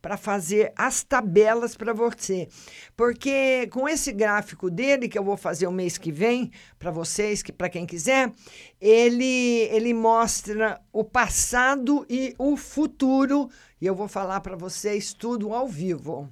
para 0.02 0.18
fazer 0.18 0.72
as 0.76 1.04
tabelas 1.04 1.76
para 1.76 1.93
você. 1.93 2.47
Porque 2.95 3.68
com 3.72 3.88
esse 3.88 4.12
gráfico 4.12 4.70
dele 4.70 5.10
que 5.10 5.18
eu 5.18 5.24
vou 5.24 5.38
fazer 5.38 5.68
o 5.68 5.72
mês 5.72 5.97
que 5.97 6.12
vem 6.12 6.52
para 6.78 6.91
vocês, 6.91 7.41
que 7.43 7.52
para 7.52 7.70
quem 7.70 7.86
quiser, 7.86 8.32
ele 8.80 9.68
ele 9.72 9.93
mostra 9.93 10.80
o 10.91 11.04
passado 11.04 12.06
e 12.10 12.34
o 12.38 12.56
futuro 12.56 13.50
e 13.82 13.86
eu 13.86 13.95
vou 13.95 14.08
falar 14.08 14.41
para 14.41 14.56
vocês 14.56 15.14
tudo 15.14 15.54
ao 15.54 15.68
vivo. 15.68 16.30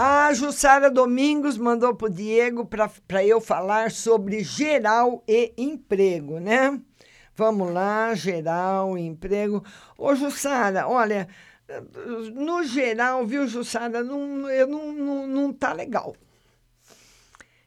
A 0.00 0.32
Jussara 0.32 0.88
Domingos 0.88 1.58
mandou 1.58 1.92
para 1.92 2.06
o 2.06 2.08
Diego 2.08 2.64
para 2.64 3.24
eu 3.24 3.40
falar 3.40 3.90
sobre 3.90 4.44
geral 4.44 5.24
e 5.26 5.52
emprego, 5.58 6.38
né? 6.38 6.80
Vamos 7.34 7.72
lá, 7.72 8.14
geral 8.14 8.96
emprego. 8.96 9.60
Ô, 9.98 10.14
Jussara, 10.14 10.86
olha, 10.86 11.26
No 12.32 12.62
geral, 12.62 13.26
viu, 13.26 13.48
Jussara, 13.48 14.04
não, 14.04 14.48
eu 14.48 14.68
não, 14.68 14.92
não, 14.92 15.26
não 15.26 15.52
tá 15.52 15.72
legal. 15.72 16.14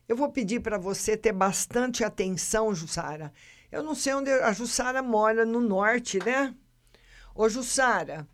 Eu 0.08 0.16
vou 0.16 0.32
pedir 0.32 0.62
para 0.62 0.78
você 0.78 1.18
ter 1.18 1.34
bastante 1.34 2.02
atenção, 2.02 2.74
Jussara. 2.74 3.34
Eu 3.70 3.84
não 3.84 3.94
sei 3.94 4.14
onde 4.14 4.32
a 4.32 4.54
Jussara 4.54 5.04
mora, 5.04 5.46
no 5.46 5.60
norte, 5.60 6.18
né? 6.24 6.56
Ô, 7.36 7.50
Jussara, 7.50 8.26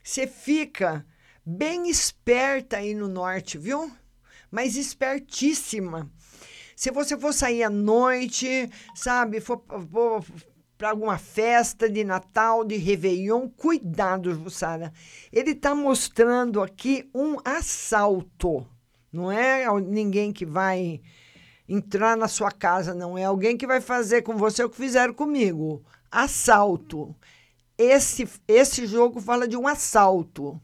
você 0.00 0.28
fica 0.28 1.04
bem 1.44 1.88
esperta 1.88 2.78
aí 2.78 2.94
no 2.94 3.08
norte, 3.08 3.58
viu? 3.58 3.90
Mas 4.50 4.76
espertíssima. 4.76 6.10
Se 6.76 6.90
você 6.90 7.16
for 7.16 7.32
sair 7.32 7.62
à 7.62 7.70
noite, 7.70 8.68
sabe, 8.94 9.40
for, 9.40 9.62
for 9.90 10.24
para 10.82 10.90
alguma 10.90 11.16
festa 11.16 11.88
de 11.88 12.02
Natal, 12.02 12.64
de 12.64 12.76
Réveillon, 12.76 13.48
cuidado, 13.48 14.34
Jussara. 14.34 14.92
Ele 15.32 15.52
está 15.52 15.76
mostrando 15.76 16.60
aqui 16.60 17.08
um 17.14 17.36
assalto. 17.44 18.66
Não 19.12 19.30
é 19.30 19.64
ninguém 19.80 20.32
que 20.32 20.44
vai 20.44 21.00
entrar 21.68 22.16
na 22.16 22.26
sua 22.26 22.50
casa, 22.50 22.92
não. 22.94 23.16
É 23.16 23.22
alguém 23.22 23.56
que 23.56 23.64
vai 23.64 23.80
fazer 23.80 24.22
com 24.22 24.36
você 24.36 24.64
o 24.64 24.68
que 24.68 24.76
fizeram 24.76 25.14
comigo. 25.14 25.84
Assalto. 26.10 27.14
Esse, 27.78 28.28
esse 28.48 28.84
jogo 28.84 29.20
fala 29.20 29.46
de 29.46 29.56
um 29.56 29.68
assalto. 29.68 30.60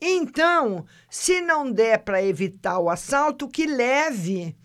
Então, 0.00 0.86
se 1.10 1.40
não 1.40 1.70
der 1.70 1.98
para 1.98 2.22
evitar 2.22 2.78
o 2.78 2.88
assalto, 2.88 3.48
que 3.48 3.66
leve 3.66 4.56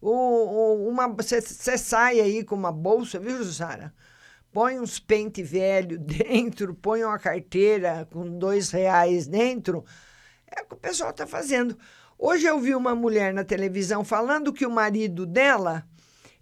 o, 0.00 0.88
uma 0.88 1.06
você 1.08 1.40
sai 1.76 2.20
aí 2.20 2.42
com 2.42 2.54
uma 2.54 2.72
bolsa, 2.72 3.18
viu, 3.20 3.44
Sara? 3.44 3.92
Põe 4.52 4.80
uns 4.80 4.98
pente 4.98 5.42
velho 5.42 5.98
dentro, 6.00 6.74
põe 6.74 7.04
uma 7.04 7.18
carteira 7.18 8.08
com 8.10 8.38
dois 8.38 8.70
reais 8.70 9.26
dentro. 9.26 9.84
É 10.46 10.62
o 10.62 10.66
que 10.66 10.74
o 10.74 10.78
pessoal 10.78 11.10
está 11.10 11.26
fazendo. 11.26 11.78
Hoje 12.18 12.46
eu 12.46 12.58
vi 12.58 12.74
uma 12.74 12.94
mulher 12.94 13.32
na 13.32 13.44
televisão 13.44 14.04
falando 14.04 14.52
que 14.52 14.66
o 14.66 14.70
marido 14.70 15.24
dela 15.24 15.86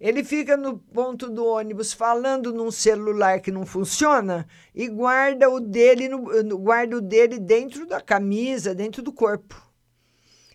ele 0.01 0.23
fica 0.23 0.57
no 0.57 0.79
ponto 0.79 1.29
do 1.29 1.45
ônibus 1.45 1.93
falando 1.93 2.53
num 2.53 2.71
celular 2.71 3.41
que 3.41 3.51
não 3.51 3.67
funciona 3.67 4.47
e 4.73 4.87
guarda 4.87 5.51
o 5.51 5.59
dele 5.59 6.09
no, 6.09 6.59
guarda 6.59 6.97
o 6.97 7.01
dele 7.01 7.39
dentro 7.39 7.85
da 7.85 8.01
camisa, 8.01 8.75
dentro 8.75 9.03
do 9.03 9.13
corpo. 9.13 9.61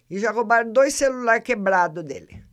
E 0.10 0.18
já 0.18 0.32
roubaram 0.32 0.72
dois 0.72 0.94
celulares 0.94 1.44
quebrados 1.44 2.04
dele. 2.04 2.44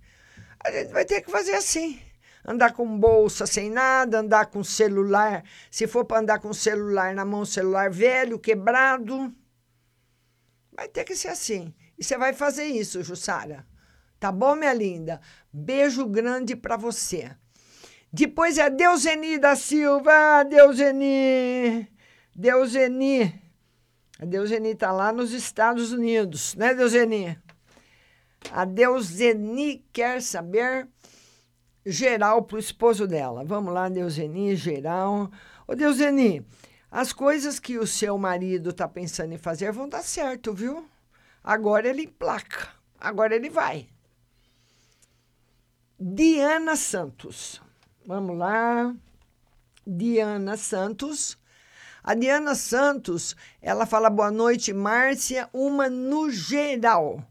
A 0.64 0.70
gente 0.70 0.92
vai 0.92 1.04
ter 1.04 1.20
que 1.20 1.30
fazer 1.30 1.54
assim. 1.54 2.00
Andar 2.44 2.72
com 2.72 2.98
bolsa 2.98 3.46
sem 3.46 3.70
nada, 3.70 4.18
andar 4.18 4.46
com 4.46 4.64
celular. 4.64 5.44
Se 5.70 5.86
for 5.86 6.04
para 6.04 6.20
andar 6.20 6.38
com 6.40 6.52
celular 6.52 7.14
na 7.14 7.24
mão, 7.24 7.44
celular 7.44 7.90
velho, 7.90 8.38
quebrado. 8.38 9.32
Vai 10.72 10.88
ter 10.88 11.04
que 11.04 11.14
ser 11.14 11.28
assim. 11.28 11.72
E 11.98 12.02
você 12.02 12.16
vai 12.16 12.32
fazer 12.32 12.64
isso, 12.64 13.02
Jussara. 13.02 13.66
Tá 14.20 14.30
bom, 14.30 14.54
minha 14.54 14.74
linda? 14.74 15.18
Beijo 15.50 16.06
grande 16.06 16.54
para 16.54 16.76
você. 16.76 17.34
Depois 18.12 18.58
é 18.58 18.68
Deuseni 18.68 19.38
da 19.38 19.56
Silva. 19.56 20.44
Deuseni. 20.44 21.88
Deuseni. 22.36 23.42
A 24.20 24.26
Deuseni 24.26 24.74
tá 24.74 24.92
lá 24.92 25.10
nos 25.10 25.32
Estados 25.32 25.92
Unidos, 25.92 26.54
né, 26.54 26.74
Deuseni? 26.74 27.38
A 28.52 28.66
Deuseni 28.66 29.86
quer 29.90 30.20
saber 30.20 30.86
geral 31.86 32.42
para 32.42 32.56
o 32.56 32.60
esposo 32.60 33.06
dela. 33.06 33.42
Vamos 33.42 33.72
lá, 33.72 33.88
Deuseni, 33.88 34.54
geral. 34.54 35.30
Ô, 35.66 35.74
Deuseni, 35.74 36.46
as 36.90 37.12
coisas 37.12 37.58
que 37.58 37.78
o 37.78 37.86
seu 37.86 38.18
marido 38.18 38.68
está 38.68 38.86
pensando 38.86 39.32
em 39.32 39.38
fazer 39.38 39.72
vão 39.72 39.88
dar 39.88 40.02
certo, 40.02 40.52
viu? 40.52 40.84
Agora 41.42 41.88
ele 41.88 42.06
placa. 42.06 42.68
Agora 43.00 43.34
ele 43.34 43.48
vai. 43.48 43.88
Diana 46.02 46.76
Santos. 46.76 47.60
Vamos 48.06 48.38
lá. 48.38 48.96
Diana 49.86 50.56
Santos. 50.56 51.36
A 52.02 52.14
Diana 52.14 52.54
Santos, 52.54 53.36
ela 53.60 53.84
fala 53.84 54.08
boa 54.08 54.30
noite, 54.30 54.72
Márcia, 54.72 55.50
uma 55.52 55.90
no 55.90 56.30
geral. 56.30 57.22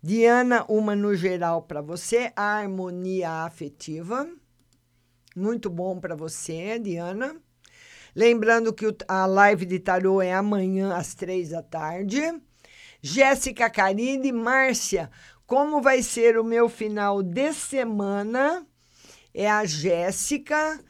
Diana, 0.00 0.64
uma 0.68 0.94
no 0.94 1.16
geral 1.16 1.62
para 1.62 1.80
você, 1.80 2.32
a 2.36 2.58
harmonia 2.58 3.44
afetiva. 3.44 4.28
Muito 5.34 5.68
bom 5.68 5.98
para 5.98 6.14
você, 6.14 6.78
Diana. 6.78 7.34
Lembrando 8.14 8.72
que 8.72 8.86
a 9.08 9.26
live 9.26 9.66
de 9.66 9.80
tarô 9.80 10.22
é 10.22 10.32
amanhã 10.32 10.94
às 10.94 11.12
três 11.12 11.48
da 11.48 11.60
tarde. 11.60 12.20
Jéssica 13.04 13.68
Carine, 13.68 14.30
Márcia, 14.30 15.10
como 15.52 15.82
vai 15.82 16.02
ser 16.02 16.38
o 16.38 16.44
meu 16.44 16.66
final 16.66 17.22
de 17.22 17.52
semana? 17.52 18.66
É 19.34 19.50
a 19.50 19.66
Jéssica. 19.66 20.82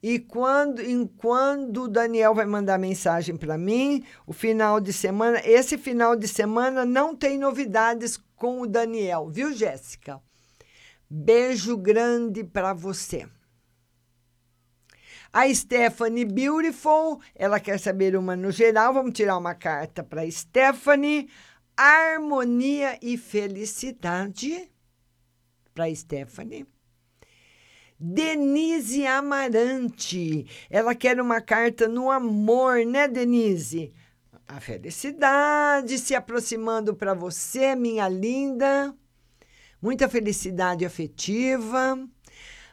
E 0.00 0.20
quando, 0.20 0.80
em 0.80 1.04
quando 1.04 1.82
o 1.82 1.88
Daniel 1.88 2.32
vai 2.32 2.46
mandar 2.46 2.78
mensagem 2.78 3.36
para 3.36 3.58
mim, 3.58 4.04
o 4.24 4.32
final 4.32 4.78
de 4.78 4.92
semana, 4.92 5.42
esse 5.44 5.76
final 5.76 6.14
de 6.14 6.28
semana 6.28 6.84
não 6.84 7.16
tem 7.16 7.36
novidades 7.36 8.16
com 8.36 8.60
o 8.60 8.66
Daniel, 8.68 9.28
viu, 9.28 9.52
Jéssica? 9.52 10.22
Beijo 11.10 11.76
grande 11.76 12.44
para 12.44 12.72
você. 12.72 13.26
A 15.32 15.52
Stephanie 15.52 16.24
Beautiful, 16.24 17.20
ela 17.34 17.58
quer 17.58 17.80
saber 17.80 18.14
uma 18.16 18.36
no 18.36 18.52
geral. 18.52 18.94
Vamos 18.94 19.14
tirar 19.14 19.36
uma 19.36 19.56
carta 19.56 20.04
para 20.04 20.30
Stephanie 20.30 21.28
harmonia 21.76 22.98
e 23.02 23.18
felicidade 23.18 24.70
para 25.74 25.94
Stephanie. 25.94 26.66
Denise 27.98 29.06
Amarante, 29.06 30.46
ela 30.70 30.94
quer 30.94 31.20
uma 31.20 31.40
carta 31.40 31.88
no 31.88 32.10
amor, 32.10 32.84
né, 32.84 33.08
Denise? 33.08 33.92
A 34.46 34.60
felicidade 34.60 35.98
se 35.98 36.14
aproximando 36.14 36.94
para 36.94 37.14
você, 37.14 37.74
minha 37.74 38.08
linda. 38.08 38.94
Muita 39.80 40.08
felicidade 40.08 40.84
afetiva. 40.84 41.98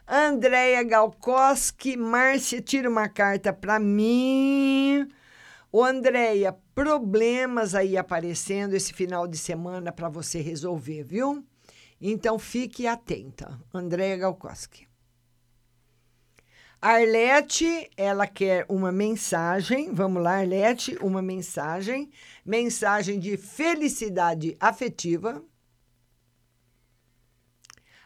Andréia 0.06 0.82
Galkoski, 0.82 1.96
Márcia, 1.96 2.60
tira 2.60 2.88
uma 2.88 3.08
carta 3.08 3.52
para 3.52 3.78
mim. 3.78 5.08
Ô, 5.72 5.82
Andréia, 5.82 6.56
problemas 6.74 7.74
aí 7.74 7.96
aparecendo 7.96 8.74
esse 8.74 8.92
final 8.92 9.26
de 9.26 9.38
semana 9.38 9.92
para 9.92 10.08
você 10.08 10.40
resolver, 10.40 11.04
viu? 11.04 11.44
Então 12.00 12.38
fique 12.38 12.86
atenta. 12.86 13.58
Andréia 13.72 14.16
Galkoski. 14.16 14.86
Arlete, 16.82 17.90
ela 17.96 18.26
quer 18.26 18.66
uma 18.68 18.92
mensagem. 18.92 19.90
Vamos 19.94 20.22
lá, 20.22 20.40
Arlete, 20.40 20.98
uma 21.00 21.22
mensagem. 21.22 22.10
Mensagem 22.44 23.18
de 23.18 23.38
felicidade 23.38 24.54
afetiva. 24.60 25.42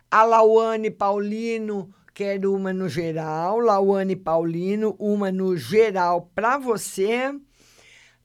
A 0.09 0.23
Lauane 0.23 0.91
Paulino 0.91 1.93
quer 2.14 2.47
uma 2.47 2.73
no 2.73 2.89
geral. 2.89 3.59
Lauane 3.59 4.14
Paulino, 4.14 4.95
uma 4.99 5.33
no 5.33 5.57
geral 5.57 6.31
para 6.35 6.57
você. 6.57 7.35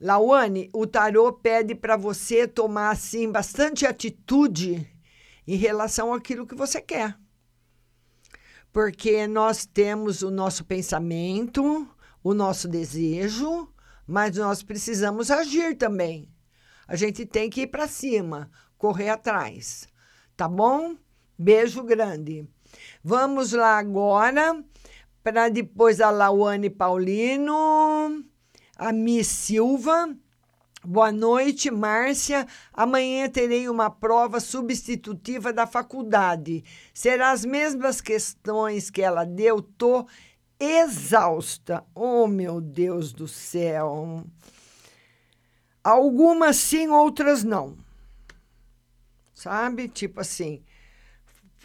Lawane, 0.03 0.69
o 0.73 0.85
tarô 0.85 1.31
pede 1.31 1.73
para 1.73 1.95
você 1.95 2.45
tomar 2.45 2.89
assim 2.89 3.31
bastante 3.31 3.85
atitude 3.85 4.85
em 5.47 5.55
relação 5.55 6.13
àquilo 6.13 6.45
que 6.45 6.53
você 6.53 6.81
quer. 6.81 7.17
Porque 8.69 9.25
nós 9.27 9.65
temos 9.65 10.21
o 10.21 10.29
nosso 10.29 10.65
pensamento, 10.65 11.87
o 12.21 12.33
nosso 12.33 12.67
desejo, 12.67 13.69
mas 14.05 14.35
nós 14.35 14.61
precisamos 14.61 15.31
agir 15.31 15.77
também. 15.77 16.29
A 16.85 16.97
gente 16.97 17.25
tem 17.25 17.49
que 17.49 17.61
ir 17.61 17.67
para 17.67 17.87
cima, 17.87 18.51
correr 18.77 19.07
atrás. 19.07 19.87
Tá 20.35 20.49
bom? 20.49 20.97
Beijo 21.39 21.81
grande. 21.81 22.45
Vamos 23.01 23.53
lá 23.53 23.77
agora 23.77 24.61
para 25.23 25.47
depois 25.47 26.01
a 26.01 26.11
Lawane 26.11 26.69
Paulino 26.69 28.32
a 28.83 28.91
Miss 28.91 29.27
Silva. 29.27 30.13
Boa 30.83 31.09
noite, 31.09 31.71
Márcia. 31.71 32.45
Amanhã 32.73 33.29
terei 33.29 33.69
uma 33.69 33.89
prova 33.89 34.41
substitutiva 34.41 35.53
da 35.53 35.65
faculdade. 35.65 36.65
Será 36.93 37.31
as 37.31 37.45
mesmas 37.45 38.01
questões 38.01 38.89
que 38.89 39.01
ela 39.01 39.23
deu? 39.23 39.61
Tô 39.61 40.05
exausta. 40.59 41.85
Oh, 41.95 42.27
meu 42.27 42.59
Deus 42.59 43.13
do 43.13 43.25
céu. 43.25 44.25
Algumas 45.81 46.57
sim, 46.57 46.89
outras 46.89 47.41
não. 47.41 47.77
Sabe? 49.33 49.87
Tipo 49.87 50.19
assim, 50.19 50.61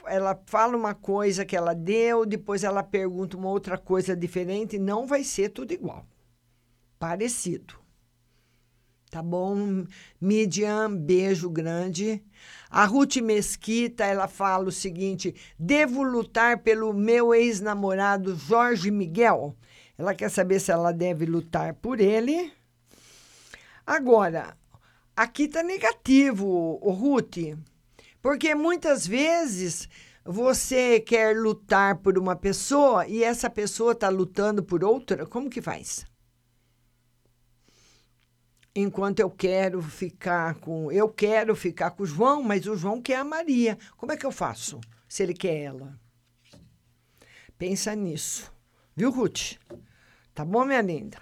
ela 0.07 0.41
fala 0.47 0.77
uma 0.77 0.95
coisa 0.95 1.45
que 1.45 1.57
ela 1.57 1.75
deu, 1.75 2.25
depois 2.25 2.63
ela 2.63 2.85
pergunta 2.85 3.37
uma 3.37 3.49
outra 3.49 3.77
coisa 3.77 4.15
diferente, 4.15 4.79
não 4.79 5.05
vai 5.05 5.25
ser 5.25 5.49
tudo 5.49 5.73
igual 5.73 6.07
parecido. 6.99 7.75
Tá 9.11 9.23
bom? 9.23 9.87
Midian, 10.21 10.95
beijo 10.95 11.49
grande. 11.49 12.23
A 12.69 12.85
Ruth 12.85 13.17
Mesquita, 13.17 14.05
ela 14.05 14.29
fala 14.29 14.69
o 14.69 14.73
seguinte: 14.73 15.35
devo 15.59 16.03
lutar 16.03 16.59
pelo 16.59 16.93
meu 16.93 17.35
ex-namorado 17.35 18.37
Jorge 18.37 18.91
Miguel. 18.91 19.57
Ela 19.97 20.15
quer 20.15 20.31
saber 20.31 20.61
se 20.61 20.71
ela 20.71 20.93
deve 20.93 21.25
lutar 21.25 21.75
por 21.75 22.01
ele. 22.01 22.53
Agora, 23.87 24.55
aqui 25.17 25.49
tá 25.49 25.63
negativo, 25.63 26.79
o 26.83 26.91
Ruth, 26.91 27.57
porque 28.21 28.55
muitas 28.55 29.07
vezes 29.07 29.89
você 30.23 31.01
quer 31.01 31.35
lutar 31.35 31.97
por 31.97 32.19
uma 32.19 32.37
pessoa 32.37 33.07
e 33.07 33.25
essa 33.25 33.49
pessoa 33.49 33.93
está 33.93 34.11
lutando 34.11 34.63
por 34.63 34.85
outra. 34.85 35.25
Como 35.25 35.49
que 35.49 35.63
faz? 35.63 36.05
Enquanto 38.83 39.21
eu 39.21 39.31
quero 39.31 39.83
ficar 39.83 40.55
com. 40.57 40.91
Eu 40.93 41.09
quero 41.09 41.55
ficar 41.57 41.91
com 41.91 42.03
o 42.03 42.07
João, 42.07 42.43
mas 42.43 42.67
o 42.67 42.77
João 42.77 43.01
quer 43.01 43.17
a 43.17 43.25
Maria. 43.25 43.79
Como 43.97 44.13
é 44.13 44.17
que 44.17 44.27
eu 44.27 44.33
faço 44.33 44.81
se 45.09 45.23
ele 45.23 45.35
quer 45.35 45.57
ela? 45.57 45.99
Pensa 47.57 47.95
nisso. 47.95 48.53
Viu, 48.95 49.11
Ruth? 49.11 49.55
Tá 50.35 50.45
bom, 50.45 50.65
minha 50.65 50.81
linda? 50.81 51.19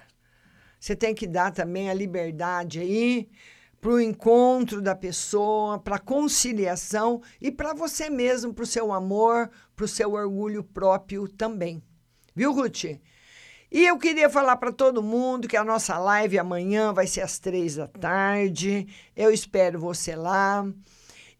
Você 0.79 0.95
tem 0.95 1.15
que 1.15 1.27
dar 1.27 1.51
também 1.51 1.89
a 1.89 1.95
liberdade 1.95 2.79
aí 2.81 3.29
para 3.81 3.91
o 3.91 4.01
encontro 4.01 4.83
da 4.83 4.95
pessoa, 4.95 5.79
para 5.79 5.97
a 5.97 6.01
conciliação 6.01 7.23
e 7.41 7.51
para 7.51 7.73
você 7.73 8.11
mesmo, 8.11 8.53
para 8.53 8.65
o 8.65 8.67
seu 8.67 8.93
amor, 8.93 9.51
para 9.75 9.85
o 9.85 9.89
seu 9.89 10.13
orgulho 10.13 10.63
próprio 10.63 11.29
também. 11.29 11.83
Viu, 12.35 12.53
Ruth? 12.53 12.85
E 13.71 13.85
eu 13.85 13.99
queria 13.99 14.31
falar 14.31 14.57
para 14.57 14.71
todo 14.71 15.03
mundo 15.03 15.49
que 15.49 15.57
a 15.57 15.64
nossa 15.64 15.99
live 15.99 16.39
amanhã 16.39 16.93
vai 16.93 17.07
ser 17.07 17.23
às 17.23 17.39
três 17.39 17.77
da 17.77 17.89
tarde. 17.89 18.87
Eu 19.17 19.33
espero 19.33 19.79
você 19.79 20.14
lá. 20.14 20.64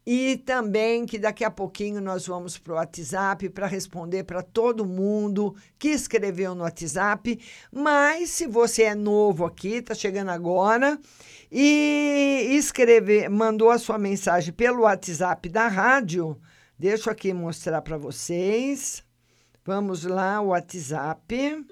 E 0.05 0.37
também 0.45 1.05
que 1.05 1.17
daqui 1.19 1.43
a 1.43 1.51
pouquinho 1.51 1.99
nós 1.99 2.27
vamos 2.27 2.57
para 2.57 2.73
o 2.73 2.75
WhatsApp 2.77 3.49
para 3.49 3.67
responder 3.67 4.23
para 4.23 4.41
todo 4.41 4.85
mundo 4.85 5.55
que 5.77 5.89
escreveu 5.89 6.53
no 6.53 6.63
WhatsApp. 6.63 7.39
Mas 7.71 8.29
se 8.29 8.47
você 8.47 8.83
é 8.83 8.95
novo 8.95 9.45
aqui, 9.45 9.75
está 9.75 9.93
chegando 9.93 10.29
agora 10.31 10.97
e 11.51 12.47
escrever, 12.51 13.29
mandou 13.29 13.69
a 13.69 13.77
sua 13.77 13.97
mensagem 13.97 14.53
pelo 14.53 14.83
WhatsApp 14.83 15.49
da 15.49 15.67
rádio, 15.67 16.39
deixa 16.79 17.09
eu 17.09 17.13
aqui 17.13 17.33
mostrar 17.33 17.81
para 17.81 17.97
vocês. 17.97 19.03
Vamos 19.65 20.05
lá, 20.05 20.39
o 20.39 20.47
WhatsApp 20.47 21.65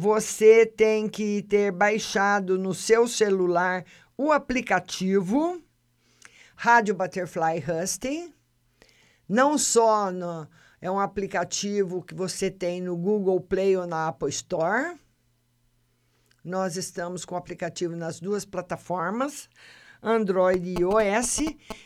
você 0.00 0.64
tem 0.64 1.08
que 1.08 1.42
ter 1.42 1.72
baixado 1.72 2.56
no 2.56 2.72
seu 2.72 3.08
celular 3.08 3.84
o 4.16 4.30
aplicativo 4.30 5.60
Rádio 6.54 6.94
Butterfly 6.94 7.64
Husting. 7.66 8.32
Não 9.28 9.58
só 9.58 10.12
no, 10.12 10.46
é 10.80 10.88
um 10.88 11.00
aplicativo 11.00 12.00
que 12.00 12.14
você 12.14 12.48
tem 12.48 12.80
no 12.80 12.96
Google 12.96 13.40
Play 13.40 13.76
ou 13.76 13.88
na 13.88 14.06
Apple 14.06 14.28
Store. 14.28 14.96
Nós 16.44 16.76
estamos 16.76 17.24
com 17.24 17.34
o 17.34 17.38
aplicativo 17.38 17.96
nas 17.96 18.20
duas 18.20 18.44
plataformas, 18.44 19.50
Android 20.00 20.64
e 20.64 20.80
iOS. 20.80 21.40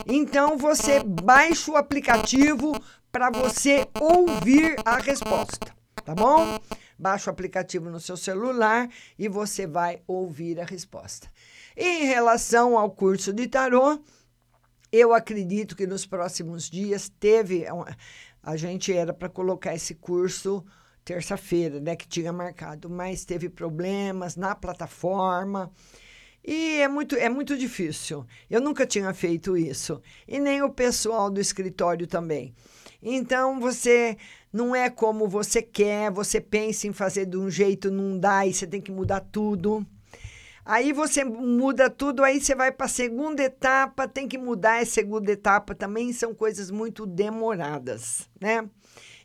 Então 0.05 0.55
você 0.55 1.03
baixa 1.03 1.71
o 1.71 1.75
aplicativo 1.75 2.73
para 3.11 3.31
você 3.31 3.87
ouvir 3.99 4.75
a 4.85 4.97
resposta, 4.97 5.75
tá 6.05 6.13
bom? 6.13 6.59
Baixa 7.03 7.29
o 7.29 7.33
aplicativo 7.33 7.89
no 7.89 7.99
seu 7.99 8.15
celular 8.15 8.89
e 9.19 9.27
você 9.27 9.67
vai 9.67 10.01
ouvir 10.07 10.57
a 10.61 10.63
resposta. 10.63 11.27
Em 11.75 12.05
relação 12.05 12.77
ao 12.77 12.89
curso 12.91 13.33
de 13.33 13.45
tarô, 13.45 13.99
eu 14.89 15.13
acredito 15.13 15.75
que 15.75 15.85
nos 15.85 16.05
próximos 16.05 16.69
dias 16.69 17.09
teve. 17.19 17.65
A 18.41 18.55
gente 18.55 18.93
era 18.93 19.11
para 19.11 19.27
colocar 19.27 19.75
esse 19.75 19.95
curso 19.95 20.63
terça-feira, 21.03 21.81
né, 21.81 21.97
que 21.97 22.07
tinha 22.07 22.31
marcado, 22.31 22.89
mas 22.89 23.25
teve 23.25 23.49
problemas 23.49 24.37
na 24.37 24.55
plataforma. 24.55 25.69
E 26.41 26.79
é 26.79 26.87
muito, 26.87 27.17
é 27.17 27.27
muito 27.27 27.57
difícil. 27.57 28.25
Eu 28.49 28.61
nunca 28.61 28.87
tinha 28.87 29.13
feito 29.13 29.57
isso. 29.57 30.01
E 30.25 30.39
nem 30.39 30.61
o 30.61 30.69
pessoal 30.69 31.29
do 31.29 31.41
escritório 31.41 32.07
também. 32.07 32.55
Então, 33.01 33.59
você 33.59 34.17
não 34.53 34.75
é 34.75 34.87
como 34.87 35.27
você 35.27 35.63
quer, 35.63 36.11
você 36.11 36.39
pensa 36.39 36.87
em 36.87 36.93
fazer 36.93 37.25
de 37.25 37.35
um 37.35 37.49
jeito, 37.49 37.89
não 37.89 38.19
dá, 38.19 38.45
e 38.45 38.53
você 38.53 38.67
tem 38.67 38.79
que 38.79 38.91
mudar 38.91 39.19
tudo. 39.19 39.83
Aí 40.63 40.93
você 40.93 41.25
muda 41.25 41.89
tudo, 41.89 42.23
aí 42.23 42.39
você 42.39 42.55
vai 42.55 42.71
para 42.71 42.85
a 42.85 42.89
segunda 42.89 43.43
etapa, 43.43 44.07
tem 44.07 44.27
que 44.27 44.37
mudar 44.37 44.81
a 44.81 44.85
segunda 44.85 45.31
etapa 45.31 45.75
também, 45.75 46.13
são 46.13 46.33
coisas 46.33 46.71
muito 46.71 47.05
demoradas, 47.05 48.29
né? 48.39 48.69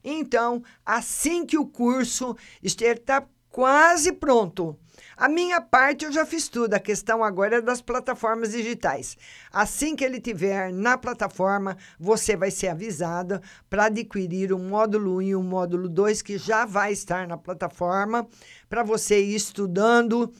Então, 0.02 0.62
assim 0.84 1.44
que 1.44 1.58
o 1.58 1.66
curso 1.66 2.34
está 2.62 3.24
quase 3.50 4.12
pronto, 4.12 4.76
a 5.18 5.28
minha 5.28 5.60
parte 5.60 6.04
eu 6.04 6.12
já 6.12 6.24
fiz 6.24 6.48
tudo, 6.48 6.74
a 6.74 6.78
questão 6.78 7.24
agora 7.24 7.56
é 7.56 7.60
das 7.60 7.80
plataformas 7.80 8.52
digitais. 8.52 9.16
Assim 9.52 9.96
que 9.96 10.04
ele 10.04 10.20
tiver 10.20 10.72
na 10.72 10.96
plataforma, 10.96 11.76
você 11.98 12.36
vai 12.36 12.52
ser 12.52 12.68
avisado 12.68 13.42
para 13.68 13.86
adquirir 13.86 14.52
o 14.52 14.58
módulo 14.60 15.16
1 15.16 15.22
e 15.22 15.34
o 15.34 15.42
módulo 15.42 15.88
2 15.88 16.22
que 16.22 16.38
já 16.38 16.64
vai 16.64 16.92
estar 16.92 17.26
na 17.26 17.36
plataforma 17.36 18.28
para 18.68 18.84
você 18.84 19.20
ir 19.20 19.34
estudando 19.34 20.32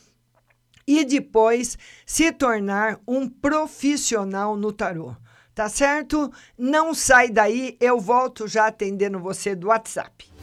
e 0.87 1.05
depois 1.05 1.77
se 2.07 2.31
tornar 2.31 3.01
um 3.07 3.29
profissional 3.29 4.57
no 4.57 4.73
tarô. 4.73 5.13
Tá 5.57 5.69
certo? 5.69 6.33
Não 6.57 6.95
sai 6.95 7.31
daí, 7.31 7.77
eu 7.81 7.99
volto 7.99 8.47
já 8.47 8.69
atendendo 8.69 9.19
você 9.19 9.57
do 9.57 9.67
WhatsApp. 9.67 10.38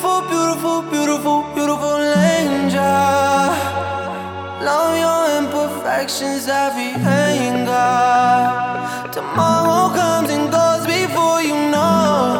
Beautiful, 0.00 0.22
beautiful, 0.30 0.82
beautiful, 0.90 1.42
beautiful 1.54 2.00
angel. 2.32 2.80
Love 4.64 4.96
your 4.96 5.22
imperfections, 5.38 6.48
every 6.48 6.92
anger. 7.04 7.92
Tomorrow 9.12 9.94
comes 9.94 10.30
and 10.30 10.50
goes 10.50 10.86
before 10.86 11.42
you 11.42 11.52
know. 11.70 12.32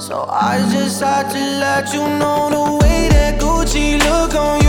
So 0.00 0.26
I 0.28 0.68
just 0.72 1.00
had 1.00 1.30
to 1.30 1.38
let 1.60 1.94
you 1.94 2.00
know 2.18 2.50
the 2.50 2.72
way 2.82 3.08
that 3.10 3.38
Gucci 3.40 3.96
look 3.96 4.34
on 4.34 4.62
you 4.64 4.65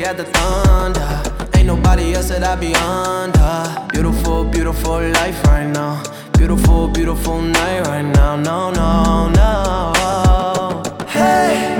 had 0.00 0.16
the 0.16 0.24
thunder. 0.24 1.22
Ain't 1.56 1.66
nobody 1.66 2.14
else 2.14 2.28
that 2.30 2.42
I 2.42 2.56
be 2.56 2.74
under. 2.74 3.88
Beautiful, 3.92 4.44
beautiful 4.44 5.00
life 5.20 5.44
right 5.44 5.66
now. 5.66 6.02
Beautiful, 6.32 6.88
beautiful 6.88 7.42
night 7.42 7.86
right 7.86 8.02
now. 8.02 8.36
No, 8.36 8.70
no, 8.70 9.28
no. 9.28 10.82
Hey. 11.06 11.76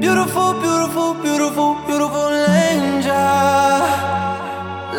Beautiful, 0.00 0.52
beautiful, 0.60 1.14
beautiful, 1.14 1.74
beautiful 1.86 2.30
angel. 2.68 3.14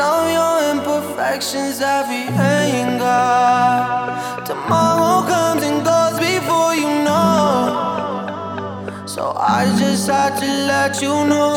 Love 0.01 0.27
your 0.37 0.55
imperfections, 0.71 1.81
every 1.81 2.25
anger. 2.35 4.02
I 9.55 9.65
just 9.77 10.07
had 10.07 10.39
to 10.39 10.47
let 10.65 10.99
you 10.99 11.09
know. 11.09 11.53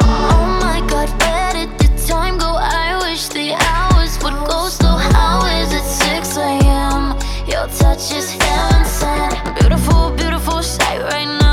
Oh 0.00 0.58
my 0.62 0.78
god, 0.88 1.10
where 1.20 1.52
did 1.52 1.76
the 1.76 1.88
time 2.06 2.38
go? 2.38 2.54
I 2.56 2.96
wish 3.02 3.26
the 3.26 3.54
hours 3.54 4.16
would 4.22 4.38
go 4.46 4.68
slow. 4.68 4.96
How 4.96 5.44
is 5.60 5.72
it 5.72 5.82
6 5.82 6.36
a.m.? 6.36 7.18
Your 7.48 7.66
touch 7.66 8.12
is 8.12 8.30
heaven 8.30 8.84
sent. 8.84 9.58
Beautiful, 9.58 10.12
beautiful 10.12 10.62
sight 10.62 11.02
right 11.02 11.26
now. 11.26 11.45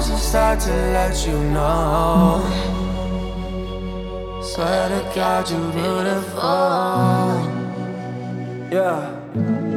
I 0.00 0.02
should 0.02 0.18
start 0.18 0.60
to 0.60 0.70
let 0.70 1.26
you 1.26 1.38
know. 1.52 2.40
Swear 4.42 4.88
to 4.88 5.12
God, 5.14 5.50
you're 5.50 5.72
beautiful. 5.72 6.40
Yeah. 8.72 9.69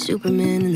Superman 0.00 0.69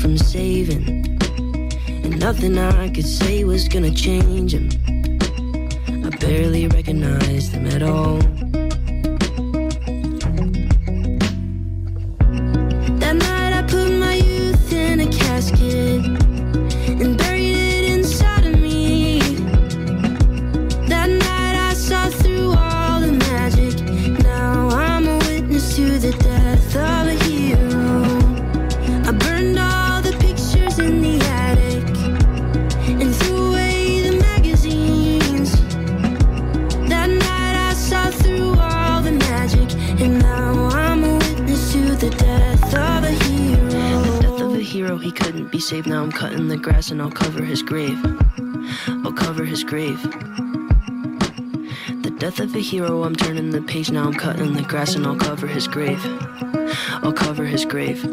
from 0.00 0.16
saving. 0.16 1.18
And 1.88 2.18
nothing 2.18 2.56
I 2.56 2.88
could 2.88 3.06
say 3.06 3.44
was 3.44 3.68
gonna 3.68 3.90
change 3.90 4.54
him. 4.54 4.70
I 5.88 6.08
barely 6.16 6.68
recognized 6.68 7.52
him 7.52 7.66
at 7.66 7.82
all. 7.82 8.29
Hero, 52.70 53.02
I'm 53.02 53.16
turning 53.16 53.50
the 53.50 53.60
page. 53.60 53.90
Now 53.90 54.06
I'm 54.06 54.14
cutting 54.14 54.52
the 54.52 54.62
grass 54.62 54.94
and 54.94 55.04
I'll 55.04 55.16
cover 55.16 55.48
his 55.48 55.66
grave. 55.66 56.00
I'll 57.02 57.12
cover 57.12 57.44
his 57.44 57.64
grave. 57.64 58.04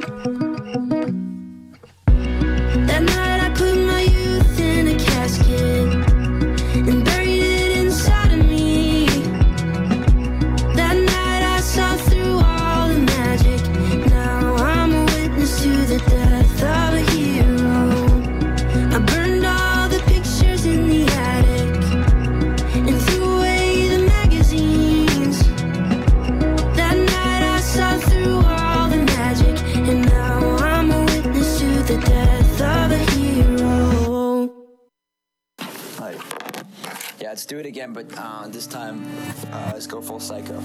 But 37.98 38.16
uh, 38.16 38.48
this 38.50 38.68
time, 38.68 39.04
uh, 39.52 39.72
let's 39.74 39.88
go 39.88 40.00
full 40.00 40.20
psycho. 40.20 40.62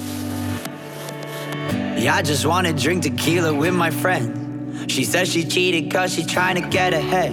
Yeah, 1.97 2.15
I 2.15 2.21
just 2.21 2.45
wanna 2.45 2.75
drink 2.75 3.05
tequila 3.05 3.55
with 3.55 3.73
my 3.73 3.91
friend. 3.91 4.91
She 4.91 5.05
says 5.05 5.33
she 5.33 5.43
cheated 5.43 5.91
cause 5.91 6.13
she 6.13 6.27
trying 6.27 6.61
to 6.63 6.69
get 6.69 6.93
ahead. 6.93 7.33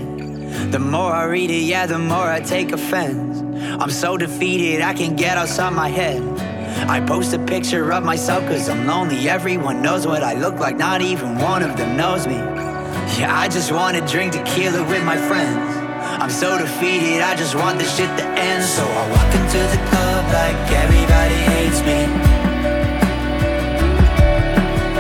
The 0.72 0.80
more 0.80 1.12
I 1.12 1.26
read 1.26 1.52
it, 1.52 1.64
yeah, 1.64 1.86
the 1.86 2.00
more 2.00 2.32
I 2.32 2.40
take 2.40 2.72
offense. 2.72 3.42
I'm 3.82 3.92
so 3.92 4.16
defeated, 4.16 4.82
I 4.82 4.94
can't 4.94 5.18
get 5.18 5.38
outside 5.38 5.74
my 5.74 5.90
head. 5.90 6.22
I 6.88 7.02
post 7.06 7.34
a 7.34 7.40
picture 7.40 7.92
of 7.92 8.06
myself 8.06 8.46
cause 8.48 8.70
I'm 8.70 8.88
lonely. 8.88 9.28
Everyone 9.28 9.82
knows 9.82 10.08
what 10.08 10.24
I 10.24 10.34
look 10.34 10.60
like, 10.60 10.78
not 10.78 11.02
even 11.02 11.38
one 11.40 11.62
of 11.62 11.76
them 11.76 11.98
knows 11.98 12.26
me. 12.26 12.36
Yeah, 13.20 13.38
I 13.38 13.50
just 13.50 13.74
wanna 13.74 14.08
drink 14.08 14.32
tequila 14.32 14.82
with 14.88 15.04
my 15.04 15.18
friends. 15.18 15.79
I'm 16.30 16.36
so 16.36 16.60
defeated, 16.60 17.24
I 17.24 17.36
just 17.36 17.56
want 17.56 17.80
this 17.80 17.98
shit 17.98 18.08
to 18.20 18.24
end. 18.24 18.64
So 18.64 18.84
I 18.84 19.10
walk 19.10 19.34
into 19.34 19.58
the 19.58 19.82
club 19.90 20.26
like 20.32 20.72
everybody 20.72 21.34
hates 21.34 21.82
me. 21.82 22.06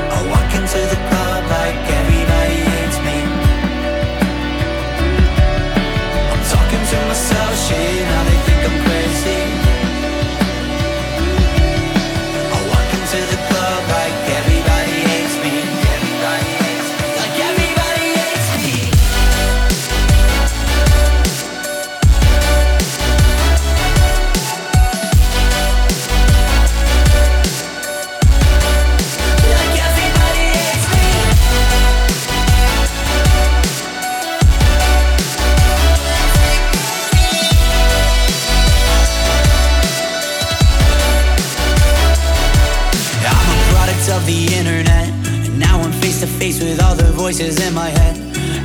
I 0.09 0.27
walk 0.27 0.49
into 0.55 0.79
the 0.89 0.95
club 1.07 1.18
voices 47.29 47.61
in 47.61 47.75
my 47.75 47.89
head. 47.89 48.15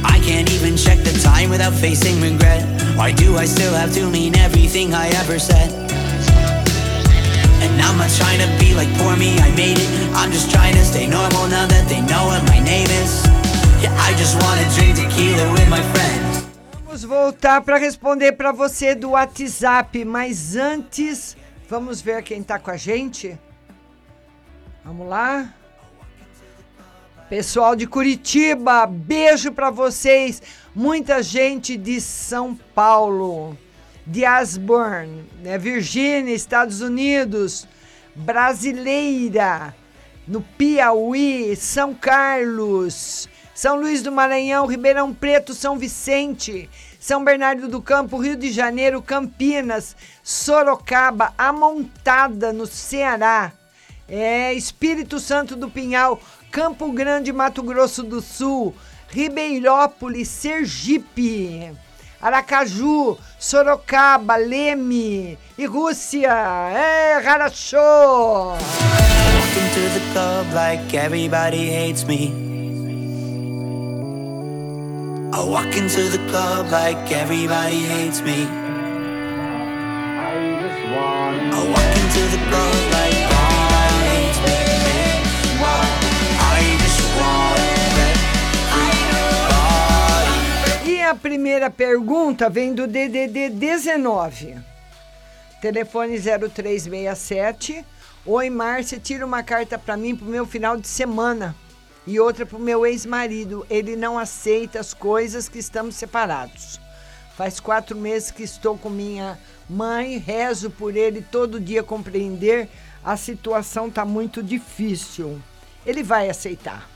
I 0.07 0.19
can't 0.21 0.51
even 0.51 0.75
check 0.75 0.99
the 1.05 1.13
time 1.21 1.51
without 1.51 1.75
facing 1.75 2.19
regret. 2.23 2.65
Why 2.97 3.13
do 3.13 3.37
I 3.37 3.45
still 3.45 3.75
have 3.75 3.93
to 3.93 4.09
mean 4.09 4.35
everything 4.39 4.95
I 4.95 5.09
ever 5.21 5.39
said? 5.39 5.69
And 7.61 7.73
I'm 7.87 7.99
not 7.99 8.09
trying 8.17 8.41
to 8.41 8.49
be 8.59 8.73
like 8.73 8.89
poor 8.97 9.17
me, 9.17 9.37
I 9.39 9.51
made 9.55 9.77
it. 9.77 9.91
I'm 10.17 10.33
just 10.33 10.51
trying 10.51 10.75
to 10.81 10.85
stay 10.93 11.07
normal 11.07 11.47
now 11.49 11.67
that 11.67 11.85
they 11.91 12.01
know 12.09 12.25
what 12.25 12.43
my 12.49 12.59
name 12.59 12.89
is. 13.03 13.13
Yeah, 13.83 13.93
I 14.01 14.17
just 14.17 14.35
wanna 14.41 14.65
drink 14.77 14.97
tequila 14.97 15.45
with 15.53 15.69
my 15.69 15.83
friends. 15.93 16.49
Vamos 16.87 17.05
voltar 17.05 17.61
para 17.61 17.77
responder 17.77 18.33
para 18.33 18.51
você 18.51 18.95
do 18.95 19.11
WhatsApp, 19.11 20.07
mas 20.07 20.57
antes, 20.57 21.37
vamos 21.69 22.01
ver 22.01 22.23
quem 22.23 22.43
tá 22.43 22.59
com 22.59 22.71
a 22.71 22.79
gente? 22.79 23.39
Vamos 24.83 25.07
lá? 25.07 25.53
Pessoal 27.37 27.75
de 27.75 27.85
Curitiba, 27.85 28.87
beijo 28.87 29.51
para 29.51 29.69
vocês. 29.69 30.41
Muita 30.73 31.21
gente 31.21 31.77
de 31.77 32.01
São 32.01 32.55
Paulo, 32.73 33.59
de 34.07 34.25
Asburn, 34.25 35.25
né? 35.43 35.59
Virgínia, 35.59 36.33
Estados 36.33 36.81
Unidos, 36.81 37.67
brasileira, 38.15 39.75
no 40.29 40.43
Piauí, 40.43 41.57
São 41.57 41.93
Carlos, 41.93 43.29
São 43.53 43.81
Luís 43.81 44.01
do 44.01 44.13
Maranhão, 44.13 44.67
Ribeirão 44.67 45.13
Preto, 45.13 45.55
São 45.55 45.77
Vicente, 45.77 46.71
São 47.01 47.25
Bernardo 47.25 47.67
do 47.67 47.83
Campo, 47.83 48.17
Rio 48.17 48.37
de 48.37 48.53
Janeiro, 48.53 49.03
Campinas, 49.03 49.97
Sorocaba, 50.23 51.35
Amontada, 51.37 52.53
no 52.53 52.65
Ceará. 52.65 53.51
É, 54.07 54.53
Espírito 54.53 55.19
Santo 55.19 55.57
do 55.57 55.71
Pinhal, 55.71 56.21
Campo 56.55 56.93
Grande, 56.93 57.33
Mato 57.33 57.65
Grosso 57.65 58.05
do 58.05 58.21
Sul, 58.21 58.73
Ribeirópolis, 59.09 60.29
Sergipe, 60.29 61.73
Aracaju, 62.23 63.19
Sorocaba, 63.37 64.37
Leme 64.37 65.37
e 65.59 65.67
Rússia. 65.67 66.31
É, 66.73 67.21
Harachô! 67.27 68.53
Walk 68.53 69.57
into 69.59 69.81
the 69.95 70.01
club 70.13 70.47
like 70.55 70.97
everybody 70.97 71.71
hates 71.71 72.05
me. 72.05 72.33
I 75.33 75.41
walk 75.45 75.77
into 75.77 76.09
the 76.09 76.19
club 76.31 76.71
like 76.71 77.13
everybody 77.13 77.83
hates 77.83 78.23
me. 78.23 78.47
I 81.51 81.67
walk 81.69 81.97
into 81.97 82.23
the 82.31 82.39
club 82.49 82.94
primeira 91.25 91.71
pergunta 91.71 92.51
vem 92.51 92.75
do 92.75 92.87
DDD 92.87 93.49
19. 93.49 94.59
Telefone 95.59 96.21
0367 96.21 97.83
Oi, 98.27 98.51
Márcia, 98.51 99.01
tira 99.01 99.25
uma 99.25 99.43
carta 99.43 99.79
para 99.79 99.97
mim 99.97 100.15
pro 100.15 100.27
meu 100.27 100.45
final 100.45 100.77
de 100.77 100.87
semana 100.87 101.57
e 102.07 102.21
outra 102.21 102.45
pro 102.45 102.59
meu 102.59 102.85
ex-marido. 102.85 103.67
Ele 103.71 103.97
não 103.97 104.19
aceita 104.19 104.79
as 104.79 104.93
coisas 104.93 105.49
que 105.49 105.59
estamos 105.59 105.95
separados. 105.95 106.79
Faz 107.39 107.59
quatro 107.59 107.97
meses 107.97 108.31
que 108.31 108.43
estou 108.43 108.77
com 108.77 108.91
minha 108.91 109.39
mãe, 109.67 110.19
rezo 110.19 110.69
por 110.69 110.95
ele 110.95 111.23
todo 111.23 111.59
dia 111.59 111.83
compreender. 111.83 112.69
A 113.03 113.17
situação 113.17 113.91
tá 113.91 114.05
muito 114.05 114.43
difícil. 114.43 115.41
Ele 115.87 116.03
vai 116.03 116.29
aceitar, 116.29 116.87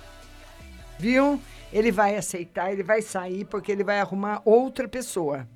viu? 0.99 1.41
Ele 1.73 1.93
vai 1.93 2.17
aceitar, 2.17 2.73
ele 2.73 2.83
vai 2.83 3.03
sair 3.03 3.45
porque 3.45 3.71
ele 3.71 3.85
vai 3.85 4.01
arrumar 4.01 4.41
outra 4.45 4.89
pessoa. 4.89 5.47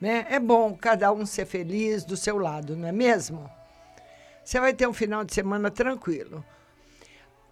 Né? 0.00 0.26
É 0.30 0.38
bom 0.38 0.74
cada 0.74 1.12
um 1.12 1.26
ser 1.26 1.46
feliz 1.46 2.04
do 2.04 2.16
seu 2.16 2.38
lado, 2.38 2.76
não 2.76 2.88
é 2.88 2.92
mesmo? 2.92 3.50
Você 4.44 4.60
vai 4.60 4.72
ter 4.72 4.86
um 4.86 4.92
final 4.92 5.24
de 5.24 5.34
semana 5.34 5.70
tranquilo. 5.70 6.44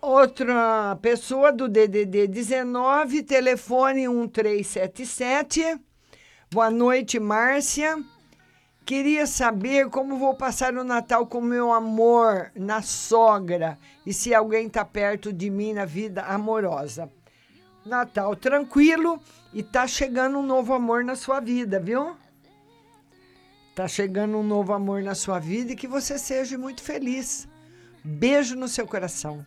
Outra 0.00 0.96
pessoa 1.00 1.50
do 1.50 1.68
DDD 1.68 2.28
19, 2.28 3.22
telefone 3.22 4.06
1377. 4.06 5.80
Boa 6.52 6.70
noite, 6.70 7.18
Márcia. 7.18 7.96
Queria 8.84 9.26
saber 9.26 9.88
como 9.88 10.18
vou 10.18 10.34
passar 10.34 10.74
o 10.74 10.84
Natal 10.84 11.26
com 11.26 11.40
meu 11.40 11.72
amor 11.72 12.52
na 12.54 12.82
sogra 12.82 13.78
e 14.04 14.12
se 14.12 14.34
alguém 14.34 14.66
está 14.66 14.84
perto 14.84 15.32
de 15.32 15.48
mim 15.48 15.72
na 15.72 15.86
vida 15.86 16.22
amorosa. 16.22 17.10
Natal 17.84 18.34
tranquilo 18.34 19.20
e 19.52 19.62
tá 19.62 19.86
chegando 19.86 20.38
um 20.38 20.42
novo 20.42 20.72
amor 20.72 21.04
na 21.04 21.14
sua 21.14 21.38
vida, 21.40 21.78
viu? 21.78 22.16
Tá 23.74 23.86
chegando 23.86 24.38
um 24.38 24.42
novo 24.42 24.72
amor 24.72 25.02
na 25.02 25.14
sua 25.14 25.38
vida 25.38 25.72
e 25.72 25.76
que 25.76 25.86
você 25.86 26.18
seja 26.18 26.56
muito 26.56 26.82
feliz. 26.82 27.46
Beijo 28.02 28.54
no 28.56 28.68
seu 28.68 28.86
coração. 28.86 29.44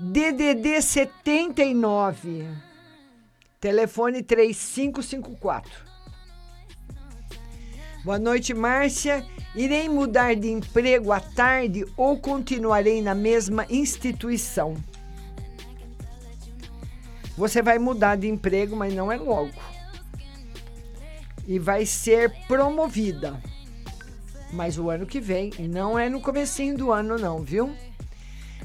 DDD 0.00 0.80
79. 0.80 2.48
Telefone 3.60 4.22
3554. 4.22 5.70
Boa 8.04 8.18
noite, 8.18 8.54
Márcia. 8.54 9.26
Irei 9.54 9.88
mudar 9.88 10.34
de 10.34 10.48
emprego 10.48 11.12
à 11.12 11.20
tarde 11.20 11.84
ou 11.96 12.18
continuarei 12.18 13.02
na 13.02 13.14
mesma 13.14 13.66
instituição? 13.68 14.76
Você 17.38 17.62
vai 17.62 17.78
mudar 17.78 18.16
de 18.16 18.28
emprego, 18.28 18.76
mas 18.76 18.92
não 18.92 19.10
é 19.10 19.16
logo 19.16 19.54
e 21.48 21.58
vai 21.58 21.86
ser 21.86 22.30
promovida. 22.46 23.42
Mas 24.52 24.78
o 24.78 24.90
ano 24.90 25.06
que 25.06 25.18
vem, 25.18 25.50
não 25.58 25.98
é 25.98 26.06
no 26.10 26.20
comecinho 26.20 26.76
do 26.76 26.92
ano 26.92 27.16
não, 27.16 27.42
viu? 27.42 27.74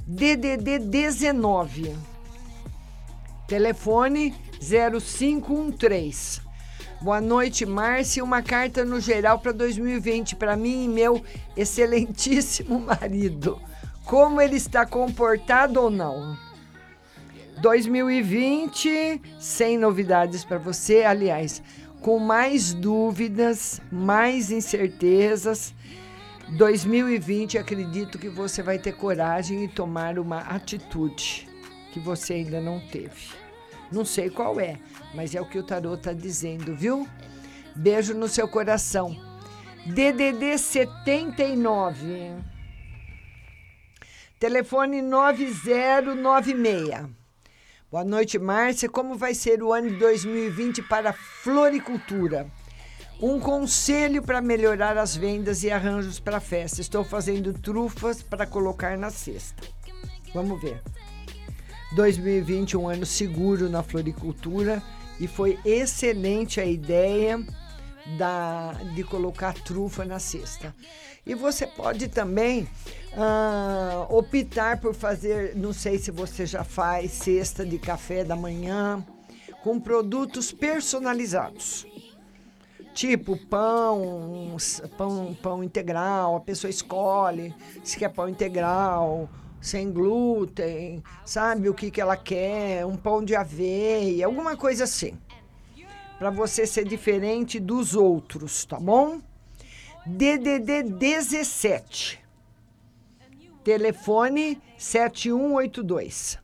DDD 0.06 0.80
19. 0.80 1.96
Telefone 3.48 4.36
0513. 4.60 6.42
Boa 7.02 7.22
noite, 7.22 7.66
Márcia. 7.66 8.24
Uma 8.24 8.42
carta 8.42 8.84
no 8.84 9.00
geral 9.00 9.40
para 9.40 9.54
2020 9.54 10.36
para 10.36 10.58
mim 10.58 10.84
e 10.84 10.88
meu 10.90 11.24
excelentíssimo 11.56 12.80
marido. 12.84 13.62
Como 14.04 14.42
ele 14.42 14.58
está 14.58 14.86
comportado 14.86 15.82
ou 15.82 15.90
não? 15.90 16.38
2020, 17.64 19.22
sem 19.40 19.78
novidades 19.78 20.44
para 20.44 20.58
você. 20.58 21.06
Aliás, 21.06 21.64
com 22.02 22.20
mais 22.20 22.74
dúvidas, 22.74 23.80
mais 23.90 24.52
incertezas. 24.52 25.74
2020, 26.58 27.58
acredito 27.58 28.20
que 28.20 28.28
você 28.28 28.62
vai 28.62 28.78
ter 28.78 28.92
coragem 28.92 29.64
e 29.64 29.70
tomar 29.70 30.20
uma 30.20 30.40
atitude 30.40 31.48
que 31.94 32.02
você 32.02 32.34
ainda 32.34 32.60
não 32.60 32.82
teve. 32.82 33.30
Não 33.90 34.04
sei 34.04 34.30
qual 34.30 34.60
é, 34.60 34.78
mas 35.16 35.34
é 35.34 35.40
o 35.40 35.46
que 35.46 35.58
o 35.58 35.64
tarot 35.64 35.96
está 35.96 36.12
dizendo, 36.12 36.76
viu? 36.76 37.08
Beijo 37.74 38.14
no 38.14 38.28
seu 38.28 38.46
coração. 38.46 39.16
DDD 39.86 40.58
79. 40.58 42.34
Telefone 44.38 45.02
9096. 45.02 47.23
Boa 47.94 48.04
noite, 48.04 48.40
Márcia. 48.40 48.90
Como 48.90 49.16
vai 49.16 49.36
ser 49.36 49.62
o 49.62 49.72
ano 49.72 49.88
de 49.88 49.98
2020 49.98 50.82
para 50.82 51.12
a 51.12 51.14
floricultura? 51.14 52.48
Um 53.22 53.40
conselho 53.40 54.24
para 54.24 54.42
melhorar 54.42 54.98
as 54.98 55.16
vendas 55.16 55.62
e 55.64 55.70
arranjos 55.70 56.20
para 56.20 56.40
festa. 56.40 56.82
Estou 56.82 57.04
fazendo 57.04 57.54
trufas 57.54 58.24
para 58.24 58.48
colocar 58.48 58.98
na 58.98 59.12
cesta. 59.12 59.62
Vamos 60.34 60.60
ver. 60.60 60.82
2020, 61.96 62.76
um 62.78 62.90
ano 62.90 63.06
seguro 63.06 63.70
na 63.70 63.84
floricultura 63.84 64.82
e 65.20 65.28
foi 65.28 65.60
excelente 65.64 66.60
a 66.60 66.66
ideia 66.66 67.40
da, 68.18 68.74
de 68.96 69.04
colocar 69.04 69.54
trufa 69.54 70.04
na 70.04 70.18
cesta. 70.18 70.74
E 71.28 71.36
você 71.36 71.68
pode 71.68 72.08
também 72.08 72.68
ah, 73.18 74.08
optar 74.10 74.80
por 74.80 74.94
fazer, 74.94 75.56
não 75.56 75.72
sei 75.74 75.98
se 76.00 76.12
você 76.12 76.46
já 76.46 76.64
faz, 76.64 77.12
cesta 77.12 77.66
de 77.66 77.78
café 77.78 78.24
da 78.24 78.36
manhã 78.36 79.06
com 79.64 79.80
produtos 79.80 80.52
personalizados. 80.52 81.86
Tipo 82.94 83.38
pão, 83.48 84.56
pão, 84.98 85.36
pão 85.42 85.64
integral, 85.64 86.36
a 86.36 86.40
pessoa 86.40 86.70
escolhe 86.70 87.54
se 87.84 87.98
quer 87.98 88.10
pão 88.10 88.30
integral, 88.30 89.30
sem 89.60 89.92
glúten, 89.92 91.02
sabe 91.26 91.70
o 91.70 91.74
que, 91.74 91.90
que 91.90 92.02
ela 92.02 92.18
quer, 92.18 92.86
um 92.86 92.96
pão 92.96 93.24
de 93.24 93.36
aveia, 93.36 94.26
alguma 94.26 94.56
coisa 94.56 94.84
assim. 94.84 95.18
Para 96.20 96.30
você 96.30 96.68
ser 96.68 96.86
diferente 96.86 97.60
dos 97.60 97.96
outros, 97.96 98.66
tá 98.66 98.80
bom? 98.80 99.20
DDD 100.06 100.84
17. 100.84 102.23
Telefone 103.64 104.62
7182. 104.78 106.38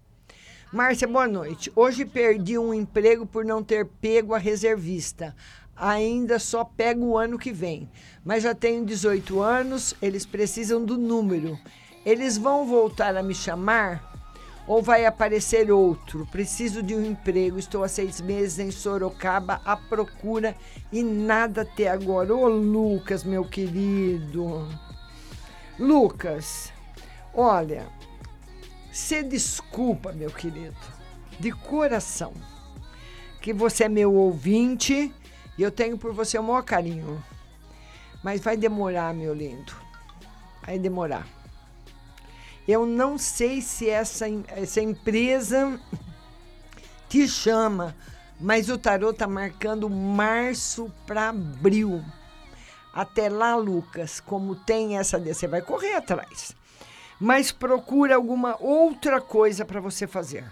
Márcia, 0.72 1.06
boa 1.06 1.28
noite. 1.28 1.70
Hoje 1.76 2.06
perdi 2.06 2.58
um 2.58 2.74
emprego 2.74 3.26
por 3.26 3.44
não 3.44 3.62
ter 3.62 3.86
pego 3.86 4.34
a 4.34 4.38
reservista. 4.38 5.36
Ainda 5.76 6.40
só 6.40 6.64
pego 6.64 7.06
o 7.06 7.18
ano 7.18 7.38
que 7.38 7.52
vem. 7.52 7.90
Mas 8.24 8.44
já 8.44 8.56
tenho 8.56 8.86
18 8.86 9.42
anos, 9.42 9.94
eles 10.02 10.26
precisam 10.26 10.86
do 10.86 10.98
número. 10.98 11.60
Eles 12.06 12.38
vão 12.38 12.66
voltar 12.66 13.18
a 13.18 13.24
me 13.24 13.36
chamar? 13.36 14.08
Ou 14.66 14.82
vai 14.82 15.06
aparecer 15.06 15.72
outro? 15.72 16.26
Preciso 16.32 16.82
de 16.82 16.96
um 16.96 17.04
emprego. 17.04 17.60
Estou 17.60 17.84
há 17.84 17.90
seis 17.90 18.22
meses 18.22 18.60
em 18.60 18.72
Sorocaba 18.72 19.60
à 19.66 19.76
procura 19.76 20.56
e 20.90 21.04
nada 21.04 21.64
até 21.64 21.90
agora. 21.90 22.34
Ô, 22.34 22.48
Lucas, 22.48 23.26
meu 23.26 23.44
querido. 23.44 24.68
Lucas, 25.78 26.72
olha, 27.40 27.88
você 28.92 29.24
desculpa, 29.24 30.12
meu 30.12 30.30
querido, 30.30 30.76
de 31.40 31.52
coração, 31.52 32.34
que 33.42 33.54
você 33.54 33.86
é 33.86 33.90
meu 33.90 34.14
ouvinte 34.14 35.14
e 35.58 35.62
eu 35.62 35.72
tenho 35.72 35.98
por 35.98 36.14
você 36.14 36.38
o 36.38 36.44
maior 36.44 36.64
carinho. 36.64 37.24
Mas 38.22 38.42
vai 38.42 38.58
demorar, 38.58 39.14
meu 39.14 39.34
lindo. 39.34 39.74
Vai 40.66 40.78
demorar. 40.78 41.26
Eu 42.68 42.86
não 42.86 43.18
sei 43.18 43.62
se 43.62 43.90
essa, 43.90 44.26
essa 44.50 44.82
empresa 44.82 45.80
te 47.08 47.26
chama, 47.26 47.96
mas 48.38 48.70
o 48.70 48.78
tarot 48.78 49.14
está 49.14 49.28
marcando 49.28 49.90
março 49.90 50.92
para 51.08 51.30
abril. 51.30 52.04
Até 52.94 53.30
lá, 53.30 53.56
Lucas, 53.56 54.20
como 54.20 54.56
tem 54.56 54.98
essa, 54.98 55.18
você 55.18 55.48
vai 55.48 55.62
correr 55.62 55.96
atrás. 55.96 56.59
Mas 57.20 57.52
procura 57.52 58.16
alguma 58.16 58.56
outra 58.60 59.20
coisa 59.20 59.66
para 59.66 59.82
você 59.82 60.08
fazer. 60.08 60.50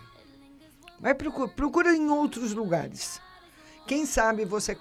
Vai 1.00 1.14
procura, 1.14 1.48
procura 1.48 1.96
em 1.96 2.10
outros 2.10 2.54
lugares. 2.54 3.22
Quem 3.86 4.06
sabe 4.06 4.44
você 4.44 4.76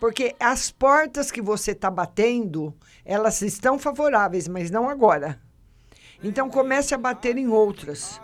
porque 0.00 0.34
as 0.38 0.70
portas 0.70 1.30
que 1.30 1.42
você 1.42 1.72
está 1.72 1.90
batendo, 1.90 2.74
elas 3.04 3.40
estão 3.42 3.78
favoráveis, 3.78 4.46
mas 4.46 4.70
não 4.70 4.88
agora. 4.88 5.40
Então 6.22 6.48
comece 6.48 6.94
a 6.94 6.98
bater 6.98 7.36
em 7.36 7.48
outras 7.48 8.20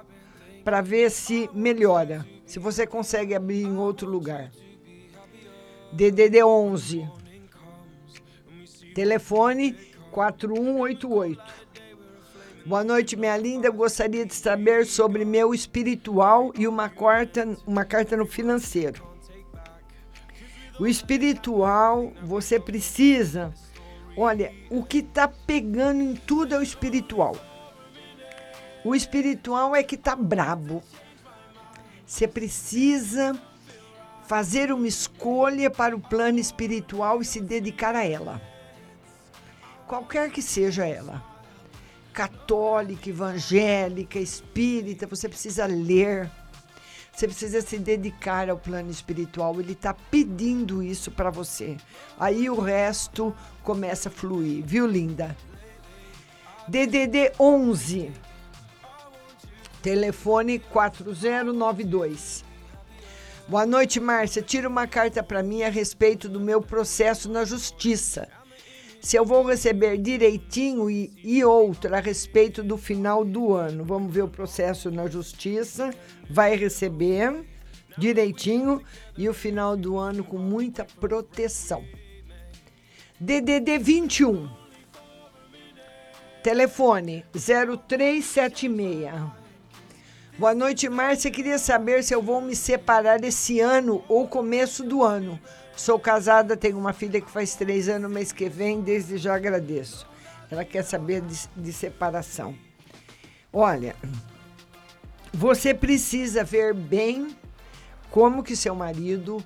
para 0.65 0.81
ver 0.81 1.11
se 1.11 1.51
melhora, 1.53 2.27
se 2.47 2.59
você 2.59 2.87
consegue 2.87 3.35
abrir 3.35 3.65
em 3.65 3.77
outro 3.77 4.09
lugar. 4.09 4.51
DDD 5.93 6.43
11 6.43 7.23
Telefone 8.95 9.73
4188. 10.11 11.62
Boa 12.65 12.85
noite, 12.85 13.17
minha 13.17 13.37
linda. 13.37 13.71
Gostaria 13.71 14.25
de 14.25 14.35
saber 14.35 14.87
sobre 14.87 15.25
meu 15.25 15.53
espiritual 15.53 16.53
e 16.57 16.69
uma 16.69 16.89
carta, 16.89 17.57
uma 17.67 17.85
carta 17.85 18.17
no 18.17 18.27
financeiro. 18.27 19.03
O 20.79 20.87
espiritual, 20.87 22.13
você 22.23 22.59
precisa 22.59 23.53
Olha, 24.17 24.53
o 24.69 24.85
que 24.85 24.99
está 24.99 25.27
pegando 25.27 26.03
em 26.03 26.15
tudo 26.15 26.55
é 26.55 26.59
o 26.59 26.63
espiritual. 26.63 27.35
O 28.85 28.95
espiritual 28.95 29.75
é 29.75 29.83
que 29.83 29.95
está 29.95 30.15
brabo. 30.15 30.83
Você 32.05 32.29
precisa 32.29 33.35
fazer 34.27 34.71
uma 34.71 34.87
escolha 34.87 35.71
para 35.71 35.97
o 35.97 36.01
plano 36.01 36.39
espiritual 36.39 37.23
e 37.23 37.25
se 37.25 37.41
dedicar 37.41 37.95
a 37.95 38.05
ela. 38.05 38.41
Qualquer 39.87 40.31
que 40.31 40.43
seja 40.43 40.87
ela. 40.87 41.32
Católica, 42.13 43.09
evangélica, 43.09 44.19
espírita, 44.19 45.07
você 45.07 45.29
precisa 45.29 45.67
ler. 45.67 46.31
Você 47.13 47.27
precisa 47.27 47.61
se 47.61 47.79
dedicar 47.79 48.49
ao 48.49 48.57
plano 48.57 48.91
espiritual. 48.91 49.61
Ele 49.61 49.73
está 49.73 49.93
pedindo 49.93 50.83
isso 50.83 51.11
para 51.11 51.31
você. 51.31 51.77
Aí 52.19 52.49
o 52.49 52.61
resto 52.61 53.35
começa 53.63 54.09
a 54.09 54.13
fluir, 54.13 54.65
viu, 54.65 54.87
linda? 54.87 55.37
DDD 56.69 57.33
11 57.39 58.13
Telefone 59.83 60.61
4092. 60.61 62.45
Boa 63.49 63.67
noite, 63.67 63.99
Márcia. 63.99 64.41
Tira 64.41 64.69
uma 64.69 64.87
carta 64.87 65.25
para 65.25 65.43
mim 65.43 65.65
a 65.65 65.69
respeito 65.69 66.29
do 66.29 66.39
meu 66.39 66.63
processo 66.63 67.29
na 67.29 67.45
justiça. 67.45 68.29
Se 69.03 69.17
eu 69.17 69.25
vou 69.25 69.43
receber 69.43 69.99
direitinho 69.99 70.89
e, 70.89 71.13
e 71.25 71.45
outra 71.45 71.99
a 71.99 72.01
respeito 72.01 72.63
do 72.63 72.79
final 72.79 73.25
do 73.25 73.53
ano. 73.53 73.85
Vamos 73.85 74.15
ver 74.15 74.23
o 74.23 74.29
processo 74.29 74.93
na 74.93 75.09
justiça. 75.09 75.93
Vai 76.31 76.55
receber 76.55 77.45
direitinho 77.99 78.81
e 79.19 79.29
o 79.29 79.35
final 79.35 79.77
do 79.77 79.99
ano 79.99 80.23
com 80.23 80.39
muita 80.39 80.85
proteção. 80.85 81.85
DDD 83.19 83.77
21. 83.77 84.49
Telefone 86.41 87.25
0376. 87.33 89.11
Boa 90.39 90.55
noite, 90.55 90.89
Márcia. 90.89 91.31
Queria 91.31 91.59
saber 91.59 92.05
se 92.05 92.15
eu 92.15 92.23
vou 92.23 92.41
me 92.41 92.55
separar 92.55 93.23
esse 93.25 93.59
ano 93.59 94.05
ou 94.09 94.29
começo 94.29 94.85
do 94.85 95.03
ano. 95.03 95.41
Sou 95.77 95.99
casada, 95.99 96.57
tenho 96.57 96.79
uma 96.79 96.93
filha 96.93 97.21
que 97.21 97.31
faz 97.31 97.55
três 97.55 97.89
anos 97.89 98.11
mês 98.11 98.33
que 98.33 98.49
vem, 98.49 98.81
desde 98.81 99.17
já 99.17 99.35
agradeço. 99.35 100.07
Ela 100.51 100.65
quer 100.65 100.83
saber 100.85 101.23
de, 101.23 101.49
de 101.57 101.73
separação. 101.73 102.55
Olha, 103.53 103.97
você 105.33 105.73
precisa 105.73 106.45
ver 106.45 106.75
bem 106.75 107.37
como 108.11 108.43
que 108.43 108.55
seu 108.55 108.75
marido 108.75 109.45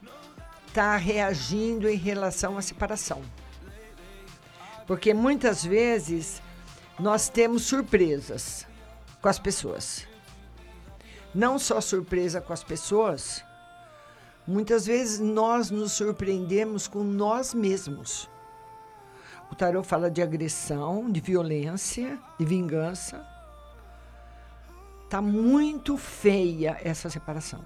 está 0.67 0.97
reagindo 0.97 1.89
em 1.89 1.97
relação 1.97 2.59
à 2.59 2.63
separação. 2.63 3.23
Porque 4.87 5.15
muitas 5.15 5.65
vezes 5.65 6.43
nós 6.99 7.29
temos 7.29 7.63
surpresas 7.63 8.67
com 9.21 9.29
as 9.29 9.39
pessoas 9.39 10.07
não 11.37 11.59
só 11.59 11.83
surpresa 11.83 12.41
com 12.41 12.55
as 12.55 12.65
pessoas, 12.65 13.45
muitas 14.47 14.87
vezes 14.87 15.19
nós 15.19 15.71
nos 15.71 15.93
surpreendemos 15.93 16.87
com 16.87 17.03
nós 17.03 17.53
mesmos. 17.53 18.31
O 19.51 19.55
tarô 19.55 19.83
fala 19.83 20.11
de 20.11 20.23
agressão, 20.23 21.11
de 21.11 21.21
violência, 21.21 22.19
de 22.39 22.45
vingança. 22.45 23.27
Tá 25.09 25.23
muito 25.23 25.97
feia 25.97 26.79
essa 26.83 27.09
separação. 27.09 27.65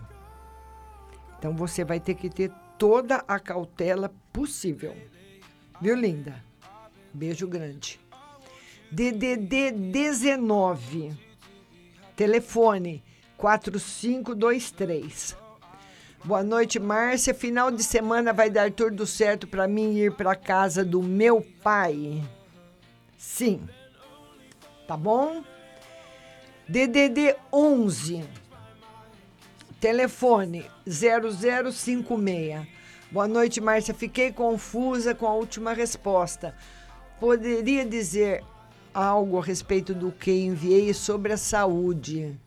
Então 1.38 1.56
você 1.56 1.82
vai 1.84 1.98
ter 1.98 2.14
que 2.14 2.28
ter 2.28 2.52
toda 2.78 3.24
a 3.26 3.38
cautela 3.38 4.12
possível. 4.32 4.94
Viu, 5.80 5.96
linda? 5.96 6.44
Beijo 7.12 7.48
grande. 7.48 7.98
DDD 8.92 9.70
19. 9.70 11.16
Telefone 12.14 13.02
4523. 13.38 15.39
Boa 16.22 16.42
noite, 16.42 16.78
Márcia. 16.78 17.32
Final 17.32 17.70
de 17.70 17.82
semana 17.82 18.30
vai 18.30 18.50
dar 18.50 18.70
tudo 18.70 19.06
certo 19.06 19.46
para 19.46 19.66
mim 19.66 19.94
ir 19.94 20.12
para 20.12 20.36
casa 20.36 20.84
do 20.84 21.02
meu 21.02 21.40
pai? 21.62 22.22
Sim. 23.16 23.66
Tá 24.86 24.98
bom? 24.98 25.42
DDD 26.68 27.34
11. 27.50 28.28
Telefone 29.80 30.70
0056. 30.86 32.66
Boa 33.10 33.26
noite, 33.26 33.58
Márcia. 33.58 33.94
Fiquei 33.94 34.30
confusa 34.30 35.14
com 35.14 35.26
a 35.26 35.32
última 35.32 35.72
resposta. 35.72 36.54
Poderia 37.18 37.86
dizer 37.86 38.44
algo 38.92 39.38
a 39.38 39.42
respeito 39.42 39.94
do 39.94 40.12
que 40.12 40.32
enviei 40.32 40.92
sobre 40.92 41.32
a 41.32 41.38
saúde? 41.38 42.38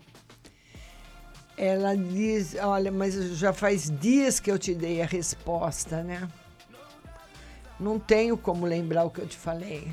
Ela 1.57 1.95
diz: 1.95 2.55
Olha, 2.55 2.91
mas 2.91 3.13
já 3.37 3.53
faz 3.53 3.89
dias 3.89 4.39
que 4.39 4.51
eu 4.51 4.57
te 4.57 4.73
dei 4.73 5.01
a 5.01 5.05
resposta, 5.05 6.03
né? 6.03 6.27
Não 7.79 7.99
tenho 7.99 8.37
como 8.37 8.65
lembrar 8.65 9.03
o 9.03 9.09
que 9.09 9.21
eu 9.21 9.27
te 9.27 9.37
falei. 9.37 9.91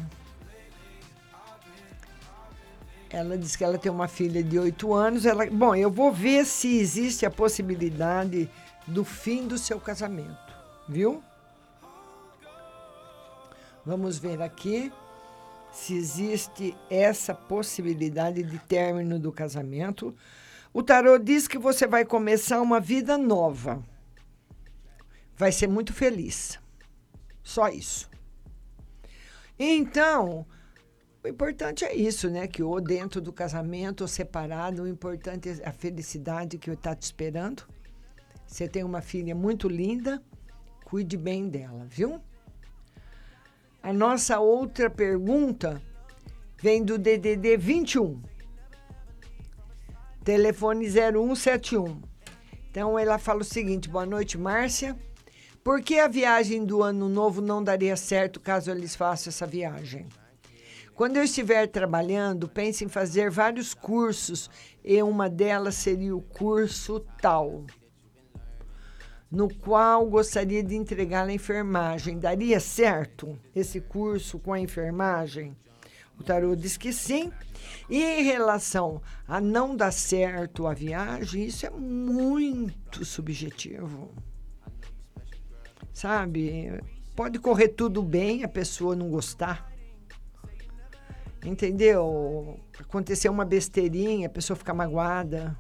Ela 3.11 3.37
diz 3.37 3.57
que 3.57 3.65
ela 3.65 3.77
tem 3.77 3.91
uma 3.91 4.07
filha 4.07 4.43
de 4.43 4.59
8 4.59 4.95
anos. 4.95 5.27
Ela, 5.27 5.47
bom, 5.47 5.75
eu 5.75 5.91
vou 5.91 6.13
ver 6.13 6.47
se 6.47 6.79
existe 6.79 7.27
a 7.27 7.31
possibilidade 7.31 8.49
do 8.87 9.05
fim 9.05 9.49
do 9.49 9.59
seu 9.59 9.81
casamento, 9.81 10.55
viu? 10.89 11.23
Vamos 13.85 14.19
ver 14.19 14.41
aqui 14.41 14.93
se 15.73 15.95
existe 15.95 16.77
essa 16.89 17.35
possibilidade 17.35 18.43
de 18.43 18.59
término 18.59 19.19
do 19.19 19.33
casamento. 19.33 20.15
O 20.73 20.85
tarô 20.85 21.19
diz 21.19 21.49
que 21.49 21.59
você 21.59 21.85
vai 21.85 22.05
começar 22.05 22.61
uma 22.61 22.79
vida 22.79 23.19
nova. 23.19 23.83
Vai 25.37 25.51
ser 25.51 25.67
muito 25.67 25.93
feliz. 25.93 26.61
Só 27.43 27.69
isso. 27.69 28.09
Então, 29.59 30.47
o 31.25 31.29
importante 31.29 31.85
é 31.85 31.93
isso, 31.93 32.31
né? 32.31 32.47
Que 32.47 32.63
ou 32.63 32.81
dentro 32.81 33.21
do 33.21 33.33
casamento 33.33 34.03
ou 34.03 34.09
separado, 34.09 34.83
o 34.83 34.89
importante 34.89 35.49
é 35.49 35.69
a 35.69 35.73
felicidade 35.73 36.57
que 36.57 36.71
está 36.71 36.95
te 36.95 37.03
esperando. 37.03 37.65
Você 38.47 38.69
tem 38.69 38.85
uma 38.85 39.01
filha 39.01 39.35
muito 39.35 39.69
linda, 39.69 40.23
cuide 40.85 41.17
bem 41.17 41.49
dela, 41.49 41.85
viu? 41.89 42.21
A 43.83 43.93
nossa 43.93 44.39
outra 44.39 44.89
pergunta 44.89 45.83
vem 46.59 46.85
do 46.85 46.97
DDD 46.97 47.57
21 47.57 48.30
telefone 50.25 50.89
0171. 50.89 52.01
Então 52.71 52.99
ela 52.99 53.19
fala 53.19 53.41
o 53.41 53.45
seguinte: 53.45 53.89
boa 53.89 54.07
noite, 54.07 54.39
Márcia. 54.39 54.97
Por 55.63 55.83
que 55.83 55.99
a 55.99 56.09
viagem 56.09 56.65
do 56.65 56.83
ano 56.83 57.09
novo 57.09 57.43
não 57.43 57.63
daria 57.63 57.97
certo 57.97 58.41
caso 58.41 58.71
eles 58.71 58.97
façam 58.97 59.31
essa 59.31 59.47
viagem? 59.47 60.07
Quando 60.95 61.17
eu 61.17 61.25
estiver 61.25 61.67
trabalhando, 61.67 62.49
pense 62.49 62.85
em 62.85 62.89
fazer 62.89 63.31
vários 63.31 63.75
cursos 63.75 64.51
e 64.85 65.03
uma 65.03 65.29
delas 65.29 65.75
seria 65.75 66.15
o 66.15 66.21
curso 66.21 67.01
tal, 67.21 67.65
no 69.31 69.55
qual 69.55 70.07
gostaria 70.07 70.63
de 70.63 70.75
entregar 70.77 71.29
a 71.29 71.33
enfermagem. 71.33 72.19
Daria 72.19 72.61
certo 72.61 73.39
esse 73.55 73.81
curso 73.81 74.39
com 74.39 74.53
a 74.53 74.61
enfermagem? 74.61 75.57
O 76.21 76.23
tarô 76.23 76.55
diz 76.55 76.77
que 76.77 76.93
sim. 76.93 77.33
E 77.89 78.03
em 78.03 78.23
relação 78.23 79.01
a 79.27 79.41
não 79.41 79.75
dar 79.75 79.91
certo 79.91 80.67
a 80.67 80.75
viagem, 80.75 81.47
isso 81.47 81.65
é 81.65 81.71
muito 81.71 83.07
subjetivo. 83.07 84.13
Sabe? 85.95 86.79
Pode 87.17 87.39
correr 87.39 87.69
tudo 87.69 88.03
bem, 88.03 88.45
a 88.45 88.49
pessoa 88.49 88.95
não 88.95 89.09
gostar. 89.09 89.73
Entendeu? 91.43 92.61
Acontecer 92.79 93.31
uma 93.31 93.47
besteirinha, 93.47 94.27
a 94.27 94.31
pessoa 94.31 94.57
ficar 94.57 94.75
magoada. 94.75 95.57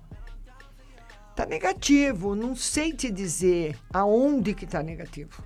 Tá 1.35 1.47
negativo, 1.47 2.35
não 2.35 2.55
sei 2.55 2.93
te 2.93 3.11
dizer 3.11 3.79
aonde 3.91 4.53
que 4.53 4.67
tá 4.67 4.83
negativo. 4.83 5.43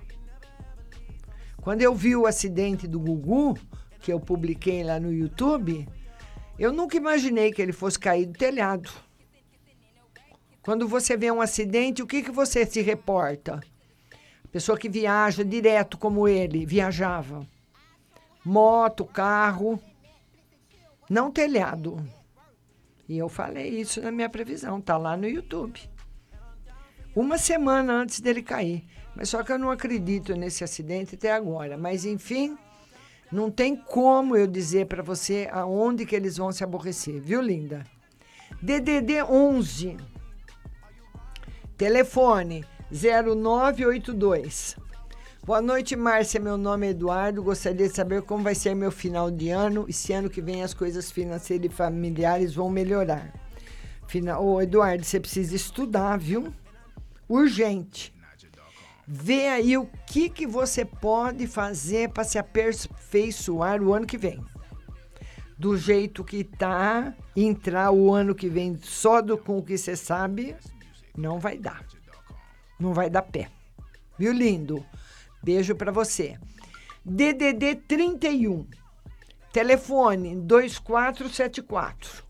Quando 1.61 1.81
eu 1.81 1.95
vi 1.95 2.17
o 2.17 2.27
acidente 2.27 2.85
do 2.85 2.99
Gugu, 2.99 3.57
que 4.05 4.13
eu 4.13 4.19
publiquei 4.19 4.83
lá 4.83 4.99
no 4.99 5.11
YouTube, 5.11 5.89
eu 6.59 6.71
nunca 6.71 6.95
imaginei 6.95 7.51
que 7.51 7.59
ele 7.59 7.73
fosse 7.73 7.97
cair 7.97 8.27
do 8.27 8.37
telhado. 8.37 8.91
Quando 10.61 10.87
você 10.87 11.17
vê 11.17 11.31
um 11.31 11.41
acidente, 11.41 12.03
o 12.03 12.05
que, 12.07 12.21
que 12.21 12.29
você 12.29 12.67
se 12.67 12.83
reporta? 12.83 13.59
Pessoa 14.51 14.77
que 14.77 14.87
viaja 14.87 15.43
direto 15.43 15.97
como 15.97 16.27
ele 16.27 16.67
viajava. 16.67 17.47
Moto, 18.45 19.05
carro, 19.05 19.81
não 21.09 21.31
telhado. 21.31 21.97
E 23.09 23.17
eu 23.17 23.27
falei 23.27 23.69
isso 23.69 23.99
na 24.03 24.11
minha 24.11 24.29
previsão, 24.29 24.79
tá 24.79 24.97
lá 24.97 25.17
no 25.17 25.27
YouTube. 25.27 25.81
Uma 27.15 27.39
semana 27.39 27.91
antes 27.91 28.19
dele 28.19 28.43
cair. 28.43 28.85
Mas 29.15 29.29
só 29.29 29.41
que 29.41 29.51
eu 29.51 29.57
não 29.57 29.71
acredito 29.71 30.35
nesse 30.35 30.63
acidente 30.63 31.15
até 31.15 31.31
agora. 31.31 31.75
Mas 31.75 32.05
enfim, 32.05 32.55
Não 33.31 33.49
tem 33.49 33.75
como 33.75 34.35
eu 34.35 34.45
dizer 34.47 34.85
para 34.85 35.01
você 35.01 35.49
aonde 35.51 36.05
que 36.05 36.15
eles 36.15 36.37
vão 36.37 36.51
se 36.51 36.63
aborrecer, 36.63 37.19
viu, 37.19 37.41
linda? 37.41 37.83
DDD 38.61 39.23
11. 39.23 39.97
Telefone 41.77 42.63
0982. 42.91 44.77
Boa 45.43 45.61
noite, 45.61 45.95
Márcia. 45.95 46.39
Meu 46.39 46.57
nome 46.57 46.87
é 46.87 46.89
Eduardo. 46.91 47.43
Gostaria 47.43 47.87
de 47.87 47.93
saber 47.93 48.21
como 48.23 48.43
vai 48.43 48.55
ser 48.55 48.73
meu 48.73 48.91
final 48.91 49.29
de 49.29 49.49
ano 49.49 49.85
e 49.87 49.93
se 49.93 50.13
ano 50.13 50.29
que 50.29 50.41
vem 50.41 50.63
as 50.63 50.73
coisas 50.73 51.11
financeiras 51.11 51.65
e 51.71 51.75
familiares 51.75 52.55
vão 52.55 52.69
melhorar. 52.69 53.31
Final... 54.07 54.43
Ô, 54.43 54.61
Eduardo, 54.61 55.03
você 55.03 55.19
precisa 55.19 55.55
estudar, 55.55 56.17
viu? 56.17 56.53
Urgente. 57.27 58.14
Vê 59.07 59.49
aí 59.49 59.77
o 59.77 59.85
que, 60.07 60.29
que 60.29 60.47
você 60.47 60.83
pode 60.83 61.45
fazer 61.45 62.09
para 62.09 62.23
se 62.23 62.39
aperfeiçoar 62.39 63.81
o 63.81 63.93
ano 63.93 64.07
que 64.07 64.17
vem. 64.17 64.43
Do 65.57 65.77
jeito 65.77 66.23
que 66.23 66.43
tá, 66.43 67.13
entrar 67.35 67.91
o 67.91 68.11
ano 68.13 68.33
que 68.33 68.49
vem 68.49 68.77
só 68.81 69.21
do, 69.21 69.37
com 69.37 69.57
o 69.57 69.63
que 69.63 69.77
você 69.77 69.95
sabe, 69.95 70.55
não 71.15 71.39
vai 71.39 71.57
dar. 71.57 71.85
Não 72.79 72.93
vai 72.93 73.09
dar 73.09 73.21
pé. 73.21 73.49
Viu, 74.17 74.33
lindo? 74.33 74.85
Beijo 75.43 75.75
para 75.75 75.91
você. 75.91 76.37
DDD 77.05 77.75
31. 77.87 78.67
Telefone 79.53 80.35
2474. 80.35 82.24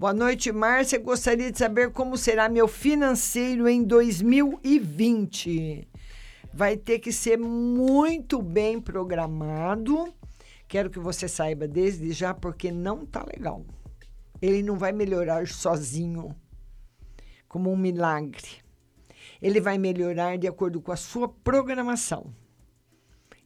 Boa 0.00 0.14
noite, 0.14 0.52
Márcia. 0.52 0.96
Gostaria 0.96 1.50
de 1.50 1.58
saber 1.58 1.90
como 1.90 2.16
será 2.16 2.48
meu 2.48 2.68
financeiro 2.68 3.68
em 3.68 3.82
2020. 3.82 5.88
Vai 6.54 6.76
ter 6.76 7.00
que 7.00 7.10
ser 7.10 7.36
muito 7.36 8.40
bem 8.40 8.80
programado. 8.80 10.14
Quero 10.68 10.88
que 10.88 11.00
você 11.00 11.26
saiba 11.26 11.66
desde 11.66 12.12
já, 12.12 12.32
porque 12.32 12.70
não 12.70 13.04
tá 13.04 13.24
legal. 13.24 13.66
Ele 14.40 14.62
não 14.62 14.76
vai 14.76 14.92
melhorar 14.92 15.48
sozinho, 15.48 16.32
como 17.48 17.68
um 17.68 17.76
milagre. 17.76 18.62
Ele 19.42 19.60
vai 19.60 19.78
melhorar 19.78 20.38
de 20.38 20.46
acordo 20.46 20.80
com 20.80 20.92
a 20.92 20.96
sua 20.96 21.28
programação. 21.28 22.32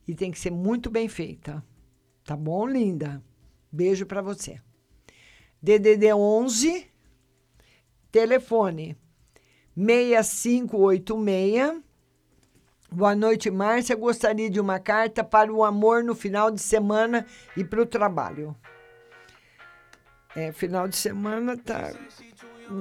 E 0.06 0.14
tem 0.14 0.30
que 0.30 0.38
ser 0.38 0.50
muito 0.50 0.90
bem 0.90 1.08
feita. 1.08 1.64
Tá 2.22 2.36
bom, 2.36 2.66
linda? 2.66 3.24
Beijo 3.72 4.04
para 4.04 4.20
você. 4.20 4.60
DDD 5.62 6.12
11, 6.12 6.90
telefone 8.10 8.96
6586. 9.76 11.82
Boa 12.90 13.14
noite, 13.14 13.50
Márcia. 13.50 13.94
Gostaria 13.94 14.50
de 14.50 14.60
uma 14.60 14.80
carta 14.80 15.22
para 15.22 15.52
o 15.52 15.64
amor 15.64 16.02
no 16.02 16.14
final 16.14 16.50
de 16.50 16.60
semana 16.60 17.24
e 17.56 17.62
para 17.62 17.80
o 17.80 17.86
trabalho. 17.86 18.56
É, 20.34 20.50
final 20.50 20.88
de 20.88 20.96
semana 20.96 21.56
tá 21.56 21.92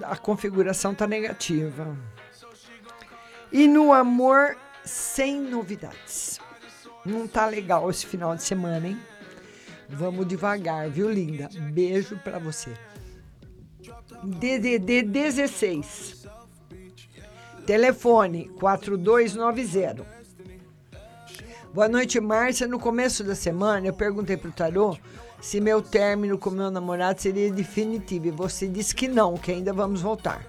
a 0.03 0.17
configuração 0.17 0.95
tá 0.95 1.05
negativa. 1.05 1.95
E 3.51 3.67
no 3.67 3.93
amor 3.93 4.57
sem 4.83 5.39
novidades. 5.39 6.39
Não 7.05 7.27
tá 7.27 7.45
legal 7.45 7.89
esse 7.89 8.05
final 8.05 8.35
de 8.35 8.43
semana, 8.43 8.87
hein? 8.87 8.99
Vamos 9.93 10.27
devagar, 10.27 10.89
viu, 10.89 11.11
linda? 11.11 11.49
Beijo 11.73 12.17
para 12.23 12.39
você. 12.39 12.71
DDD 14.23 15.03
16. 15.03 16.27
Telefone 17.65 18.49
4290. 18.59 20.05
Boa 21.73 21.89
noite, 21.89 22.19
Márcia. 22.19 22.67
No 22.67 22.79
começo 22.79 23.23
da 23.23 23.35
semana, 23.35 23.87
eu 23.87 23.93
perguntei 23.93 24.37
pro 24.37 24.51
tarô 24.51 24.97
se 25.41 25.59
meu 25.59 25.81
término 25.81 26.37
com 26.37 26.49
meu 26.49 26.71
namorado 26.71 27.21
seria 27.21 27.51
definitivo. 27.51 28.27
E 28.27 28.31
você 28.31 28.67
disse 28.67 28.95
que 28.95 29.07
não, 29.07 29.37
que 29.37 29.51
ainda 29.51 29.73
vamos 29.73 30.01
voltar. 30.01 30.45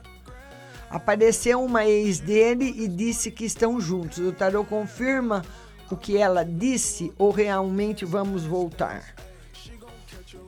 Apareceu 0.88 1.62
uma 1.62 1.86
ex 1.86 2.20
dele 2.20 2.74
e 2.76 2.86
disse 2.86 3.30
que 3.30 3.44
estão 3.44 3.80
juntos. 3.80 4.18
O 4.18 4.32
tarô 4.32 4.64
confirma 4.64 5.42
o 5.90 5.96
que 5.96 6.16
ela 6.16 6.44
disse 6.44 7.12
ou 7.18 7.30
realmente 7.30 8.04
vamos 8.04 8.44
voltar? 8.44 9.14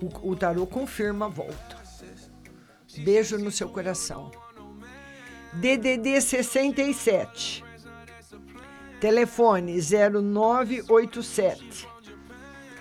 O, 0.04 0.32
o 0.32 0.36
tarô 0.36 0.66
confirma 0.66 1.24
a 1.26 1.30
volta. 1.30 1.78
Beijo 2.98 3.38
no 3.38 3.50
seu 3.50 3.70
coração. 3.70 4.30
DDD 5.54 6.20
67. 6.20 7.64
Telefone 9.00 9.80
0987. 9.80 11.88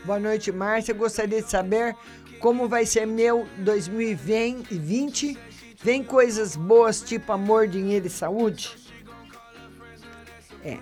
Boa 0.03 0.19
noite, 0.19 0.51
Márcia. 0.51 0.93
Gostaria 0.93 1.41
de 1.41 1.49
saber 1.49 1.95
como 2.39 2.67
vai 2.67 2.85
ser 2.85 3.07
meu 3.07 3.47
2020. 3.59 5.37
Vem 5.81 6.03
coisas 6.03 6.57
boas, 6.57 6.99
tipo 7.01 7.31
amor, 7.31 7.67
dinheiro 7.67 8.07
e 8.07 8.09
saúde? 8.09 8.75
É. 10.63 10.77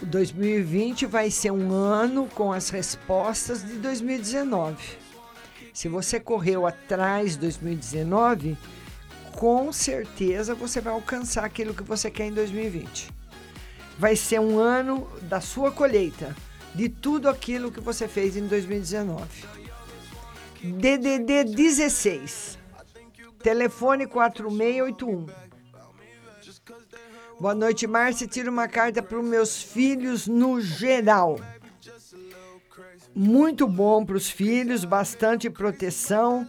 O 0.00 0.06
2020 0.06 1.04
vai 1.06 1.30
ser 1.30 1.50
um 1.50 1.72
ano 1.72 2.26
com 2.34 2.52
as 2.52 2.70
respostas 2.70 3.62
de 3.62 3.74
2019. 3.74 5.01
Se 5.72 5.88
você 5.88 6.20
correu 6.20 6.66
atrás 6.66 7.32
de 7.32 7.38
2019, 7.40 8.58
com 9.36 9.72
certeza 9.72 10.54
você 10.54 10.80
vai 10.80 10.92
alcançar 10.92 11.44
aquilo 11.44 11.72
que 11.72 11.82
você 11.82 12.10
quer 12.10 12.26
em 12.26 12.32
2020. 12.32 13.10
Vai 13.98 14.14
ser 14.14 14.38
um 14.40 14.58
ano 14.58 15.08
da 15.22 15.40
sua 15.40 15.72
colheita, 15.72 16.36
de 16.74 16.88
tudo 16.88 17.28
aquilo 17.28 17.72
que 17.72 17.80
você 17.80 18.06
fez 18.06 18.36
em 18.36 18.46
2019. 18.46 19.26
DDD 20.62 21.44
16, 21.44 22.58
telefone 23.42 24.06
4681. 24.06 25.26
Boa 27.40 27.54
noite, 27.54 27.86
Márcia. 27.86 28.28
Tira 28.28 28.50
uma 28.50 28.68
carta 28.68 29.02
para 29.02 29.18
os 29.18 29.26
meus 29.26 29.60
filhos 29.62 30.28
no 30.28 30.60
geral 30.60 31.40
muito 33.14 33.66
bom 33.66 34.04
para 34.04 34.16
os 34.16 34.30
filhos, 34.30 34.84
bastante 34.84 35.50
proteção. 35.50 36.48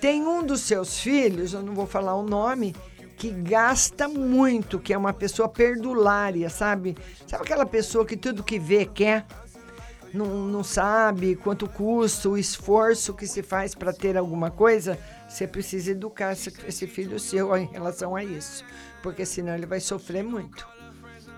Tem 0.00 0.26
um 0.26 0.44
dos 0.44 0.60
seus 0.60 0.98
filhos, 0.98 1.52
eu 1.52 1.62
não 1.62 1.74
vou 1.74 1.86
falar 1.86 2.14
o 2.14 2.22
nome, 2.22 2.74
que 3.16 3.30
gasta 3.30 4.06
muito, 4.08 4.78
que 4.78 4.92
é 4.92 4.98
uma 4.98 5.12
pessoa 5.12 5.48
perdulária, 5.48 6.50
sabe? 6.50 6.96
Sabe 7.26 7.44
aquela 7.44 7.66
pessoa 7.66 8.04
que 8.04 8.16
tudo 8.16 8.44
que 8.44 8.58
vê 8.58 8.84
quer? 8.84 9.26
Não, 10.12 10.26
não 10.26 10.62
sabe 10.62 11.34
quanto 11.36 11.68
custa, 11.68 12.28
o 12.28 12.38
esforço 12.38 13.14
que 13.14 13.26
se 13.26 13.42
faz 13.42 13.74
para 13.74 13.92
ter 13.92 14.16
alguma 14.16 14.50
coisa? 14.50 14.98
Você 15.28 15.46
precisa 15.46 15.90
educar 15.90 16.32
esse, 16.32 16.86
filho 16.86 17.18
seu 17.18 17.54
em 17.56 17.66
relação 17.66 18.14
a 18.14 18.22
isso, 18.22 18.64
porque 19.02 19.26
senão 19.26 19.54
ele 19.54 19.66
vai 19.66 19.80
sofrer 19.80 20.22
muito. 20.22 20.66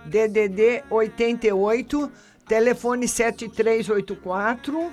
DDD 0.04 0.84
88 0.90 2.10
Telefone 2.48 3.06
7384. 3.06 4.90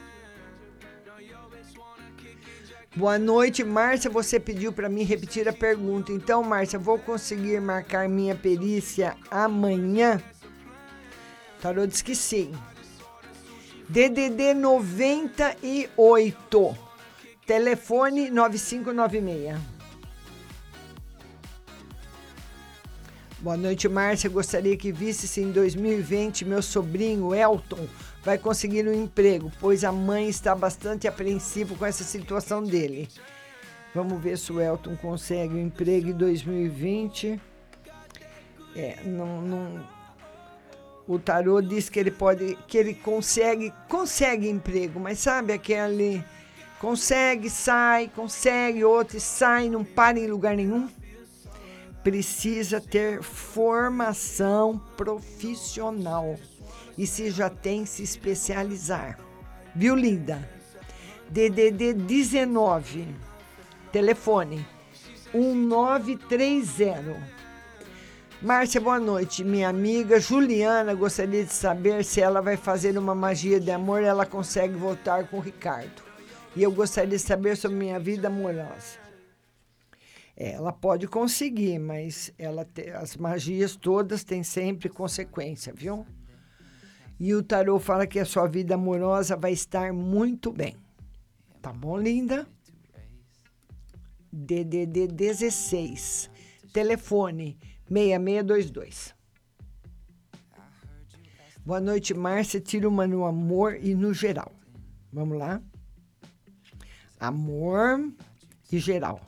Boa 2.95 3.17
noite, 3.17 3.63
Márcia. 3.63 4.09
Você 4.09 4.39
pediu 4.39 4.73
para 4.73 4.89
mim 4.89 5.03
repetir 5.03 5.47
a 5.47 5.53
pergunta. 5.53 6.11
Então, 6.11 6.43
Márcia, 6.43 6.77
vou 6.77 6.99
conseguir 6.99 7.61
marcar 7.61 8.09
minha 8.09 8.35
perícia 8.35 9.15
amanhã? 9.31 10.21
Tarô 11.61 11.87
diz 11.87 12.01
que 12.01 12.15
sim. 12.15 12.51
DDD 13.87 14.53
98. 14.53 16.77
Telefone 17.45 18.29
9596. 18.29 19.74
Boa 23.45 23.57
noite, 23.57 23.87
Márcia. 23.87 24.27
Gostaria 24.27 24.75
que 24.75 24.91
visse 24.91 25.27
se 25.27 25.39
em 25.39 25.51
2020 25.51 26.43
meu 26.45 26.63
sobrinho 26.63 27.31
Elton 27.31 27.87
vai 28.23 28.39
conseguir 28.39 28.87
um 28.87 29.03
emprego, 29.03 29.51
pois 29.59 29.83
a 29.83 29.91
mãe 29.91 30.27
está 30.27 30.55
bastante 30.55 31.07
apreensiva 31.07 31.75
com 31.75 31.85
essa 31.85 32.03
situação 32.03 32.63
dele. 32.63 33.07
Vamos 33.93 34.19
ver 34.19 34.39
se 34.39 34.51
o 34.51 34.59
Elton 34.59 34.95
consegue 34.95 35.53
um 35.53 35.59
emprego 35.59 36.09
em 36.09 36.13
2020. 36.13 37.39
É, 38.75 39.03
não, 39.05 39.39
não, 39.43 39.87
o 41.07 41.19
tarô 41.19 41.61
diz 41.61 41.87
que 41.87 41.99
ele 41.99 42.09
pode, 42.09 42.57
que 42.67 42.79
ele 42.79 42.95
consegue, 42.95 43.71
consegue 43.87 44.49
emprego, 44.49 44.99
mas 44.99 45.19
sabe 45.19 45.53
aquele 45.53 46.25
consegue, 46.79 47.47
sai, 47.51 48.07
consegue, 48.07 48.83
outro 48.83 49.19
sai, 49.19 49.69
não 49.69 49.83
para 49.83 50.17
em 50.17 50.25
lugar 50.25 50.55
nenhum 50.55 50.89
precisa 52.05 52.79
ter 52.79 53.21
formação 53.23 54.79
profissional 54.95 56.35
e 56.95 57.07
se 57.07 57.31
já 57.31 57.49
tem 57.49 57.83
se 57.83 58.03
especializar. 58.03 59.17
Viu, 59.73 59.95
linda? 59.95 60.47
DDD 61.27 61.93
19, 61.93 63.07
telefone 63.91 64.63
1930. 65.33 67.19
Márcia, 68.39 68.79
boa 68.79 68.99
noite. 68.99 69.43
Minha 69.43 69.69
amiga 69.69 70.19
Juliana 70.19 70.93
gostaria 70.93 71.43
de 71.43 71.51
saber 71.51 72.05
se 72.05 72.21
ela 72.21 72.39
vai 72.39 72.55
fazer 72.55 72.95
uma 72.99 73.15
magia 73.15 73.59
de 73.59 73.71
amor 73.71 74.03
ela 74.03 74.27
consegue 74.27 74.75
voltar 74.75 75.27
com 75.27 75.37
o 75.37 75.41
Ricardo. 75.41 76.03
E 76.55 76.61
eu 76.61 76.71
gostaria 76.71 77.17
de 77.17 77.19
saber 77.19 77.57
sobre 77.57 77.77
minha 77.77 77.99
vida 77.99 78.27
amorosa. 78.27 79.04
Ela 80.37 80.73
pode 80.73 81.07
conseguir, 81.07 81.79
mas 81.79 82.33
ela 82.37 82.65
te- 82.65 82.89
as 82.89 83.15
magias 83.15 83.75
todas 83.75 84.23
têm 84.23 84.43
sempre 84.43 84.89
consequência, 84.89 85.73
viu? 85.73 86.05
E 87.17 87.33
o 87.33 87.41
tarô 87.41 87.79
fala 87.79 88.05
que 88.05 88.19
a 88.19 88.25
sua 88.25 88.45
vida 88.45 88.75
amorosa 88.75 89.37
vai 89.37 89.53
estar 89.53 89.93
muito 89.93 90.51
bem. 90.51 90.75
Tá 91.61 91.71
bom, 91.71 91.97
linda? 91.97 92.45
DDD 94.31 95.07
16. 95.07 96.29
Telefone 96.73 97.57
6622. 97.89 99.15
Boa 101.65 101.79
noite, 101.79 102.13
Márcia. 102.13 102.59
Tira 102.59 102.89
uma 102.89 103.07
no 103.07 103.25
amor 103.25 103.77
e 103.81 103.95
no 103.95 104.13
geral. 104.13 104.51
Vamos 105.11 105.37
lá? 105.37 105.61
Amor 107.17 108.11
e 108.69 108.77
geral. 108.77 109.21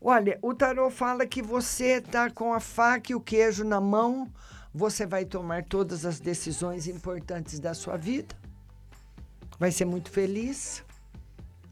Olha, 0.00 0.38
o 0.42 0.54
tarô 0.54 0.90
fala 0.90 1.26
que 1.26 1.42
você 1.42 2.00
tá 2.00 2.30
com 2.30 2.52
a 2.52 2.60
faca 2.60 3.12
e 3.12 3.14
o 3.14 3.20
queijo 3.20 3.64
na 3.64 3.80
mão, 3.80 4.30
você 4.72 5.06
vai 5.06 5.24
tomar 5.24 5.64
todas 5.64 6.04
as 6.04 6.20
decisões 6.20 6.86
importantes 6.86 7.58
da 7.58 7.72
sua 7.72 7.96
vida. 7.96 8.34
Vai 9.58 9.72
ser 9.72 9.86
muito 9.86 10.10
feliz 10.10 10.84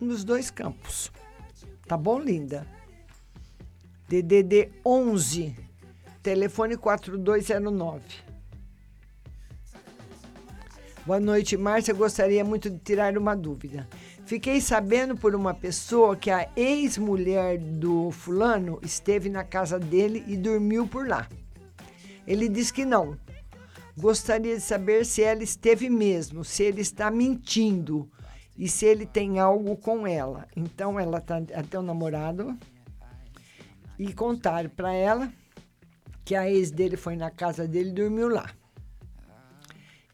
nos 0.01 0.25
dois 0.25 0.51
campos. 0.51 1.13
Tá 1.87 1.97
bom, 1.97 2.19
linda? 2.19 2.67
DDD 4.09 4.71
11, 4.85 5.55
telefone 6.23 6.77
4209. 6.77 8.03
Boa 11.05 11.21
noite, 11.21 11.55
Márcia. 11.59 11.93
Gostaria 11.93 12.43
muito 12.43 12.71
de 12.71 12.79
tirar 12.79 13.19
uma 13.19 13.37
dúvida. 13.37 13.87
Fiquei 14.27 14.59
sabendo 14.59 15.15
por 15.15 15.35
uma 15.35 15.53
pessoa 15.53 16.17
que 16.17 16.31
a 16.31 16.49
ex-mulher 16.57 17.59
do 17.59 18.11
fulano 18.11 18.79
esteve 18.83 19.29
na 19.29 19.45
casa 19.45 19.79
dele 19.79 20.25
e 20.27 20.35
dormiu 20.35 20.87
por 20.87 21.07
lá. 21.07 21.29
Ele 22.27 22.49
diz 22.49 22.71
que 22.71 22.87
não. 22.87 23.19
Gostaria 23.97 24.57
de 24.57 24.63
saber 24.63 25.05
se 25.05 25.23
ela 25.23 25.43
esteve 25.43 25.91
mesmo, 25.91 26.43
se 26.43 26.63
ele 26.63 26.81
está 26.81 27.11
mentindo 27.11 28.11
e 28.57 28.67
se 28.67 28.87
ele 28.87 29.05
tem 29.05 29.39
algo 29.39 29.77
com 29.77 30.07
ela. 30.07 30.49
Então 30.57 30.99
ela 30.99 31.21
tá 31.21 31.43
até 31.55 31.79
o 31.79 31.83
namorado 31.83 32.59
e 33.99 34.13
contaram 34.13 34.71
para 34.71 34.93
ela 34.95 35.31
que 36.25 36.35
a 36.35 36.51
ex 36.51 36.71
dele 36.71 36.97
foi 36.97 37.15
na 37.15 37.31
casa 37.31 37.69
dele 37.69 37.91
e 37.91 37.93
dormiu 37.93 38.29
lá. 38.29 38.51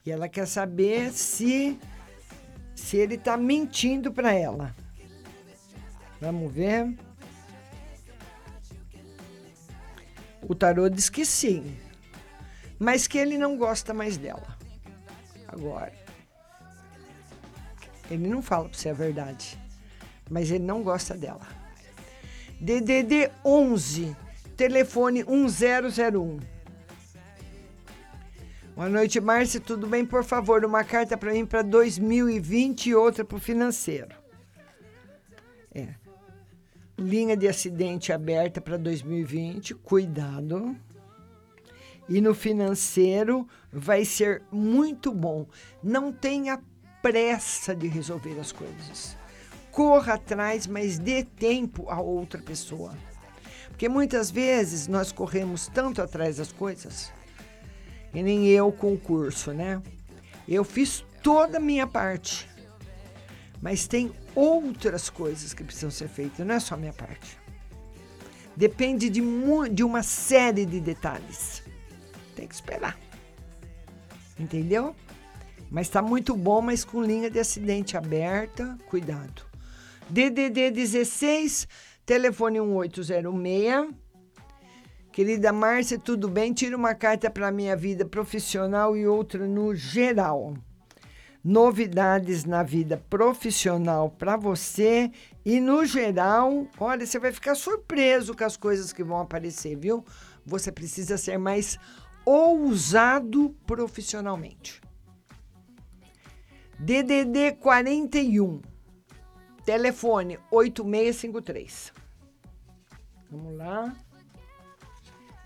E 0.05 0.11
ela 0.11 0.28
quer 0.28 0.47
saber 0.47 1.12
se 1.12 1.78
se 2.81 2.97
ele 2.97 3.15
está 3.15 3.36
mentindo 3.36 4.11
para 4.11 4.32
ela. 4.32 4.74
Vamos 6.20 6.52
ver. 6.52 6.97
O 10.43 10.55
tarô 10.55 10.89
diz 10.89 11.09
que 11.09 11.24
sim, 11.24 11.77
mas 12.78 13.07
que 13.07 13.19
ele 13.19 13.36
não 13.39 13.57
gosta 13.57 13.94
mais 13.94 14.16
dela. 14.16 14.59
Agora, 15.47 15.93
ele 18.11 18.27
não 18.27 18.43
fala 18.43 18.69
para 18.69 18.78
você 18.78 18.89
a 18.89 18.94
verdade, 18.94 19.59
mas 20.28 20.51
ele 20.51 20.65
não 20.65 20.82
gosta 20.82 21.15
dela. 21.15 21.47
DDD 22.61 23.31
11, 23.44 24.16
telefone 24.57 25.23
1001. 25.24 26.39
Boa 28.81 28.89
noite, 28.89 29.20
Márcia. 29.20 29.61
Tudo 29.61 29.86
bem? 29.86 30.07
Por 30.07 30.24
favor, 30.24 30.65
uma 30.65 30.82
carta 30.82 31.15
para 31.15 31.35
mim 31.35 31.44
para 31.44 31.61
2020 31.61 32.86
e 32.86 32.94
outra 32.94 33.23
para 33.23 33.36
o 33.36 33.39
financeiro. 33.39 34.09
É. 35.74 35.89
Linha 36.97 37.36
de 37.36 37.47
acidente 37.47 38.11
aberta 38.11 38.59
para 38.59 38.78
2020, 38.78 39.74
cuidado. 39.74 40.74
E 42.09 42.23
no 42.23 42.35
financeiro 42.35 43.47
vai 43.70 44.02
ser 44.07 44.43
muito 44.51 45.12
bom. 45.12 45.47
Não 45.82 46.11
tenha 46.11 46.59
pressa 47.02 47.77
de 47.77 47.86
resolver 47.86 48.40
as 48.40 48.51
coisas. 48.51 49.15
Corra 49.70 50.15
atrás, 50.15 50.66
mas 50.66 50.98
dê 50.98 51.23
tempo 51.23 51.85
a 51.90 52.01
outra 52.01 52.40
pessoa. 52.40 52.97
Porque 53.69 53.90
muitas 53.90 54.31
vezes 54.31 54.89
nós 54.89 55.12
corremos 55.12 55.69
tanto 55.69 56.01
atrás 56.01 56.39
das 56.39 56.51
coisas 56.51 57.12
e 58.15 58.23
nem 58.23 58.47
eu 58.49 58.73
com 58.73 58.95
o 58.95 58.99
curso, 58.99 59.53
né? 59.53 59.81
Eu 60.49 60.65
fiz 60.65 61.05
toda 61.23 61.59
a 61.59 61.61
minha 61.61 61.87
parte. 61.87 62.49
Mas 63.62 63.87
tem 63.87 64.12
outras 64.35 65.11
coisas 65.11 65.53
que 65.53 65.62
precisam 65.62 65.91
ser 65.91 66.09
feitas, 66.09 66.47
não 66.47 66.55
é 66.55 66.61
só 66.61 66.74
a 66.74 66.78
minha 66.78 66.93
parte. 66.93 67.39
Depende 68.57 69.09
de, 69.09 69.23
de 69.73 69.85
uma 69.85 70.03
série 70.03 70.66
de 70.66 70.81
detalhes. 70.81 71.62
Tem 72.35 72.47
que 72.47 72.55
esperar. 72.55 72.99
Entendeu? 74.39 74.95
Mas 75.70 75.87
está 75.87 76.03
muito 76.03 76.35
bom, 76.35 76.61
mas 76.61 76.85
com 76.85 77.03
linha 77.03 77.31
de 77.31 77.39
acidente 77.39 77.97
aberta, 77.97 78.77
cuidado. 78.87 79.43
DDD 80.09 80.73
16, 80.73 81.69
telefone 82.05 82.61
1806. 82.61 83.95
Querida 85.12 85.53
Márcia, 85.53 85.99
tudo 85.99 86.28
bem? 86.28 86.53
Tira 86.53 86.77
uma 86.77 86.95
carta 86.95 87.28
para 87.28 87.51
minha 87.51 87.74
vida 87.74 88.05
profissional 88.05 88.97
e 88.97 89.09
outra 89.09 89.45
no 89.47 89.74
geral. 89.74 90.55
Novidades 91.43 92.45
na 92.45 92.62
vida 92.62 93.03
profissional 93.11 94.11
para 94.11 94.37
você 94.37 95.11
e 95.45 95.59
no 95.59 95.85
geral, 95.85 96.69
olha, 96.78 97.05
você 97.05 97.19
vai 97.19 97.32
ficar 97.32 97.57
surpreso 97.57 98.37
com 98.37 98.45
as 98.45 98.57
coisas 98.57 98.93
que 98.93 99.03
vão 99.03 99.19
aparecer, 99.19 99.77
viu? 99.77 100.05
Você 100.47 100.70
precisa 100.70 101.19
ser 101.19 101.39
mais 101.39 101.77
ousado 102.24 103.57
profissionalmente. 103.66 104.81
DDD 106.78 107.57
41, 107.59 108.61
telefone 109.65 110.39
8653. 110.53 111.93
Vamos 113.28 113.57
lá. 113.57 113.97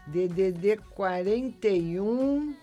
DDD 0.07 0.77
41, 0.91 2.55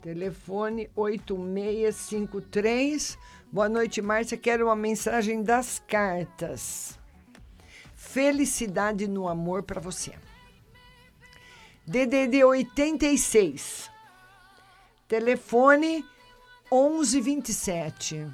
telefone 0.00 0.88
8653. 0.96 3.18
Boa 3.52 3.68
noite, 3.68 4.00
Márcia. 4.00 4.38
Quero 4.38 4.64
uma 4.66 4.76
mensagem 4.76 5.42
das 5.42 5.78
cartas. 5.86 6.98
Felicidade 7.94 9.06
no 9.06 9.28
amor 9.28 9.62
para 9.62 9.78
você. 9.78 10.14
DDD 11.86 12.44
86, 12.44 13.90
telefone 15.06 16.02
1127. 16.72 18.26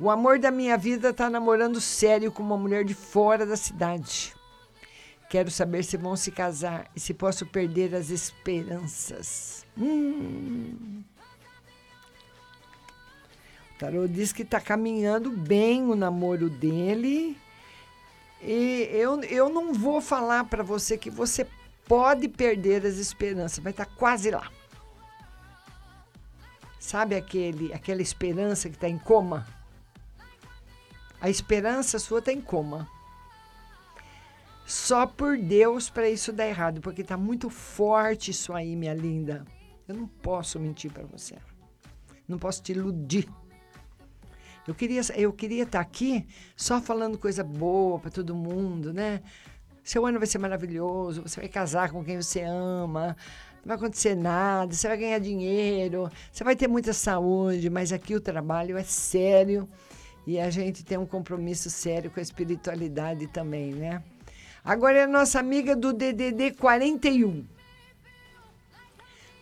O 0.00 0.10
amor 0.10 0.38
da 0.38 0.50
minha 0.50 0.78
vida 0.78 1.10
está 1.10 1.28
namorando 1.28 1.82
sério 1.82 2.32
com 2.32 2.42
uma 2.42 2.56
mulher 2.56 2.82
de 2.82 2.94
fora 2.94 3.44
da 3.44 3.56
cidade. 3.56 4.37
Quero 5.28 5.50
saber 5.50 5.84
se 5.84 5.96
vão 5.98 6.16
se 6.16 6.30
casar 6.30 6.90
e 6.96 7.00
se 7.00 7.12
posso 7.12 7.44
perder 7.44 7.94
as 7.94 8.08
esperanças. 8.08 9.66
Hum. 9.76 11.02
O 13.74 13.78
tarô 13.78 14.08
diz 14.08 14.32
que 14.32 14.42
está 14.42 14.58
caminhando 14.58 15.30
bem 15.30 15.84
o 15.84 15.94
namoro 15.94 16.48
dele. 16.48 17.36
E 18.40 18.88
eu, 18.90 19.22
eu 19.24 19.50
não 19.50 19.74
vou 19.74 20.00
falar 20.00 20.44
para 20.44 20.62
você 20.62 20.96
que 20.96 21.10
você 21.10 21.46
pode 21.84 22.26
perder 22.28 22.86
as 22.86 22.96
esperanças, 22.96 23.62
vai 23.62 23.72
estar 23.72 23.86
quase 23.86 24.30
lá. 24.30 24.50
Sabe 26.80 27.16
aquele, 27.16 27.72
aquela 27.74 28.00
esperança 28.00 28.70
que 28.70 28.76
está 28.76 28.88
em 28.88 28.98
coma? 28.98 29.46
A 31.20 31.28
esperança 31.28 31.98
sua 31.98 32.20
está 32.20 32.32
em 32.32 32.40
coma 32.40 32.88
só 34.68 35.06
por 35.06 35.38
Deus 35.38 35.88
para 35.88 36.10
isso 36.10 36.30
dar 36.30 36.46
errado, 36.46 36.82
porque 36.82 37.02
tá 37.02 37.16
muito 37.16 37.48
forte 37.48 38.32
isso 38.32 38.52
aí, 38.52 38.76
minha 38.76 38.92
linda. 38.92 39.42
Eu 39.88 39.94
não 39.94 40.06
posso 40.06 40.60
mentir 40.60 40.92
para 40.92 41.06
você. 41.06 41.36
Não 42.28 42.38
posso 42.38 42.62
te 42.62 42.72
iludir. 42.72 43.26
Eu 44.66 44.74
queria 44.74 45.00
eu 45.16 45.32
queria 45.32 45.62
estar 45.62 45.80
aqui 45.80 46.26
só 46.54 46.82
falando 46.82 47.16
coisa 47.16 47.42
boa 47.42 47.98
para 47.98 48.10
todo 48.10 48.34
mundo, 48.34 48.92
né? 48.92 49.22
Seu 49.82 50.04
ano 50.04 50.18
vai 50.18 50.26
ser 50.26 50.36
maravilhoso, 50.36 51.22
você 51.22 51.40
vai 51.40 51.48
casar 51.48 51.90
com 51.90 52.04
quem 52.04 52.20
você 52.20 52.42
ama, 52.42 53.16
não 53.64 53.68
vai 53.68 53.76
acontecer 53.76 54.14
nada, 54.14 54.74
você 54.74 54.86
vai 54.86 54.98
ganhar 54.98 55.18
dinheiro, 55.18 56.10
você 56.30 56.44
vai 56.44 56.54
ter 56.54 56.68
muita 56.68 56.92
saúde, 56.92 57.70
mas 57.70 57.90
aqui 57.90 58.14
o 58.14 58.20
trabalho 58.20 58.76
é 58.76 58.84
sério 58.84 59.66
e 60.26 60.38
a 60.38 60.50
gente 60.50 60.84
tem 60.84 60.98
um 60.98 61.06
compromisso 61.06 61.70
sério 61.70 62.10
com 62.10 62.20
a 62.20 62.22
espiritualidade 62.22 63.26
também, 63.28 63.72
né? 63.72 64.02
Agora 64.68 64.98
é 64.98 65.06
nossa 65.06 65.40
amiga 65.40 65.74
do 65.74 65.94
DDD 65.94 66.50
41. 66.50 67.46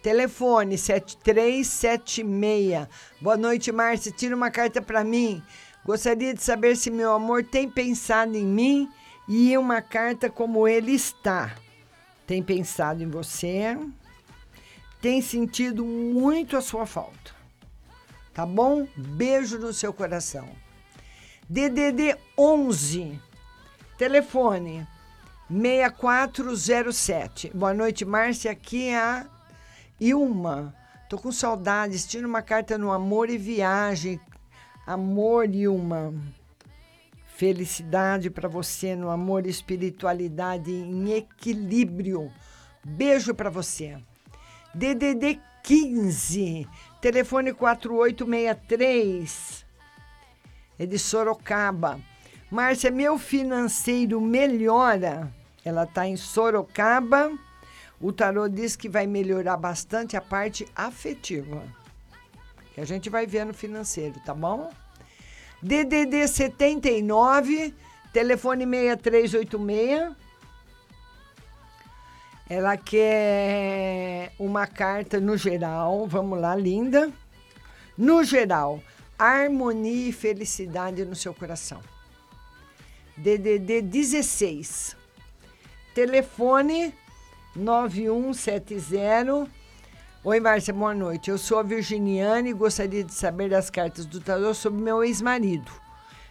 Telefone 0.00 0.78
7376. 0.78 2.86
Boa 3.20 3.36
noite, 3.36 3.72
Márcia. 3.72 4.12
Tira 4.12 4.36
uma 4.36 4.52
carta 4.52 4.80
para 4.80 5.02
mim. 5.02 5.42
Gostaria 5.84 6.32
de 6.32 6.40
saber 6.40 6.76
se 6.76 6.92
meu 6.92 7.12
amor 7.12 7.42
tem 7.42 7.68
pensado 7.68 8.36
em 8.36 8.46
mim 8.46 8.88
e 9.28 9.58
uma 9.58 9.82
carta 9.82 10.30
como 10.30 10.68
ele 10.68 10.92
está. 10.92 11.56
Tem 12.24 12.40
pensado 12.40 13.02
em 13.02 13.08
você. 13.08 13.76
Tem 15.02 15.20
sentido 15.20 15.84
muito 15.84 16.56
a 16.56 16.60
sua 16.60 16.86
falta. 16.86 17.34
Tá 18.32 18.46
bom? 18.46 18.86
Beijo 18.96 19.58
no 19.58 19.72
seu 19.72 19.92
coração. 19.92 20.48
DDD 21.50 22.16
11. 22.38 23.20
Telefone 23.98 24.86
6407. 25.48 27.52
Boa 27.54 27.72
noite, 27.72 28.04
Márcia. 28.04 28.50
Aqui 28.50 28.88
é 28.88 28.98
a 28.98 29.24
Ilma. 30.00 30.74
Tô 31.08 31.16
com 31.18 31.30
saudades. 31.30 32.04
Tira 32.04 32.26
uma 32.26 32.42
carta 32.42 32.76
no 32.76 32.90
amor 32.90 33.30
e 33.30 33.38
viagem. 33.38 34.20
Amor, 34.84 35.48
Ilma. 35.54 36.12
Felicidade 37.36 38.28
para 38.28 38.48
você 38.48 38.96
no 38.96 39.08
amor 39.08 39.46
e 39.46 39.50
espiritualidade 39.50 40.72
em 40.72 41.12
equilíbrio. 41.12 42.28
Beijo 42.84 43.32
para 43.34 43.50
você. 43.50 43.96
DDD 44.74 45.38
15, 45.62 46.66
telefone 47.00 47.52
4863. 47.52 49.64
É 50.78 50.86
de 50.86 50.98
Sorocaba. 50.98 52.00
Márcia, 52.50 52.90
meu 52.90 53.16
financeiro 53.18 54.20
melhora. 54.20 55.32
Ela 55.66 55.82
está 55.82 56.06
em 56.06 56.16
Sorocaba. 56.16 57.36
O 58.00 58.12
tarô 58.12 58.48
diz 58.48 58.76
que 58.76 58.88
vai 58.88 59.04
melhorar 59.04 59.56
bastante 59.56 60.16
a 60.16 60.20
parte 60.20 60.64
afetiva. 60.76 61.60
Que 62.72 62.80
a 62.80 62.84
gente 62.84 63.10
vai 63.10 63.26
ver 63.26 63.44
no 63.44 63.52
financeiro, 63.52 64.14
tá 64.24 64.32
bom? 64.32 64.70
DDD 65.60 66.28
79, 66.28 67.74
telefone 68.12 68.64
6386. 68.64 70.14
Ela 72.48 72.76
quer 72.76 74.32
uma 74.38 74.68
carta 74.68 75.18
no 75.18 75.36
geral. 75.36 76.06
Vamos 76.06 76.40
lá, 76.40 76.54
linda. 76.54 77.12
No 77.98 78.22
geral, 78.22 78.80
harmonia 79.18 80.10
e 80.10 80.12
felicidade 80.12 81.04
no 81.04 81.16
seu 81.16 81.34
coração. 81.34 81.80
DDD 83.16 83.82
16. 83.82 84.95
Telefone 85.96 86.92
9170. 87.54 89.48
Oi, 90.22 90.40
Márcia, 90.40 90.74
boa 90.74 90.92
noite. 90.92 91.30
Eu 91.30 91.38
sou 91.38 91.58
a 91.58 91.62
Virginiane 91.62 92.50
e 92.50 92.52
gostaria 92.52 93.02
de 93.02 93.14
saber 93.14 93.48
das 93.48 93.70
cartas 93.70 94.04
do 94.04 94.20
tarô 94.20 94.52
sobre 94.52 94.82
meu 94.82 95.02
ex-marido. 95.02 95.72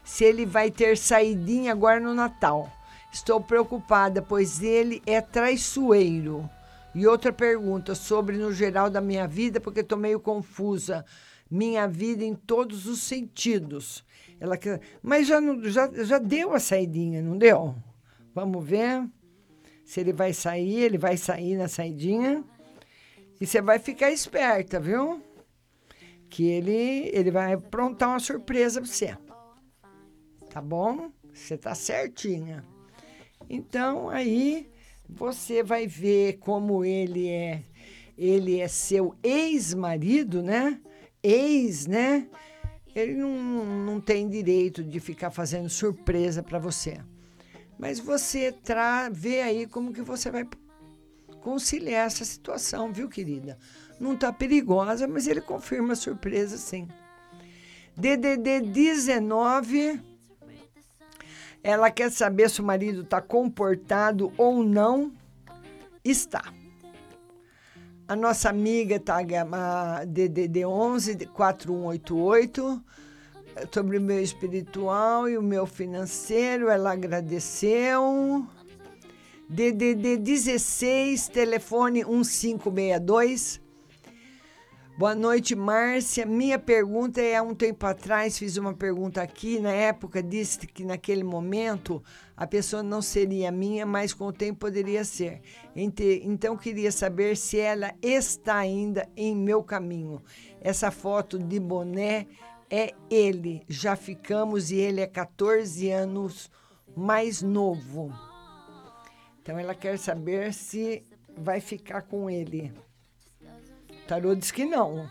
Se 0.04 0.24
ele 0.24 0.46
vai 0.46 0.70
ter 0.70 0.96
saidinha 0.96 1.72
agora 1.72 2.00
no 2.00 2.14
Natal. 2.14 2.72
Estou 3.12 3.42
preocupada, 3.42 4.22
pois 4.22 4.62
ele 4.62 5.02
é 5.04 5.20
traiçoeiro. 5.20 6.48
E 6.94 7.08
outra 7.08 7.34
pergunta 7.34 7.96
sobre 7.96 8.38
no 8.38 8.54
geral 8.54 8.88
da 8.88 9.02
minha 9.02 9.28
vida, 9.28 9.60
porque 9.60 9.80
estou 9.80 9.98
meio 9.98 10.20
confusa. 10.20 11.04
Minha 11.50 11.88
vida 11.88 12.24
em 12.24 12.36
todos 12.36 12.86
os 12.86 13.02
sentidos. 13.02 14.06
Ela 14.40 14.58
quer, 14.58 14.80
mas 15.02 15.26
já, 15.26 15.40
já, 15.64 15.90
já 16.04 16.20
deu 16.20 16.54
a 16.54 16.60
saidinha, 16.60 17.20
não 17.20 17.36
deu? 17.36 17.74
Vamos 18.36 18.64
ver 18.64 19.10
se 19.86 20.00
ele 20.00 20.12
vai 20.12 20.34
sair. 20.34 20.82
Ele 20.82 20.98
vai 20.98 21.16
sair 21.16 21.56
na 21.56 21.68
saidinha. 21.68 22.44
E 23.40 23.46
você 23.46 23.62
vai 23.62 23.80
ficar 23.80 24.12
esperta, 24.12 24.80
viu? 24.80 25.22
Que 26.30 26.48
ele, 26.48 27.10
ele 27.14 27.32
vai 27.32 27.54
aprontar 27.54 28.10
uma 28.10 28.20
surpresa 28.20 28.82
pra 28.82 28.90
você. 28.90 29.18
Tá 30.50 30.62
bom? 30.62 31.12
Você 31.34 31.58
tá 31.58 31.76
certinha. 31.76 32.66
Então 33.50 34.10
aí 34.10 34.68
você 35.08 35.62
vai 35.62 35.86
ver 35.86 36.38
como 36.40 36.84
ele 36.84 37.28
é, 37.28 37.62
ele 38.18 38.60
é 38.60 38.68
seu 38.68 39.16
ex-marido, 39.22 40.42
né? 40.42 40.82
Ex, 41.22 41.86
né? 41.86 42.28
Ele 42.96 43.16
não, 43.16 43.66
não 43.86 44.00
tem 44.00 44.30
direito 44.30 44.82
de 44.84 45.00
ficar 45.00 45.30
fazendo 45.30 45.70
surpresa 45.70 46.42
para 46.42 46.58
você. 46.58 47.00
Mas 47.78 48.00
você 48.00 48.52
tra 48.52 49.10
vê 49.10 49.42
aí 49.42 49.68
como 49.68 49.94
que 49.94 50.02
você 50.02 50.32
vai 50.32 50.48
conciliar 51.42 52.08
essa 52.08 52.26
situação, 52.26 52.92
viu, 52.92 53.10
querida? 53.10 53.58
Não 54.00 54.16
tá 54.16 54.32
perigosa, 54.32 55.08
mas 55.08 55.28
ele 55.28 55.42
confirma 55.42 55.94
a 55.94 55.96
surpresa, 55.96 56.58
sim. 56.58 56.88
DDD 57.96 58.62
19 58.62 60.02
ela 61.66 61.90
quer 61.90 62.12
saber 62.12 62.48
se 62.48 62.62
o 62.62 62.64
marido 62.64 63.02
está 63.02 63.20
comportado 63.20 64.32
ou 64.38 64.64
não. 64.64 65.12
Está. 66.04 66.54
A 68.08 68.16
nossa 68.16 68.50
amiga 68.50 68.98
está 68.98 69.18
a 69.18 70.06
DDD 70.06 70.64
11 70.64 71.26
4188 71.26 72.84
sobre 73.72 73.98
o 73.98 74.02
meu 74.02 74.22
espiritual 74.22 75.30
e 75.30 75.38
o 75.38 75.42
meu 75.42 75.66
financeiro. 75.66 76.70
Ela 76.70 76.92
agradeceu. 76.92 78.46
DDD 79.48 80.18
16, 80.18 81.28
telefone 81.28 82.04
1562. 82.04 83.62
Boa 84.98 85.14
noite, 85.14 85.56
Márcia. 85.56 86.26
Minha 86.26 86.58
pergunta 86.58 87.22
é: 87.22 87.36
há 87.36 87.44
um 87.44 87.54
tempo 87.54 87.86
atrás 87.86 88.40
fiz 88.40 88.56
uma 88.56 88.74
pergunta 88.74 89.22
aqui. 89.22 89.60
Na 89.60 89.72
época, 89.72 90.24
disse 90.24 90.66
que 90.66 90.86
naquele 90.86 91.22
momento 91.22 92.02
a 92.36 92.48
pessoa 92.48 92.82
não 92.82 93.02
seria 93.02 93.52
minha, 93.52 93.86
mas 93.86 94.14
com 94.14 94.26
o 94.28 94.32
tempo 94.32 94.60
poderia 94.60 95.04
ser. 95.04 95.42
Então, 95.76 96.56
queria 96.56 96.94
saber 96.94 97.36
se 97.36 97.60
ela 97.60 97.94
está 98.02 98.56
ainda 98.56 99.06
em 99.18 99.36
meu 99.36 99.62
caminho. 99.62 100.24
Essa 100.62 100.90
foto 100.90 101.38
de 101.38 101.60
boné 101.60 102.26
é 102.70 102.94
ele. 103.10 103.64
Já 103.68 103.96
ficamos 103.96 104.72
e 104.72 104.76
ele 104.76 105.02
é 105.02 105.08
14 105.08 105.90
anos 105.92 106.50
mais 106.96 107.42
novo. 107.42 108.14
Então, 109.42 109.60
ela 109.60 109.76
quer 109.76 109.98
saber 109.98 110.54
se 110.54 111.06
vai 111.38 111.60
ficar 111.60 112.02
com 112.04 112.30
ele. 112.30 112.74
O 113.90 114.08
tarô 114.08 114.36
diz 114.36 114.52
que 114.52 114.66
não. 114.66 115.10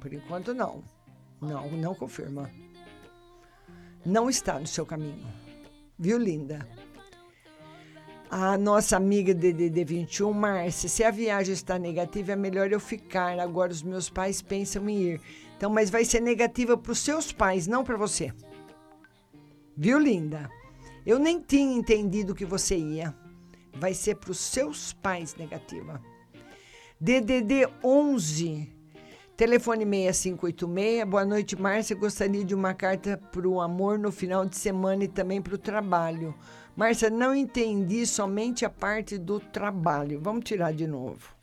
Por 0.00 0.12
enquanto, 0.12 0.54
não. 0.54 0.82
Não, 1.40 1.70
não 1.70 1.94
confirma. 1.94 2.50
Não 4.04 4.30
está 4.30 4.58
no 4.58 4.66
seu 4.66 4.86
caminho. 4.86 5.26
Viu, 5.98 6.16
linda? 6.18 6.66
A 8.30 8.56
nossa 8.56 8.96
amiga 8.96 9.34
DDD 9.34 9.84
21, 9.84 10.32
Márcia, 10.32 10.88
se 10.88 11.02
a 11.02 11.10
viagem 11.10 11.52
está 11.52 11.78
negativa, 11.78 12.32
é 12.32 12.36
melhor 12.36 12.70
eu 12.70 12.78
ficar. 12.78 13.38
Agora 13.38 13.72
os 13.72 13.82
meus 13.82 14.08
pais 14.08 14.40
pensam 14.40 14.88
em 14.88 14.98
ir. 14.98 15.20
Então, 15.60 15.68
mas 15.68 15.90
vai 15.90 16.06
ser 16.06 16.20
negativa 16.20 16.74
para 16.74 16.90
os 16.90 17.00
seus 17.00 17.32
pais, 17.32 17.66
não 17.66 17.84
para 17.84 17.94
você. 17.94 18.32
Viu, 19.76 19.98
linda? 19.98 20.48
Eu 21.04 21.18
nem 21.18 21.38
tinha 21.38 21.76
entendido 21.76 22.34
que 22.34 22.46
você 22.46 22.78
ia. 22.78 23.14
Vai 23.74 23.92
ser 23.92 24.14
para 24.14 24.30
os 24.30 24.38
seus 24.38 24.94
pais 24.94 25.36
negativa. 25.36 26.00
DDD 26.98 27.68
11, 27.84 28.72
telefone 29.36 29.84
6586. 29.84 31.04
Boa 31.06 31.26
noite, 31.26 31.60
Márcia. 31.60 31.94
Gostaria 31.94 32.42
de 32.42 32.54
uma 32.54 32.72
carta 32.72 33.18
para 33.30 33.46
o 33.46 33.60
amor 33.60 33.98
no 33.98 34.10
final 34.10 34.46
de 34.46 34.56
semana 34.56 35.04
e 35.04 35.08
também 35.08 35.42
para 35.42 35.56
o 35.56 35.58
trabalho. 35.58 36.34
Márcia, 36.74 37.10
não 37.10 37.34
entendi 37.34 38.06
somente 38.06 38.64
a 38.64 38.70
parte 38.70 39.18
do 39.18 39.38
trabalho. 39.38 40.22
Vamos 40.22 40.42
tirar 40.42 40.72
de 40.72 40.86
novo. 40.86 41.38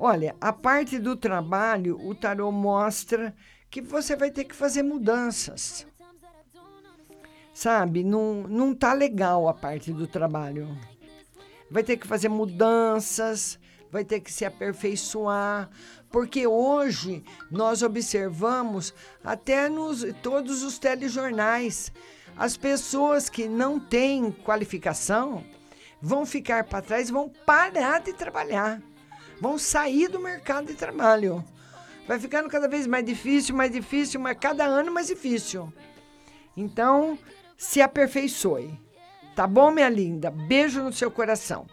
Olha, 0.00 0.36
a 0.40 0.52
parte 0.52 0.96
do 0.96 1.16
trabalho, 1.16 1.98
o 2.06 2.14
tarô 2.14 2.52
mostra 2.52 3.34
que 3.68 3.82
você 3.82 4.14
vai 4.14 4.30
ter 4.30 4.44
que 4.44 4.54
fazer 4.54 4.84
mudanças. 4.84 5.84
Sabe, 7.52 8.04
não, 8.04 8.44
não 8.44 8.72
tá 8.72 8.92
legal 8.92 9.48
a 9.48 9.54
parte 9.54 9.92
do 9.92 10.06
trabalho. 10.06 10.68
Vai 11.68 11.82
ter 11.82 11.96
que 11.96 12.06
fazer 12.06 12.28
mudanças, 12.28 13.58
vai 13.90 14.04
ter 14.04 14.20
que 14.20 14.32
se 14.32 14.44
aperfeiçoar, 14.44 15.68
porque 16.12 16.46
hoje 16.46 17.24
nós 17.50 17.82
observamos 17.82 18.94
até 19.24 19.68
nos 19.68 20.04
todos 20.22 20.62
os 20.62 20.78
telejornais, 20.78 21.92
as 22.36 22.56
pessoas 22.56 23.28
que 23.28 23.48
não 23.48 23.80
têm 23.80 24.30
qualificação 24.30 25.44
vão 26.00 26.24
ficar 26.24 26.62
para 26.62 26.82
trás, 26.82 27.10
vão 27.10 27.28
parar 27.44 28.00
de 28.00 28.12
trabalhar, 28.12 28.80
vão 29.40 29.58
sair 29.58 30.08
do 30.08 30.20
mercado 30.20 30.66
de 30.66 30.74
trabalho. 30.74 31.44
Vai 32.06 32.18
ficando 32.18 32.48
cada 32.48 32.68
vez 32.68 32.86
mais 32.86 33.04
difícil, 33.04 33.54
mais 33.54 33.70
difícil, 33.70 34.18
mas 34.18 34.36
cada 34.40 34.64
ano 34.64 34.90
mais 34.92 35.08
difícil. 35.08 35.72
Então, 36.56 37.18
se 37.56 37.82
aperfeiçoe. 37.82 38.78
Tá 39.36 39.46
bom, 39.46 39.70
minha 39.70 39.88
linda? 39.88 40.30
Beijo 40.30 40.82
no 40.82 40.92
seu 40.92 41.10
coração. 41.10 41.66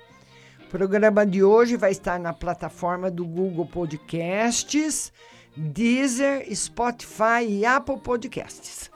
O 0.66 0.68
programa 0.68 1.26
de 1.26 1.44
hoje 1.44 1.78
vai 1.78 1.92
estar 1.92 2.20
na 2.20 2.34
plataforma 2.34 3.10
do 3.10 3.26
Google 3.26 3.66
Podcasts, 3.66 5.12
Deezer, 5.56 6.54
Spotify 6.54 7.46
e 7.48 7.66
Apple 7.66 8.00
Podcasts. 8.00 8.92